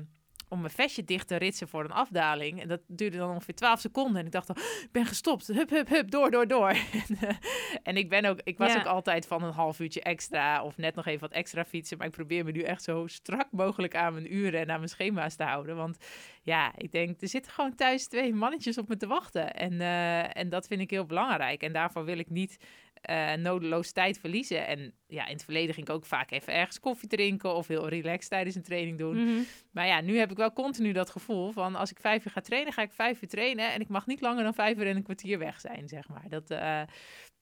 om 0.49 0.59
mijn 0.59 0.73
vestje 0.73 1.03
dicht 1.03 1.27
te 1.27 1.35
ritsen 1.35 1.67
voor 1.67 1.83
een 1.83 1.91
afdaling. 1.91 2.61
En 2.61 2.67
dat 2.67 2.81
duurde 2.87 3.17
dan 3.17 3.29
ongeveer 3.29 3.55
12 3.55 3.79
seconden. 3.79 4.19
En 4.19 4.25
ik 4.25 4.31
dacht, 4.31 4.49
al, 4.49 4.55
ik 4.57 4.89
ben 4.91 5.05
gestopt. 5.05 5.47
Hup, 5.47 5.69
hup, 5.69 5.87
hup, 5.87 6.11
door, 6.11 6.31
door, 6.31 6.47
door. 6.47 6.69
en, 6.69 7.37
en 7.83 7.97
ik 7.97 8.09
ben 8.09 8.25
ook, 8.25 8.39
ik 8.43 8.57
was 8.57 8.73
Ja. 8.73 8.79
ook 8.79 8.85
altijd 8.85 9.27
van 9.27 9.43
een 9.43 9.53
half 9.53 9.79
uurtje 9.79 10.01
extra 10.01 10.63
of 10.63 10.77
net 10.77 10.95
nog 10.95 11.05
even 11.05 11.19
wat 11.19 11.31
extra 11.31 11.65
fietsen. 11.65 11.97
Maar 11.97 12.07
ik 12.07 12.13
probeer 12.13 12.45
me 12.45 12.51
nu 12.51 12.61
echt 12.61 12.83
zo 12.83 13.07
strak 13.07 13.47
mogelijk 13.51 13.95
aan 13.95 14.13
mijn 14.13 14.33
uren 14.35 14.59
en 14.59 14.69
aan 14.71 14.77
mijn 14.77 14.89
schema's 14.89 15.35
te 15.35 15.43
houden. 15.43 15.75
Want 15.75 15.97
ja, 16.41 16.71
ik 16.77 16.91
denk, 16.91 17.21
er 17.21 17.27
zitten 17.27 17.51
gewoon 17.51 17.75
thuis 17.75 18.07
twee 18.07 18.33
mannetjes 18.33 18.77
op 18.77 18.87
me 18.87 18.97
te 18.97 19.07
wachten. 19.07 19.53
En, 19.53 19.81
eh, 19.81 20.37
en 20.37 20.49
dat 20.49 20.67
vind 20.67 20.81
ik 20.81 20.89
heel 20.89 21.05
belangrijk. 21.05 21.61
En 21.63 21.73
daarvoor 21.73 22.05
wil 22.05 22.17
ik 22.17 22.29
niet 22.29 22.57
eh 23.01 23.33
nodeloos 23.33 23.91
tijd 23.91 24.19
verliezen. 24.19 24.67
En 24.67 24.93
ja, 25.07 25.25
in 25.25 25.33
het 25.33 25.43
verleden 25.43 25.73
ging 25.73 25.87
ik 25.87 25.93
ook 25.93 26.05
vaak 26.05 26.31
even 26.31 26.53
ergens 26.53 26.79
koffie 26.79 27.09
drinken 27.09 27.55
of 27.55 27.67
heel 27.67 27.87
relaxed 27.87 28.29
tijdens 28.29 28.55
een 28.55 28.63
training 28.63 28.97
doen. 28.97 29.23
Mhm. 29.23 29.39
Maar 29.71 29.87
ja, 29.87 30.01
nu 30.01 30.17
heb 30.17 30.31
ik 30.31 30.37
wel 30.37 30.53
continu 30.53 30.91
dat 30.91 31.09
gevoel 31.09 31.51
van 31.51 31.75
als 31.75 31.91
ik 31.91 31.99
vijf 31.99 32.25
uur 32.25 32.31
ga 32.31 32.41
trainen, 32.41 32.73
ga 32.73 32.81
ik 32.81 32.91
vijf 32.91 33.21
uur 33.21 33.29
trainen. 33.29 33.71
En 33.73 33.79
ik 33.81 33.87
mag 33.87 34.05
niet 34.07 34.21
langer 34.21 34.43
dan 34.43 34.53
vijf 34.53 34.77
uur 34.77 34.87
en 34.87 34.95
een 34.95 35.03
kwartier 35.03 35.39
weg 35.39 35.59
zijn, 35.59 35.87
zeg 35.87 36.07
maar. 36.09 36.25
Dat, 36.29 36.49
eh, 36.49 36.81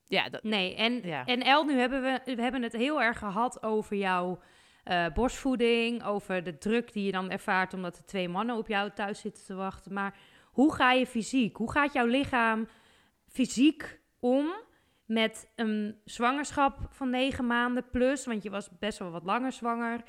ja, 0.05 0.29
dat, 0.29 0.43
Nee, 0.43 0.75
en, 0.75 1.01
Ja. 1.03 1.25
en 1.25 1.41
El, 1.43 1.63
nu 1.63 1.73
hebben 1.79 2.01
we, 2.01 2.35
we 2.35 2.41
hebben 2.41 2.61
het 2.63 2.73
heel 2.73 3.01
erg 3.01 3.17
gehad 3.17 3.63
over 3.63 3.95
jouw 3.97 4.39
eh, 4.83 5.05
borstvoeding, 5.13 6.03
over 6.03 6.43
de 6.43 6.57
druk 6.57 6.93
die 6.93 7.05
je 7.05 7.11
dan 7.11 7.29
ervaart 7.31 7.73
omdat 7.73 7.97
er 7.97 8.05
twee 8.05 8.29
mannen 8.29 8.57
op 8.57 8.67
jou 8.67 8.91
thuis 8.93 9.19
zitten 9.19 9.45
te 9.45 9.55
wachten. 9.55 9.93
Maar 9.93 10.17
hoe 10.51 10.73
ga 10.73 10.91
je 10.91 11.05
fysiek? 11.05 11.55
Hoe 11.57 11.71
gaat 11.71 11.93
jouw 11.93 12.05
lichaam 12.05 12.67
fysiek 13.31 13.99
om 14.19 14.53
met 15.07 15.51
een 15.55 16.01
zwangerschap 16.05 16.77
van 16.89 17.09
negen 17.09 17.47
maanden 17.47 17.89
plus, 17.89 18.25
want 18.25 18.43
je 18.43 18.49
was 18.49 18.69
best 18.79 18.99
wel 18.99 19.11
wat 19.11 19.23
langer 19.23 19.51
zwanger. 19.51 20.03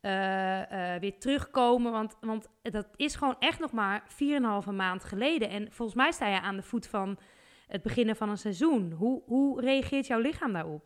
eh, 0.00 0.94
eh, 0.94 1.00
weer 1.00 1.18
terugkomen, 1.18 1.92
want, 1.92 2.16
want 2.20 2.48
dat 2.62 2.88
is 2.96 3.14
gewoon 3.16 3.36
echt 3.38 3.58
nog 3.58 3.72
maar 3.72 4.04
4,5 4.08 4.70
maand 4.70 5.04
geleden. 5.04 5.48
En 5.48 5.72
volgens 5.72 5.96
mij 5.96 6.12
sta 6.12 6.26
je 6.26 6.40
aan 6.40 6.56
de 6.56 6.62
voet 6.62 6.86
van 6.86 7.18
het 7.66 7.82
beginnen 7.82 8.16
van 8.16 8.28
een 8.28 8.38
seizoen. 8.38 8.92
Hoe, 8.92 9.22
hoe 9.26 9.60
reageert 9.60 10.06
jouw 10.06 10.20
lichaam 10.20 10.52
daarop? 10.52 10.84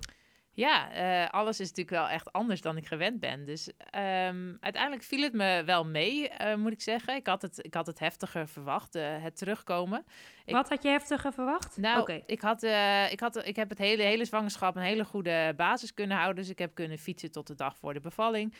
Ja, 0.55 0.93
eh, 0.93 1.31
alles 1.31 1.61
is 1.61 1.69
natuurlijk 1.69 1.97
wel 1.97 2.09
echt 2.09 2.33
anders 2.33 2.61
dan 2.61 2.77
ik 2.77 2.87
gewend 2.87 3.21
ben. 3.21 3.45
Dus 3.45 3.71
ehm, 3.91 4.55
uiteindelijk 4.61 5.03
viel 5.03 5.23
het 5.23 5.33
me 5.33 5.63
wel 5.67 5.85
mee, 5.87 6.29
eh, 6.29 6.55
moet 6.57 6.73
ik 6.73 6.81
zeggen. 6.81 7.15
Ik 7.17 7.27
had 7.27 7.43
het, 7.43 7.65
ik 7.65 7.75
had 7.75 7.87
het 7.87 7.99
heftiger 7.99 8.49
verwacht, 8.49 8.95
eh, 8.95 9.23
het 9.23 9.37
terugkomen. 9.37 10.05
Ik- 10.45 10.55
Wat 10.55 10.69
had 10.69 10.83
je 10.83 10.89
heftiger 10.89 11.33
verwacht? 11.33 11.77
Nou, 11.77 11.99
ik, 12.27 12.41
had, 12.41 12.63
ik, 13.11 13.21
had, 13.21 13.47
ik 13.47 13.57
heb 13.57 13.69
het 13.69 13.79
hele, 13.79 14.03
hele 14.03 14.25
zwangerschap 14.25 14.77
een 14.77 14.83
hele 14.83 15.05
goede 15.05 15.53
basis 15.57 15.95
kunnen 15.95 16.17
houden. 16.17 16.43
Dus 16.43 16.51
ik 16.53 16.59
heb 16.59 16.75
kunnen 16.75 16.99
fietsen 16.99 17.31
tot 17.33 17.47
de 17.47 17.55
dag 17.55 17.77
voor 17.77 17.95
de 17.95 18.01
bevalling. 18.01 18.55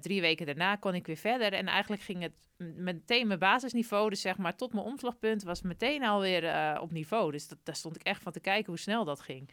Drie 0.00 0.20
weken 0.20 0.46
daarna 0.46 0.76
kon 0.76 0.94
ik 0.94 1.06
weer 1.06 1.16
verder. 1.16 1.52
En 1.52 1.66
eigenlijk 1.66 2.02
ging 2.02 2.22
het 2.22 2.32
meteen 2.76 3.26
mijn 3.26 3.38
basisniveau, 3.38 4.10
dus 4.10 4.20
zeg 4.20 4.36
maar 4.38 4.56
tot 4.56 4.72
mijn 4.72 4.86
omslagpunt, 4.86 5.42
was 5.42 5.62
meteen 5.62 6.04
alweer 6.04 6.80
op 6.80 6.90
niveau. 6.92 7.32
Dus 7.32 7.48
dat, 7.48 7.58
daar 7.62 7.76
stond 7.76 7.96
ik 7.96 8.02
echt 8.02 8.22
van 8.22 8.32
te 8.32 8.40
kijken 8.40 8.66
hoe 8.66 8.78
snel 8.78 9.04
dat 9.04 9.20
ging. 9.20 9.50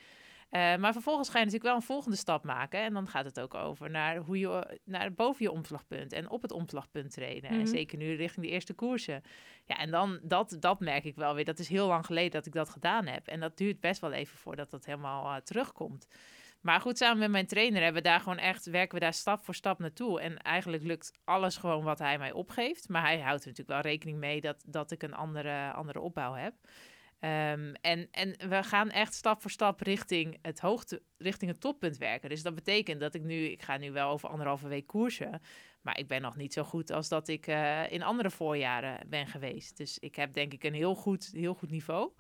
Eh, 0.51 0.75
maar 0.75 0.93
vervolgens 0.93 1.29
ga 1.29 1.37
je 1.37 1.45
natuurlijk 1.45 1.71
wel 1.71 1.81
een 1.81 1.87
volgende 1.87 2.17
stap 2.17 2.43
maken. 2.43 2.79
En 2.81 2.93
dan 2.93 3.07
gaat 3.07 3.25
het 3.25 3.39
ook 3.39 3.53
over 3.53 3.89
naar 3.89 4.17
hoe 4.17 4.39
je 4.39 4.79
naar 4.83 5.13
boven 5.13 5.43
je 5.43 5.51
omslagpunt 5.51 6.13
en 6.13 6.29
op 6.29 6.41
het 6.41 6.51
omslagpunt 6.51 7.11
trainen. 7.11 7.51
Mhm. 7.51 7.59
En 7.59 7.67
zeker 7.67 7.97
nu 7.97 8.15
richting 8.15 8.45
de 8.45 8.51
eerste 8.51 8.73
koersen. 8.73 9.21
Ja, 9.65 9.77
en 9.77 9.91
dan 9.91 10.19
dat, 10.23 10.57
dat 10.59 10.79
merk 10.79 11.03
ik 11.03 11.15
wel 11.15 11.35
weer. 11.35 11.45
Dat 11.45 11.59
is 11.59 11.67
heel 11.67 11.87
lang 11.87 12.05
geleden 12.05 12.31
dat 12.31 12.45
ik 12.45 12.53
dat 12.53 12.69
gedaan 12.69 13.05
heb. 13.05 13.27
En 13.27 13.39
dat 13.39 13.57
duurt 13.57 13.79
best 13.79 14.01
wel 14.01 14.11
even 14.11 14.37
voordat 14.37 14.71
dat 14.71 14.85
helemaal 14.85 15.35
eh, 15.35 15.41
terugkomt. 15.41 16.07
Maar 16.61 16.81
goed, 16.81 16.97
samen 16.97 17.19
met 17.19 17.31
mijn 17.31 17.47
trainer 17.47 17.83
hebben 17.83 18.01
we 18.01 18.07
daar 18.07 18.19
gewoon 18.19 18.37
echt, 18.37 18.65
werken 18.65 18.93
we 18.93 19.03
daar 19.03 19.13
stap 19.13 19.43
voor 19.43 19.55
stap 19.55 19.79
naartoe. 19.79 20.21
En 20.21 20.37
eigenlijk 20.37 20.83
lukt 20.83 21.11
alles 21.23 21.57
gewoon 21.57 21.83
wat 21.83 21.99
hij 21.99 22.17
mij 22.17 22.31
opgeeft. 22.31 22.89
Maar 22.89 23.01
hij 23.01 23.19
houdt 23.19 23.41
er 23.43 23.49
natuurlijk 23.49 23.83
wel 23.83 23.91
rekening 23.91 24.17
mee 24.17 24.41
dat, 24.41 24.63
dat 24.67 24.91
ik 24.91 25.03
een 25.03 25.13
andere, 25.13 25.71
andere 25.71 25.99
opbouw 25.99 26.33
heb. 26.33 26.53
Ehm, 27.21 27.73
en, 27.81 28.07
en 28.12 28.49
we 28.49 28.63
gaan 28.63 28.89
echt 28.89 29.13
stap 29.13 29.41
voor 29.41 29.51
stap 29.51 29.81
richting 29.81 30.38
het 30.41 30.60
hoogte, 30.60 31.01
richting 31.17 31.51
het 31.51 31.62
toppunt 31.62 31.97
werken. 31.97 32.29
Dus 32.29 32.43
dat 32.43 32.55
betekent 32.55 32.99
dat 32.99 33.13
ik 33.13 33.23
nu, 33.23 33.45
ik 33.45 33.62
ga 33.62 33.77
nu 33.77 33.91
wel 33.91 34.10
over 34.10 34.29
anderhalve 34.29 34.67
week 34.67 34.88
koersen. 34.88 35.41
Maar 35.81 35.99
ik 35.99 36.07
ben 36.07 36.21
nog 36.21 36.36
niet 36.36 36.53
zo 36.53 36.63
goed 36.63 36.91
als 36.91 37.10
dat 37.10 37.27
ik 37.27 37.47
eh, 37.47 37.91
in 37.91 38.03
andere 38.03 38.29
voorjaren 38.29 39.10
ben 39.10 39.27
geweest. 39.27 39.77
Dus 39.77 39.99
ik 39.99 40.15
heb 40.15 40.34
denk 40.34 40.53
ik 40.53 40.63
een 40.63 40.73
heel 40.73 40.95
goed, 40.95 41.29
heel 41.34 41.53
goed 41.53 41.69
niveau. 41.69 42.12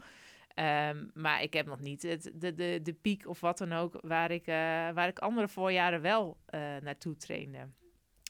Ehm, 0.53 1.05
maar 1.13 1.41
ik 1.41 1.53
heb 1.53 1.65
nog 1.65 1.79
niet 1.79 2.01
het, 2.01 2.31
de, 2.33 2.53
de, 2.53 2.79
de 2.83 2.93
piek 2.93 3.27
of 3.27 3.39
wat 3.39 3.57
dan 3.57 3.73
ook 3.73 3.97
waar 4.01 4.31
ik, 4.31 4.47
eh, 4.47 4.55
waar 4.91 5.07
ik 5.07 5.19
andere 5.19 5.47
voorjaren 5.47 6.01
wel 6.01 6.37
eh, 6.45 6.59
naartoe 6.81 7.15
trainde. 7.15 7.69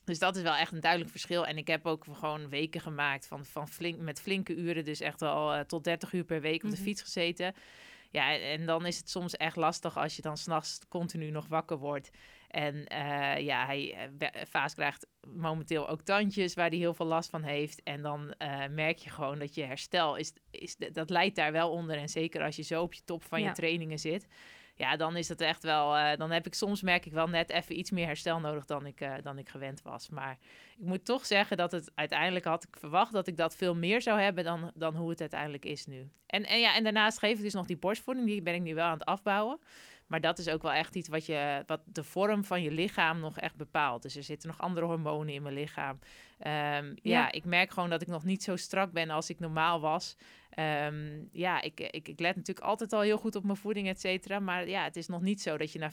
Dus 0.04 0.20
dat 0.20 0.36
is 0.36 0.42
wel 0.42 0.56
echt 0.56 0.72
een 0.72 0.80
duidelijk 0.80 1.12
verschil. 1.12 1.46
En 1.48 1.58
ik 1.58 1.68
heb 1.68 1.86
ook 1.86 2.06
gewoon 2.12 2.50
weken 2.50 2.82
gemaakt 2.82 3.28
van, 3.28 3.46
van 3.46 3.68
flink, 3.68 3.98
met 4.00 4.22
flinke 4.22 4.56
uren. 4.56 4.84
Dus 4.86 5.00
echt 5.00 5.20
wel 5.20 5.54
eh, 5.54 5.60
tot 5.60 5.84
30 5.84 6.14
uur 6.14 6.24
per 6.24 6.42
week 6.42 6.64
op 6.64 6.70
de 6.70 6.76
Mhm. 6.76 6.86
fiets 6.86 7.02
gezeten. 7.02 7.54
Ja, 8.10 8.38
en 8.38 8.66
dan 8.66 8.86
is 8.86 8.98
het 8.98 9.10
soms 9.10 9.36
echt 9.38 9.56
lastig 9.56 9.98
als 9.98 10.16
je 10.16 10.22
dan 10.22 10.38
s'nachts 10.38 10.80
continu 10.90 11.30
nog 11.30 11.48
wakker 11.48 11.78
wordt. 11.78 12.10
En 12.48 12.86
eh, 12.88 13.38
ja, 13.44 13.66
hij, 13.66 14.10
eh, 14.20 14.28
Vaas 14.50 14.74
krijgt 14.74 15.08
momenteel 15.28 15.88
ook 15.90 16.02
tandjes 16.02 16.54
waar 16.54 16.70
hij 16.70 16.78
heel 16.78 16.94
veel 16.94 17.06
last 17.06 17.30
van 17.30 17.44
heeft. 17.44 17.84
En 17.84 18.02
dan 18.02 18.34
merk 18.70 18.98
je 18.98 19.10
gewoon 19.10 19.40
dat 19.40 19.56
je 19.56 19.64
herstel, 19.64 20.16
is, 20.16 20.34
is, 20.52 20.76
dat 20.78 21.10
leidt 21.10 21.36
daar 21.36 21.52
wel 21.52 21.70
onder. 21.72 21.98
En 21.98 22.10
zeker 22.10 22.42
als 22.44 22.56
je 22.56 22.62
zo 22.64 22.82
op 22.82 22.94
je 22.94 23.02
top 23.06 23.24
van 23.24 23.42
Ja. 23.42 23.48
je 23.48 23.54
trainingen 23.54 24.00
zit. 24.00 24.28
Ja, 24.76 24.96
dan 24.96 25.16
is 25.16 25.28
dat 25.28 25.42
echt 25.42 25.64
wel. 25.64 25.98
eh, 25.98 26.18
dan 26.18 26.32
heb 26.32 26.46
ik 26.46 26.54
soms 26.54 26.82
merk 26.82 27.06
ik 27.06 27.12
wel 27.12 27.28
net 27.28 27.50
even 27.50 27.78
iets 27.78 27.92
meer 27.92 28.06
herstel 28.06 28.40
nodig 28.40 28.66
dan 28.66 28.86
ik, 28.86 29.02
eh, 29.02 29.14
dan 29.24 29.38
ik 29.38 29.50
gewend 29.50 29.82
was. 29.82 30.10
Maar 30.10 30.38
ik 30.78 30.86
moet 30.86 31.06
toch 31.06 31.26
zeggen 31.26 31.58
dat 31.58 31.72
het 31.72 31.92
uiteindelijk 31.96 32.46
had 32.46 32.64
ik 32.64 32.76
verwacht 32.80 33.12
dat 33.14 33.28
ik 33.28 33.38
dat 33.38 33.56
veel 33.56 33.76
meer 33.76 34.02
zou 34.02 34.20
hebben 34.20 34.44
dan, 34.44 34.72
dan 34.76 34.96
hoe 34.96 35.10
het 35.10 35.20
uiteindelijk 35.20 35.66
is 35.66 35.86
nu. 35.86 36.10
En, 36.26 36.46
en 36.46 36.60
ja, 36.60 36.76
en 36.76 36.84
daarnaast 36.84 37.20
geef 37.20 37.38
ik 37.38 37.44
dus 37.44 37.54
nog 37.54 37.66
die 37.66 37.78
borstvoeding. 37.78 38.28
Die 38.28 38.42
ben 38.42 38.54
ik 38.56 38.62
nu 38.62 38.76
wel 38.76 38.86
aan 38.86 38.98
het 38.98 39.06
afbouwen. 39.06 39.60
Maar 40.08 40.22
dat 40.22 40.40
is 40.40 40.48
ook 40.50 40.62
wel 40.62 40.72
echt 40.72 40.96
iets 40.96 41.10
wat, 41.10 41.26
je, 41.26 41.64
wat 41.66 41.82
de 41.86 42.04
vorm 42.04 42.46
van 42.46 42.62
je 42.62 42.72
lichaam 42.72 43.20
nog 43.20 43.38
echt 43.40 43.56
bepaalt. 43.56 44.02
Dus 44.02 44.16
er 44.16 44.24
zitten 44.24 44.50
nog 44.50 44.60
andere 44.60 44.86
hormonen 44.86 45.34
in 45.34 45.42
mijn 45.42 45.56
lichaam. 45.56 46.00
Ehm, 46.40 46.86
ja. 46.86 46.94
Ja. 47.02 47.32
ik 47.32 47.46
merk 47.46 47.72
gewoon 47.72 47.90
dat 47.90 48.02
ik 48.02 48.08
nog 48.08 48.24
niet 48.24 48.44
zo 48.44 48.56
strak 48.56 48.92
ben 48.92 49.10
als 49.10 49.30
ik 49.30 49.40
normaal 49.40 49.80
was. 49.80 50.16
Ehm, 50.52 51.24
ja, 51.32 51.62
ik, 51.62 51.80
ik, 51.80 52.08
ik 52.08 52.20
let 52.20 52.36
natuurlijk 52.36 52.66
altijd 52.66 52.94
al 52.94 53.02
heel 53.02 53.18
goed 53.18 53.36
op 53.36 53.44
mijn 53.44 53.58
voeding, 53.58 53.88
et 53.88 54.00
cetera. 54.00 54.40
Maar 54.40 54.68
ja, 54.68 54.84
het 54.84 54.96
is 54.96 55.08
nog 55.08 55.22
niet 55.22 55.42
zo 55.42 55.58
dat 55.58 55.72
je 55.72 55.80
na 55.80 55.92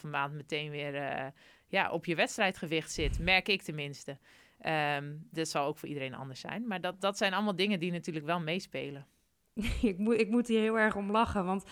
4,5 0.00 0.08
maand 0.10 0.34
meteen 0.34 0.70
weer 0.70 0.94
eh, 0.94 1.26
ja, 1.68 1.90
op 1.90 2.04
je 2.04 2.14
wedstrijdgewicht 2.14 2.92
zit. 2.92 3.18
Merk 3.18 3.48
ik 3.48 3.62
tenminste. 3.62 4.18
Ehm 4.60 5.12
dat 5.30 5.48
zal 5.48 5.66
ook 5.66 5.78
voor 5.78 5.88
iedereen 5.88 6.14
anders 6.14 6.40
zijn. 6.40 6.66
Maar 6.66 6.80
dat, 6.80 7.00
dat 7.00 7.16
zijn 7.16 7.34
allemaal 7.34 7.56
dingen 7.56 7.80
die 7.80 7.92
natuurlijk 7.92 8.26
wel 8.26 8.40
meespelen. 8.40 9.06
ik, 9.82 9.98
moet, 9.98 10.20
ik 10.20 10.28
moet 10.28 10.48
hier 10.48 10.60
heel 10.60 10.78
erg 10.78 10.96
om 10.96 11.10
lachen, 11.10 11.44
want 11.44 11.64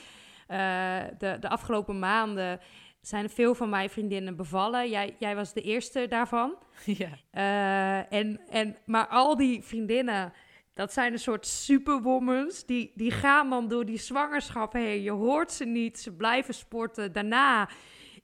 eh, 0.46 1.04
de, 1.18 1.36
de 1.40 1.48
afgelopen 1.48 1.98
maanden 1.98 2.60
zijn 3.00 3.24
er 3.24 3.30
veel 3.30 3.54
van 3.54 3.68
mijn 3.68 3.90
vriendinnen 3.90 4.36
bevallen. 4.36 4.90
Jij, 4.90 5.16
jij 5.18 5.34
was 5.34 5.52
de 5.52 5.62
eerste 5.62 6.06
daarvan. 6.08 6.54
ja. 6.84 7.10
Eh, 7.30 8.18
en, 8.18 8.40
en, 8.50 8.76
maar 8.86 9.06
al 9.06 9.36
die 9.36 9.62
vriendinnen, 9.62 10.32
dat 10.78 10.92
zijn 10.92 11.12
een 11.12 11.18
soort 11.18 11.46
superwomans. 11.46 12.66
Die, 12.66 12.92
die 12.94 13.10
gaan 13.10 13.50
dan 13.50 13.68
door 13.68 13.84
die 13.84 13.98
zwangerschap 13.98 14.72
heen. 14.72 15.02
Je 15.02 15.10
hoort 15.10 15.52
ze 15.52 15.64
niet. 15.64 15.98
Ze 15.98 16.12
blijven 16.12 16.54
sporten. 16.54 17.12
Daarna, 17.12 17.68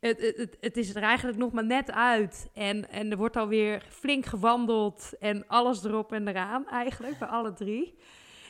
het, 0.00 0.20
het, 0.20 0.36
het, 0.36 0.56
het 0.60 0.76
is 0.76 0.94
er 0.94 1.02
eigenlijk 1.02 1.38
nog 1.38 1.52
maar 1.52 1.64
net 1.64 1.90
uit. 1.90 2.50
En, 2.52 2.90
en 2.90 3.10
er 3.10 3.16
wordt 3.16 3.36
alweer 3.36 3.86
flink 3.88 4.26
gewandeld. 4.26 5.10
En 5.18 5.46
alles 5.46 5.84
erop 5.84 6.12
en 6.12 6.28
eraan 6.28 6.68
eigenlijk, 6.68 7.18
bij 7.18 7.28
alle 7.28 7.52
drie. 7.52 7.98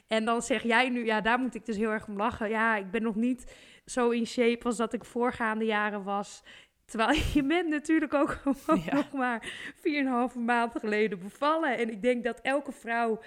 En 0.08 0.24
dan 0.24 0.42
zeg 0.42 0.62
jij 0.62 0.88
nu, 0.88 1.04
ja, 1.04 1.20
daar 1.20 1.38
moet 1.38 1.54
ik 1.54 1.66
dus 1.66 1.76
heel 1.76 1.90
erg 1.90 2.06
om 2.06 2.16
lachen. 2.16 2.48
Ja, 2.48 2.76
ik 2.76 2.90
ben 2.90 3.02
nog 3.02 3.14
niet 3.14 3.54
zo 3.84 4.10
in 4.10 4.26
shape 4.26 4.64
als 4.64 4.76
dat 4.76 4.92
ik 4.92 5.04
voorgaande 5.04 5.64
jaren 5.64 6.02
was. 6.02 6.42
Terwijl 6.84 7.18
je 7.34 7.44
bent 7.44 7.68
natuurlijk 7.68 8.14
ook 8.14 8.30
gewoon 8.30 8.82
Ja. 8.84 8.94
nog 8.94 9.12
maar 9.12 9.52
4,5 9.76 10.38
maanden 10.38 10.80
geleden 10.80 11.18
bevallen. 11.18 11.78
En 11.78 11.90
ik 11.90 12.02
denk 12.02 12.24
dat 12.24 12.40
elke 12.40 12.72
vrouw 12.72 13.20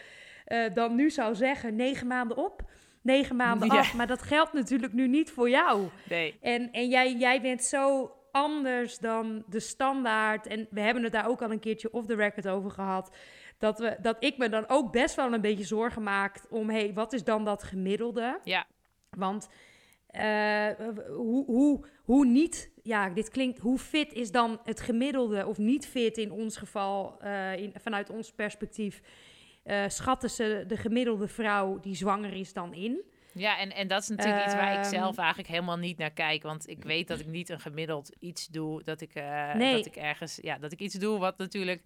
eh, 0.48 0.74
dan 0.74 0.96
nu 0.96 1.10
zou 1.10 1.36
zeggen, 1.36 1.76
negen 1.76 2.08
maanden 2.08 2.38
op, 2.38 2.62
negen 3.02 3.36
maanden 3.36 3.68
Ja. 3.74 3.80
af. 3.80 3.94
Maar 3.94 4.08
dat 4.08 4.22
geldt 4.22 4.54
natuurlijk 4.54 4.94
nu 4.94 5.08
niet 5.08 5.32
voor 5.32 5.50
jou. 5.50 5.88
Nee. 6.10 6.38
En, 6.42 6.72
en 6.72 6.88
jij, 6.90 7.14
jij 7.14 7.42
bent 7.42 7.64
zo 7.64 8.12
anders 8.32 8.98
dan 8.98 9.44
de 9.48 9.60
standaard. 9.60 10.48
En 10.48 10.68
we 10.70 10.82
hebben 10.82 11.04
het 11.04 11.12
daar 11.12 11.28
ook 11.28 11.42
al 11.42 11.52
een 11.52 11.60
keertje 11.60 11.92
off 11.92 12.08
the 12.08 12.16
record 12.16 12.48
over 12.48 12.72
gehad. 12.72 13.16
Dat, 13.58 13.80
we, 13.80 13.98
dat 14.02 14.16
ik 14.20 14.38
me 14.38 14.50
dan 14.50 14.64
ook 14.68 14.92
best 14.92 15.16
wel 15.16 15.34
een 15.34 15.42
beetje 15.42 15.64
zorgen 15.64 16.04
maak 16.04 16.42
om... 16.50 16.70
hé, 16.70 16.80
hey, 16.80 16.94
wat 16.94 17.14
is 17.14 17.24
dan 17.24 17.46
dat 17.46 17.64
gemiddelde? 17.64 18.40
Ja. 18.44 18.66
Want 19.10 19.50
eh, 20.08 20.70
hoe, 21.16 21.46
hoe, 21.46 21.86
hoe 22.04 22.26
niet... 22.26 22.72
Ja, 22.84 23.10
dit 23.10 23.30
klinkt... 23.30 23.60
Hoe 23.60 23.78
fit 23.78 24.14
is 24.14 24.32
dan 24.32 24.60
het 24.64 24.80
gemiddelde 24.82 25.46
of 25.46 25.58
niet 25.58 25.88
fit 25.88 26.18
in 26.18 26.32
ons 26.32 26.58
geval... 26.58 27.18
eh, 27.22 27.58
in, 27.58 27.74
vanuit 27.76 28.10
ons 28.10 28.32
perspectief... 28.32 29.02
eh, 29.67 29.84
schatten 29.88 30.30
ze 30.30 30.63
de 30.67 30.77
gemiddelde 30.77 31.27
vrouw 31.27 31.80
die 31.80 31.95
zwanger 31.95 32.34
is 32.34 32.53
dan 32.53 32.73
in? 32.73 33.01
Ja, 33.34 33.60
en, 33.60 33.75
en 33.75 33.88
dat 33.88 34.01
is 34.01 34.08
natuurlijk 34.08 34.45
iets 34.45 34.53
waar 34.53 34.71
ik 34.71 34.77
Ehm. 34.80 34.89
zelf 34.89 35.17
eigenlijk 35.17 35.49
helemaal 35.49 35.77
niet 35.77 35.97
naar 35.97 36.12
kijk. 36.12 36.43
Want 36.43 36.69
ik 36.69 36.84
weet 36.84 37.08
dat 37.08 37.19
ik 37.19 37.25
niet 37.27 37.49
een 37.49 37.60
gemiddeld 37.60 38.15
iets 38.19 38.47
doe. 38.47 38.84
Dat 38.84 39.01
ik, 39.01 39.13
eh, 39.15 39.53
Nee. 39.53 39.75
dat 39.75 39.86
ik 39.86 39.95
ergens, 39.95 40.39
ja, 40.41 40.58
dat 40.58 40.71
ik 40.71 40.80
iets 40.80 40.95
doe 40.95 41.19
wat 41.19 41.38
natuurlijk 41.38 41.82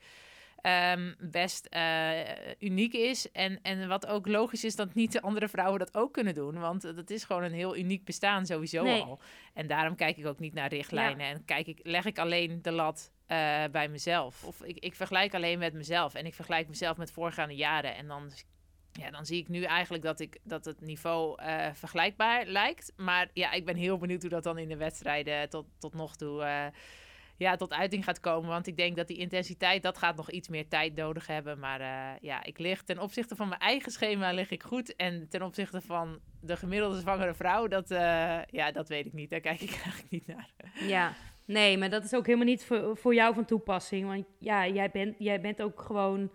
ehm, 0.61 1.13
best 1.19 1.65
eh, 1.65 2.11
uniek 2.59 2.93
is. 2.93 3.31
En, 3.31 3.59
en 3.61 3.87
wat 3.87 4.05
ook 4.07 4.27
logisch 4.27 4.63
is 4.63 4.75
dat 4.75 4.93
niet 4.93 5.11
de 5.11 5.21
andere 5.21 5.47
vrouwen 5.47 5.79
dat 5.79 5.95
ook 5.95 6.13
kunnen 6.13 6.33
doen. 6.33 6.59
Want 6.59 6.81
dat 6.81 7.09
is 7.09 7.23
gewoon 7.23 7.43
een 7.43 7.53
heel 7.53 7.77
uniek 7.77 8.05
bestaan 8.05 8.45
sowieso 8.45 8.83
Nee. 8.83 9.01
al. 9.01 9.19
En 9.53 9.67
daarom 9.67 9.95
kijk 9.95 10.17
ik 10.17 10.25
ook 10.25 10.39
niet 10.39 10.53
naar 10.53 10.69
richtlijnen. 10.69 11.25
En 11.25 11.45
kijk 11.45 11.67
ik, 11.67 11.79
leg 11.83 12.05
ik 12.05 12.19
alleen 12.19 12.59
de 12.61 12.71
lat 12.71 13.11
eh, 13.31 13.63
bij 13.71 13.87
mezelf. 13.87 14.43
Of 14.43 14.63
ik, 14.63 14.77
ik 14.79 14.95
vergelijk 14.95 15.33
alleen 15.33 15.59
met 15.59 15.73
mezelf. 15.73 16.13
En 16.13 16.25
ik 16.25 16.33
vergelijk 16.33 16.67
mezelf 16.67 16.97
met 16.97 17.11
voorgaande 17.11 17.55
jaren. 17.55 17.95
En 17.95 18.07
dan 18.07 18.31
ja, 18.91 19.11
dan 19.11 19.25
zie 19.25 19.39
ik 19.39 19.47
nu 19.47 19.63
eigenlijk 19.63 20.03
dat, 20.03 20.19
ik, 20.19 20.37
dat 20.43 20.65
het 20.65 20.81
niveau 20.81 21.41
eh, 21.41 21.67
vergelijkbaar 21.73 22.45
lijkt. 22.45 22.93
Maar 22.95 23.29
ja, 23.33 23.51
ik 23.51 23.65
ben 23.65 23.75
heel 23.75 23.97
benieuwd 23.97 24.21
hoe 24.21 24.29
dat 24.29 24.43
dan 24.43 24.57
in 24.57 24.67
de 24.67 24.77
wedstrijden 24.77 25.49
tot, 25.49 25.65
tot 25.79 25.93
nog 25.93 26.15
toe 26.15 26.43
eh, 26.43 26.65
ja, 27.37 27.55
tot 27.55 27.73
uiting 27.73 28.03
gaat 28.03 28.19
komen. 28.19 28.49
Want 28.49 28.67
ik 28.67 28.77
denk 28.77 28.95
dat 28.95 29.07
die 29.07 29.17
intensiteit, 29.17 29.83
dat 29.83 29.97
gaat 29.97 30.15
nog 30.15 30.31
iets 30.31 30.47
meer 30.47 30.67
tijd 30.67 30.95
nodig 30.95 31.27
hebben. 31.27 31.59
Maar 31.59 31.81
ja, 32.21 32.43
ik 32.43 32.59
lig 32.59 32.83
ten 32.83 32.99
opzichte 32.99 33.35
van 33.35 33.47
mijn 33.47 33.61
eigen 33.61 33.91
schema 33.91 34.31
lig 34.31 34.49
ik 34.49 34.63
goed. 34.63 34.95
En 34.95 35.29
ten 35.29 35.41
opzichte 35.41 35.81
van 35.81 36.19
de 36.41 36.57
gemiddelde 36.57 36.99
zwangere 36.99 37.33
vrouw, 37.33 37.67
dat, 37.67 37.89
ja, 38.49 38.71
dat 38.71 38.89
weet 38.89 39.05
ik 39.05 39.13
niet. 39.13 39.29
Daar 39.29 39.39
kijk 39.39 39.61
ik 39.61 39.71
eigenlijk 39.83 40.09
niet 40.09 40.27
naar. 40.27 40.49
Ja, 40.79 41.13
nee, 41.51 41.77
maar 41.77 41.89
dat 41.89 42.03
is 42.03 42.13
ook 42.13 42.25
helemaal 42.25 42.47
niet 42.47 42.65
voor, 42.65 42.97
voor 42.97 43.13
jou 43.13 43.33
van 43.33 43.45
toepassing. 43.45 44.07
Want 44.07 44.25
ja, 44.39 44.67
jij 44.67 44.91
bent, 44.91 45.15
jij 45.17 45.41
bent 45.41 45.61
ook 45.61 45.81
gewoon... 45.81 46.31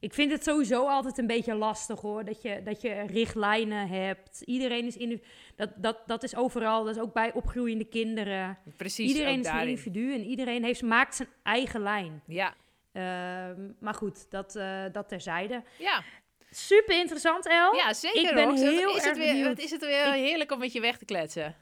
Ik 0.00 0.14
vind 0.14 0.32
het 0.32 0.44
sowieso 0.44 0.86
altijd 0.86 1.18
een 1.18 1.26
beetje 1.26 1.54
lastig 1.54 2.00
hoor. 2.00 2.24
Dat 2.24 2.42
je, 2.42 2.62
dat 2.64 2.80
je 2.80 3.04
richtlijnen 3.06 3.88
hebt. 3.88 4.42
Iedereen 4.44 4.86
is 4.86 4.96
in. 4.96 5.22
Dat, 5.56 5.70
dat, 5.76 5.98
dat 6.06 6.22
is 6.22 6.36
overal. 6.36 6.84
Dat 6.84 6.96
is 6.96 7.02
ook 7.02 7.12
bij 7.12 7.32
opgroeiende 7.32 7.84
kinderen. 7.84 8.58
Precies, 8.76 9.12
iedereen 9.12 9.40
is 9.40 9.46
een 9.46 9.68
individu 9.68 10.14
en 10.14 10.24
iedereen 10.24 10.64
heeft, 10.64 10.82
maakt 10.82 11.14
zijn 11.14 11.28
eigen 11.42 11.80
lijn. 11.80 12.22
Ja, 12.26 12.54
Ehm, 12.94 13.60
maar 13.80 13.94
goed, 13.94 14.30
dat, 14.30 14.56
eh, 14.56 14.82
dat 14.92 15.08
terzijde. 15.08 15.62
ja. 15.78 16.02
Super 16.50 16.98
interessant, 16.98 17.46
El. 17.46 17.74
ja 17.74 17.92
zeker. 17.92 18.28
ik 18.28 18.34
ben 18.34 18.44
Rox. 18.44 18.60
Heel 18.60 18.88
is 18.88 18.94
het 18.94 19.04
erg 19.04 19.16
weer, 19.16 19.26
benieuwd. 19.26 19.48
Wat 19.48 19.58
is 19.58 19.70
het 19.70 19.80
weer 19.80 20.12
heerlijk 20.12 20.52
om 20.52 20.58
met 20.58 20.72
je 20.72 20.80
weg 20.80 20.98
te 20.98 21.04
kletsen. 21.04 21.56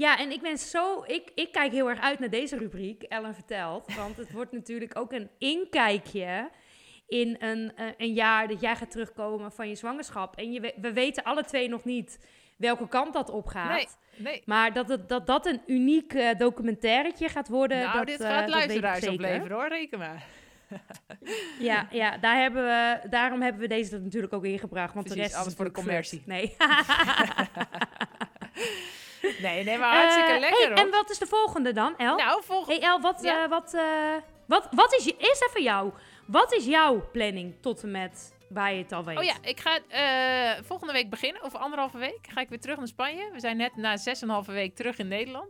Ja, 0.00 0.18
en 0.18 0.30
ik 0.30 0.42
ben 0.42 0.58
zo. 0.58 1.02
Ik, 1.06 1.30
ik 1.34 1.52
kijk 1.52 1.72
heel 1.72 1.88
erg 1.88 2.00
uit 2.00 2.18
naar 2.18 2.30
deze 2.30 2.56
rubriek, 2.56 3.02
Ellen 3.02 3.34
vertelt. 3.34 3.94
Want 3.94 4.16
het 4.16 4.32
wordt 4.32 4.52
natuurlijk 4.52 4.98
ook 4.98 5.12
een 5.12 5.30
inkijkje 5.38 6.50
in 7.08 7.36
een, 7.38 7.72
eh, 7.76 7.86
een 7.96 8.12
jaar 8.12 8.48
dat 8.48 8.60
jij 8.60 8.76
gaat 8.76 8.90
terugkomen 8.90 9.52
van 9.52 9.68
je 9.68 9.74
zwangerschap. 9.74 10.36
En 10.36 10.52
je, 10.52 10.60
we- 10.60 10.74
we 10.80 10.92
weten 10.92 11.22
alle 11.24 11.44
twee 11.44 11.68
nog 11.68 11.84
niet 11.84 12.18
welke 12.56 12.88
kant 12.88 13.12
dat 13.12 13.30
opgaat. 13.30 13.70
Nee, 13.70 13.86
nee. 14.16 14.42
Maar 14.44 14.72
dat, 14.72 14.88
het, 14.88 15.08
dat 15.08 15.26
dat 15.26 15.46
een 15.46 15.60
uniek 15.66 16.12
eh, 16.14 16.38
documentairetje 16.38 17.28
gaat 17.28 17.48
worden. 17.48 17.78
nou, 17.78 17.96
dat, 17.98 18.06
dit 18.06 18.20
eh, 18.20 18.28
gaat 18.28 18.48
ik 18.48 18.54
luisteraars 18.54 19.08
opleveren 19.08 19.56
hoor, 19.56 19.68
reken 19.68 19.98
maar. 19.98 20.24
Ja, 21.58 21.88
ja 21.90 22.18
daar 22.18 22.36
hebben 22.40 22.62
we, 22.64 23.08
daarom 23.08 23.40
hebben 23.42 23.60
we 23.60 23.68
deze 23.68 23.94
er 23.96 24.02
natuurlijk 24.02 24.32
ook 24.32 24.44
ingebracht. 24.44 24.94
Want 24.94 25.06
Precies, 25.06 25.22
de 25.22 25.28
rest 25.28 25.34
is 25.34 25.40
alles 25.42 25.54
voor 25.54 25.64
de 25.64 25.70
commercie. 25.70 26.22
flirt. 26.24 26.26
Nee. 26.26 26.56
Nee, 29.42 29.64
nee, 29.64 29.78
maar 29.78 29.94
hartstikke 29.96 30.32
Eh, 30.32 30.38
lekker 30.38 30.58
hey, 30.58 30.68
hoor. 30.68 30.76
En 30.78 30.90
wat 30.90 31.10
is 31.10 31.18
de 31.18 31.26
volgende 31.26 31.72
dan, 31.72 31.96
El? 31.96 32.16
Nou, 32.16 32.42
volgende... 32.44 32.80
Hey 32.80 32.90
El, 32.90 33.00
wat, 33.00 33.22
Ja. 33.22 33.42
eh, 33.42 33.48
wat, 33.48 33.74
eh, 33.74 33.82
wat, 34.46 34.68
wat 34.70 34.94
is 34.94 35.04
je... 35.04 35.14
Eerst 35.18 35.46
even 35.48 35.62
jou. 35.62 35.92
Wat 36.26 36.52
is 36.52 36.64
jouw 36.64 37.08
planning 37.12 37.54
tot 37.60 37.82
en 37.82 37.90
met 37.90 38.34
waar 38.48 38.72
je 38.72 38.82
het 38.82 38.92
al 38.92 39.04
weet? 39.04 39.18
Oh 39.18 39.24
ja, 39.24 39.34
ik 39.42 39.60
ga 39.60 39.78
volgende 40.64 40.92
week 40.92 41.10
beginnen. 41.10 41.42
Over 41.42 41.58
anderhalve 41.58 41.98
week 41.98 42.18
ga 42.34 42.40
ik 42.40 42.48
weer 42.48 42.60
terug 42.60 42.76
naar 42.76 42.86
Spanje. 42.86 43.30
We 43.32 43.40
zijn 43.40 43.56
net 43.56 43.76
na 43.76 43.96
6,5 43.98 44.52
week 44.52 44.76
terug 44.76 44.98
in 44.98 45.08
Nederland. 45.08 45.48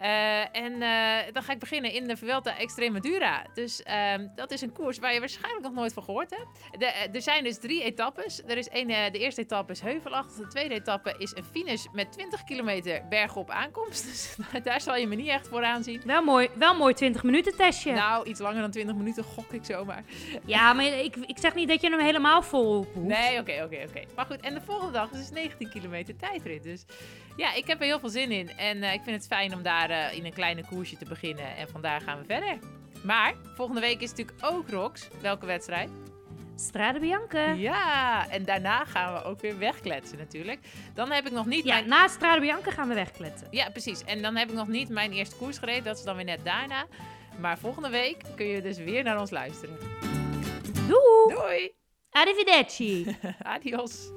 Eh, 0.00 0.56
en 0.56 0.82
eh, 0.82 1.32
dan 1.32 1.42
ga 1.42 1.52
ik 1.52 1.58
beginnen 1.58 1.92
in 1.92 2.08
de 2.08 2.16
Vuelta 2.16 2.58
Extremadura. 2.58 3.46
Dus 3.54 3.82
ehm, 3.82 4.26
dat 4.34 4.50
is 4.50 4.60
een 4.60 4.72
koers 4.72 4.98
waar 4.98 5.12
je 5.12 5.18
waarschijnlijk 5.18 5.62
nog 5.62 5.72
nooit 5.72 5.92
van 5.92 6.02
gehoord 6.02 6.30
hebt. 6.30 6.80
De, 6.80 6.86
eh, 6.86 7.14
er 7.14 7.22
zijn 7.22 7.44
dus 7.44 7.58
drie 7.58 7.82
etappes. 7.82 8.42
Er 8.46 8.56
is 8.56 8.68
een, 8.72 8.86
de 8.86 9.18
eerste 9.18 9.40
etappe 9.40 9.72
is 9.72 9.80
heuvelachtig. 9.80 10.36
De 10.36 10.46
tweede 10.46 10.74
etappe 10.74 11.14
is 11.18 11.36
een 11.36 11.44
finish 11.44 11.84
met 11.92 12.12
20 12.12 12.44
kilometer 12.44 13.02
bergop 13.08 13.50
aankomst. 13.50 14.04
Dus 14.10 14.36
daar 14.62 14.80
zal 14.80 14.96
je 14.96 15.06
me 15.06 15.14
niet 15.14 15.28
echt 15.28 15.48
voor 15.48 15.64
aanzien. 15.64 16.02
Wel 16.04 16.22
mooi, 16.22 16.48
wel 16.54 16.74
mooi 16.74 16.94
20 16.94 17.22
minuten 17.22 17.56
testje. 17.56 17.92
Nou, 17.92 18.28
iets 18.28 18.40
langer 18.40 18.60
dan 18.60 18.70
20 18.70 18.94
minuten 18.96 19.24
gok 19.24 19.52
ik 19.52 19.64
zomaar. 19.64 20.04
Ja, 20.44 20.72
maar 20.72 20.84
ik, 20.84 21.16
ik 21.16 21.38
zeg 21.38 21.54
niet 21.54 21.68
dat 21.68 21.80
je 21.80 21.90
hem 21.90 22.00
helemaal 22.00 22.42
vol 22.42 22.74
hoeft. 22.74 22.94
Nee, 22.94 23.40
oké, 23.40 23.62
oké, 23.64 23.84
oké. 23.88 24.02
Maar 24.16 24.26
goed, 24.26 24.40
en 24.40 24.54
de 24.54 24.60
volgende 24.60 24.92
dag 24.92 25.10
is 25.10 25.18
dus 25.18 25.30
19 25.30 25.70
kilometer 25.70 26.16
tijdrit. 26.16 26.62
Dus 26.62 26.84
ja, 27.36 27.54
ik 27.54 27.66
heb 27.66 27.80
er 27.80 27.86
heel 27.86 28.00
veel 28.00 28.08
zin 28.08 28.30
in. 28.30 28.50
En 28.56 28.82
ik 28.82 29.00
vind 29.02 29.16
het 29.16 29.26
fijn 29.26 29.54
om 29.54 29.62
daar 29.62 29.89
eh, 29.90 30.16
in 30.16 30.24
een 30.24 30.32
kleine 30.32 30.64
koersje 30.66 30.96
te 30.96 31.04
beginnen. 31.04 31.56
En 31.56 31.68
vandaar 31.68 32.00
gaan 32.00 32.18
we 32.18 32.24
verder. 32.24 32.58
Maar 33.02 33.34
volgende 33.54 33.80
week 33.80 34.00
is 34.00 34.10
natuurlijk 34.10 34.38
ook 34.40 34.68
Rox. 34.68 35.08
Welke 35.20 35.46
wedstrijd? 35.46 35.90
Strade 36.54 36.98
Bianca. 36.98 37.52
Ja, 37.52 37.54
Ja, 37.54 38.28
en 38.28 38.44
daarna 38.44 38.84
gaan 38.84 39.14
we 39.14 39.22
ook 39.24 39.40
weer 39.40 39.58
wegkletsen 39.58 40.18
natuurlijk. 40.18 40.60
Dan 40.94 41.10
heb 41.10 41.26
ik 41.26 41.32
nog 41.32 41.46
niet 41.46 41.64
mijn... 41.64 41.88
na 41.88 42.08
Strade 42.08 42.40
Bianca 42.40 42.70
gaan 42.70 42.88
we 42.88 42.94
wegkletsen. 42.94 43.46
Ja, 43.50 43.70
precies. 43.70 44.04
En 44.04 44.22
dan 44.22 44.36
heb 44.36 44.48
ik 44.48 44.54
nog 44.54 44.68
niet 44.68 44.88
mijn 44.88 45.12
eerste 45.12 45.36
koers 45.36 45.58
gereden. 45.58 45.84
Dat 45.84 45.98
is 45.98 46.04
dan 46.04 46.16
weer 46.16 46.24
net 46.24 46.44
daarna. 46.44 46.86
Maar 47.38 47.58
volgende 47.58 47.90
week 47.90 48.22
kun 48.36 48.46
je 48.46 48.62
dus 48.62 48.78
weer 48.78 49.02
naar 49.02 49.20
ons 49.20 49.30
luisteren. 49.30 49.76
Doei! 50.88 51.34
Doei! 51.34 51.72
Arrivederci! 52.10 53.16
Adios! 53.42 54.10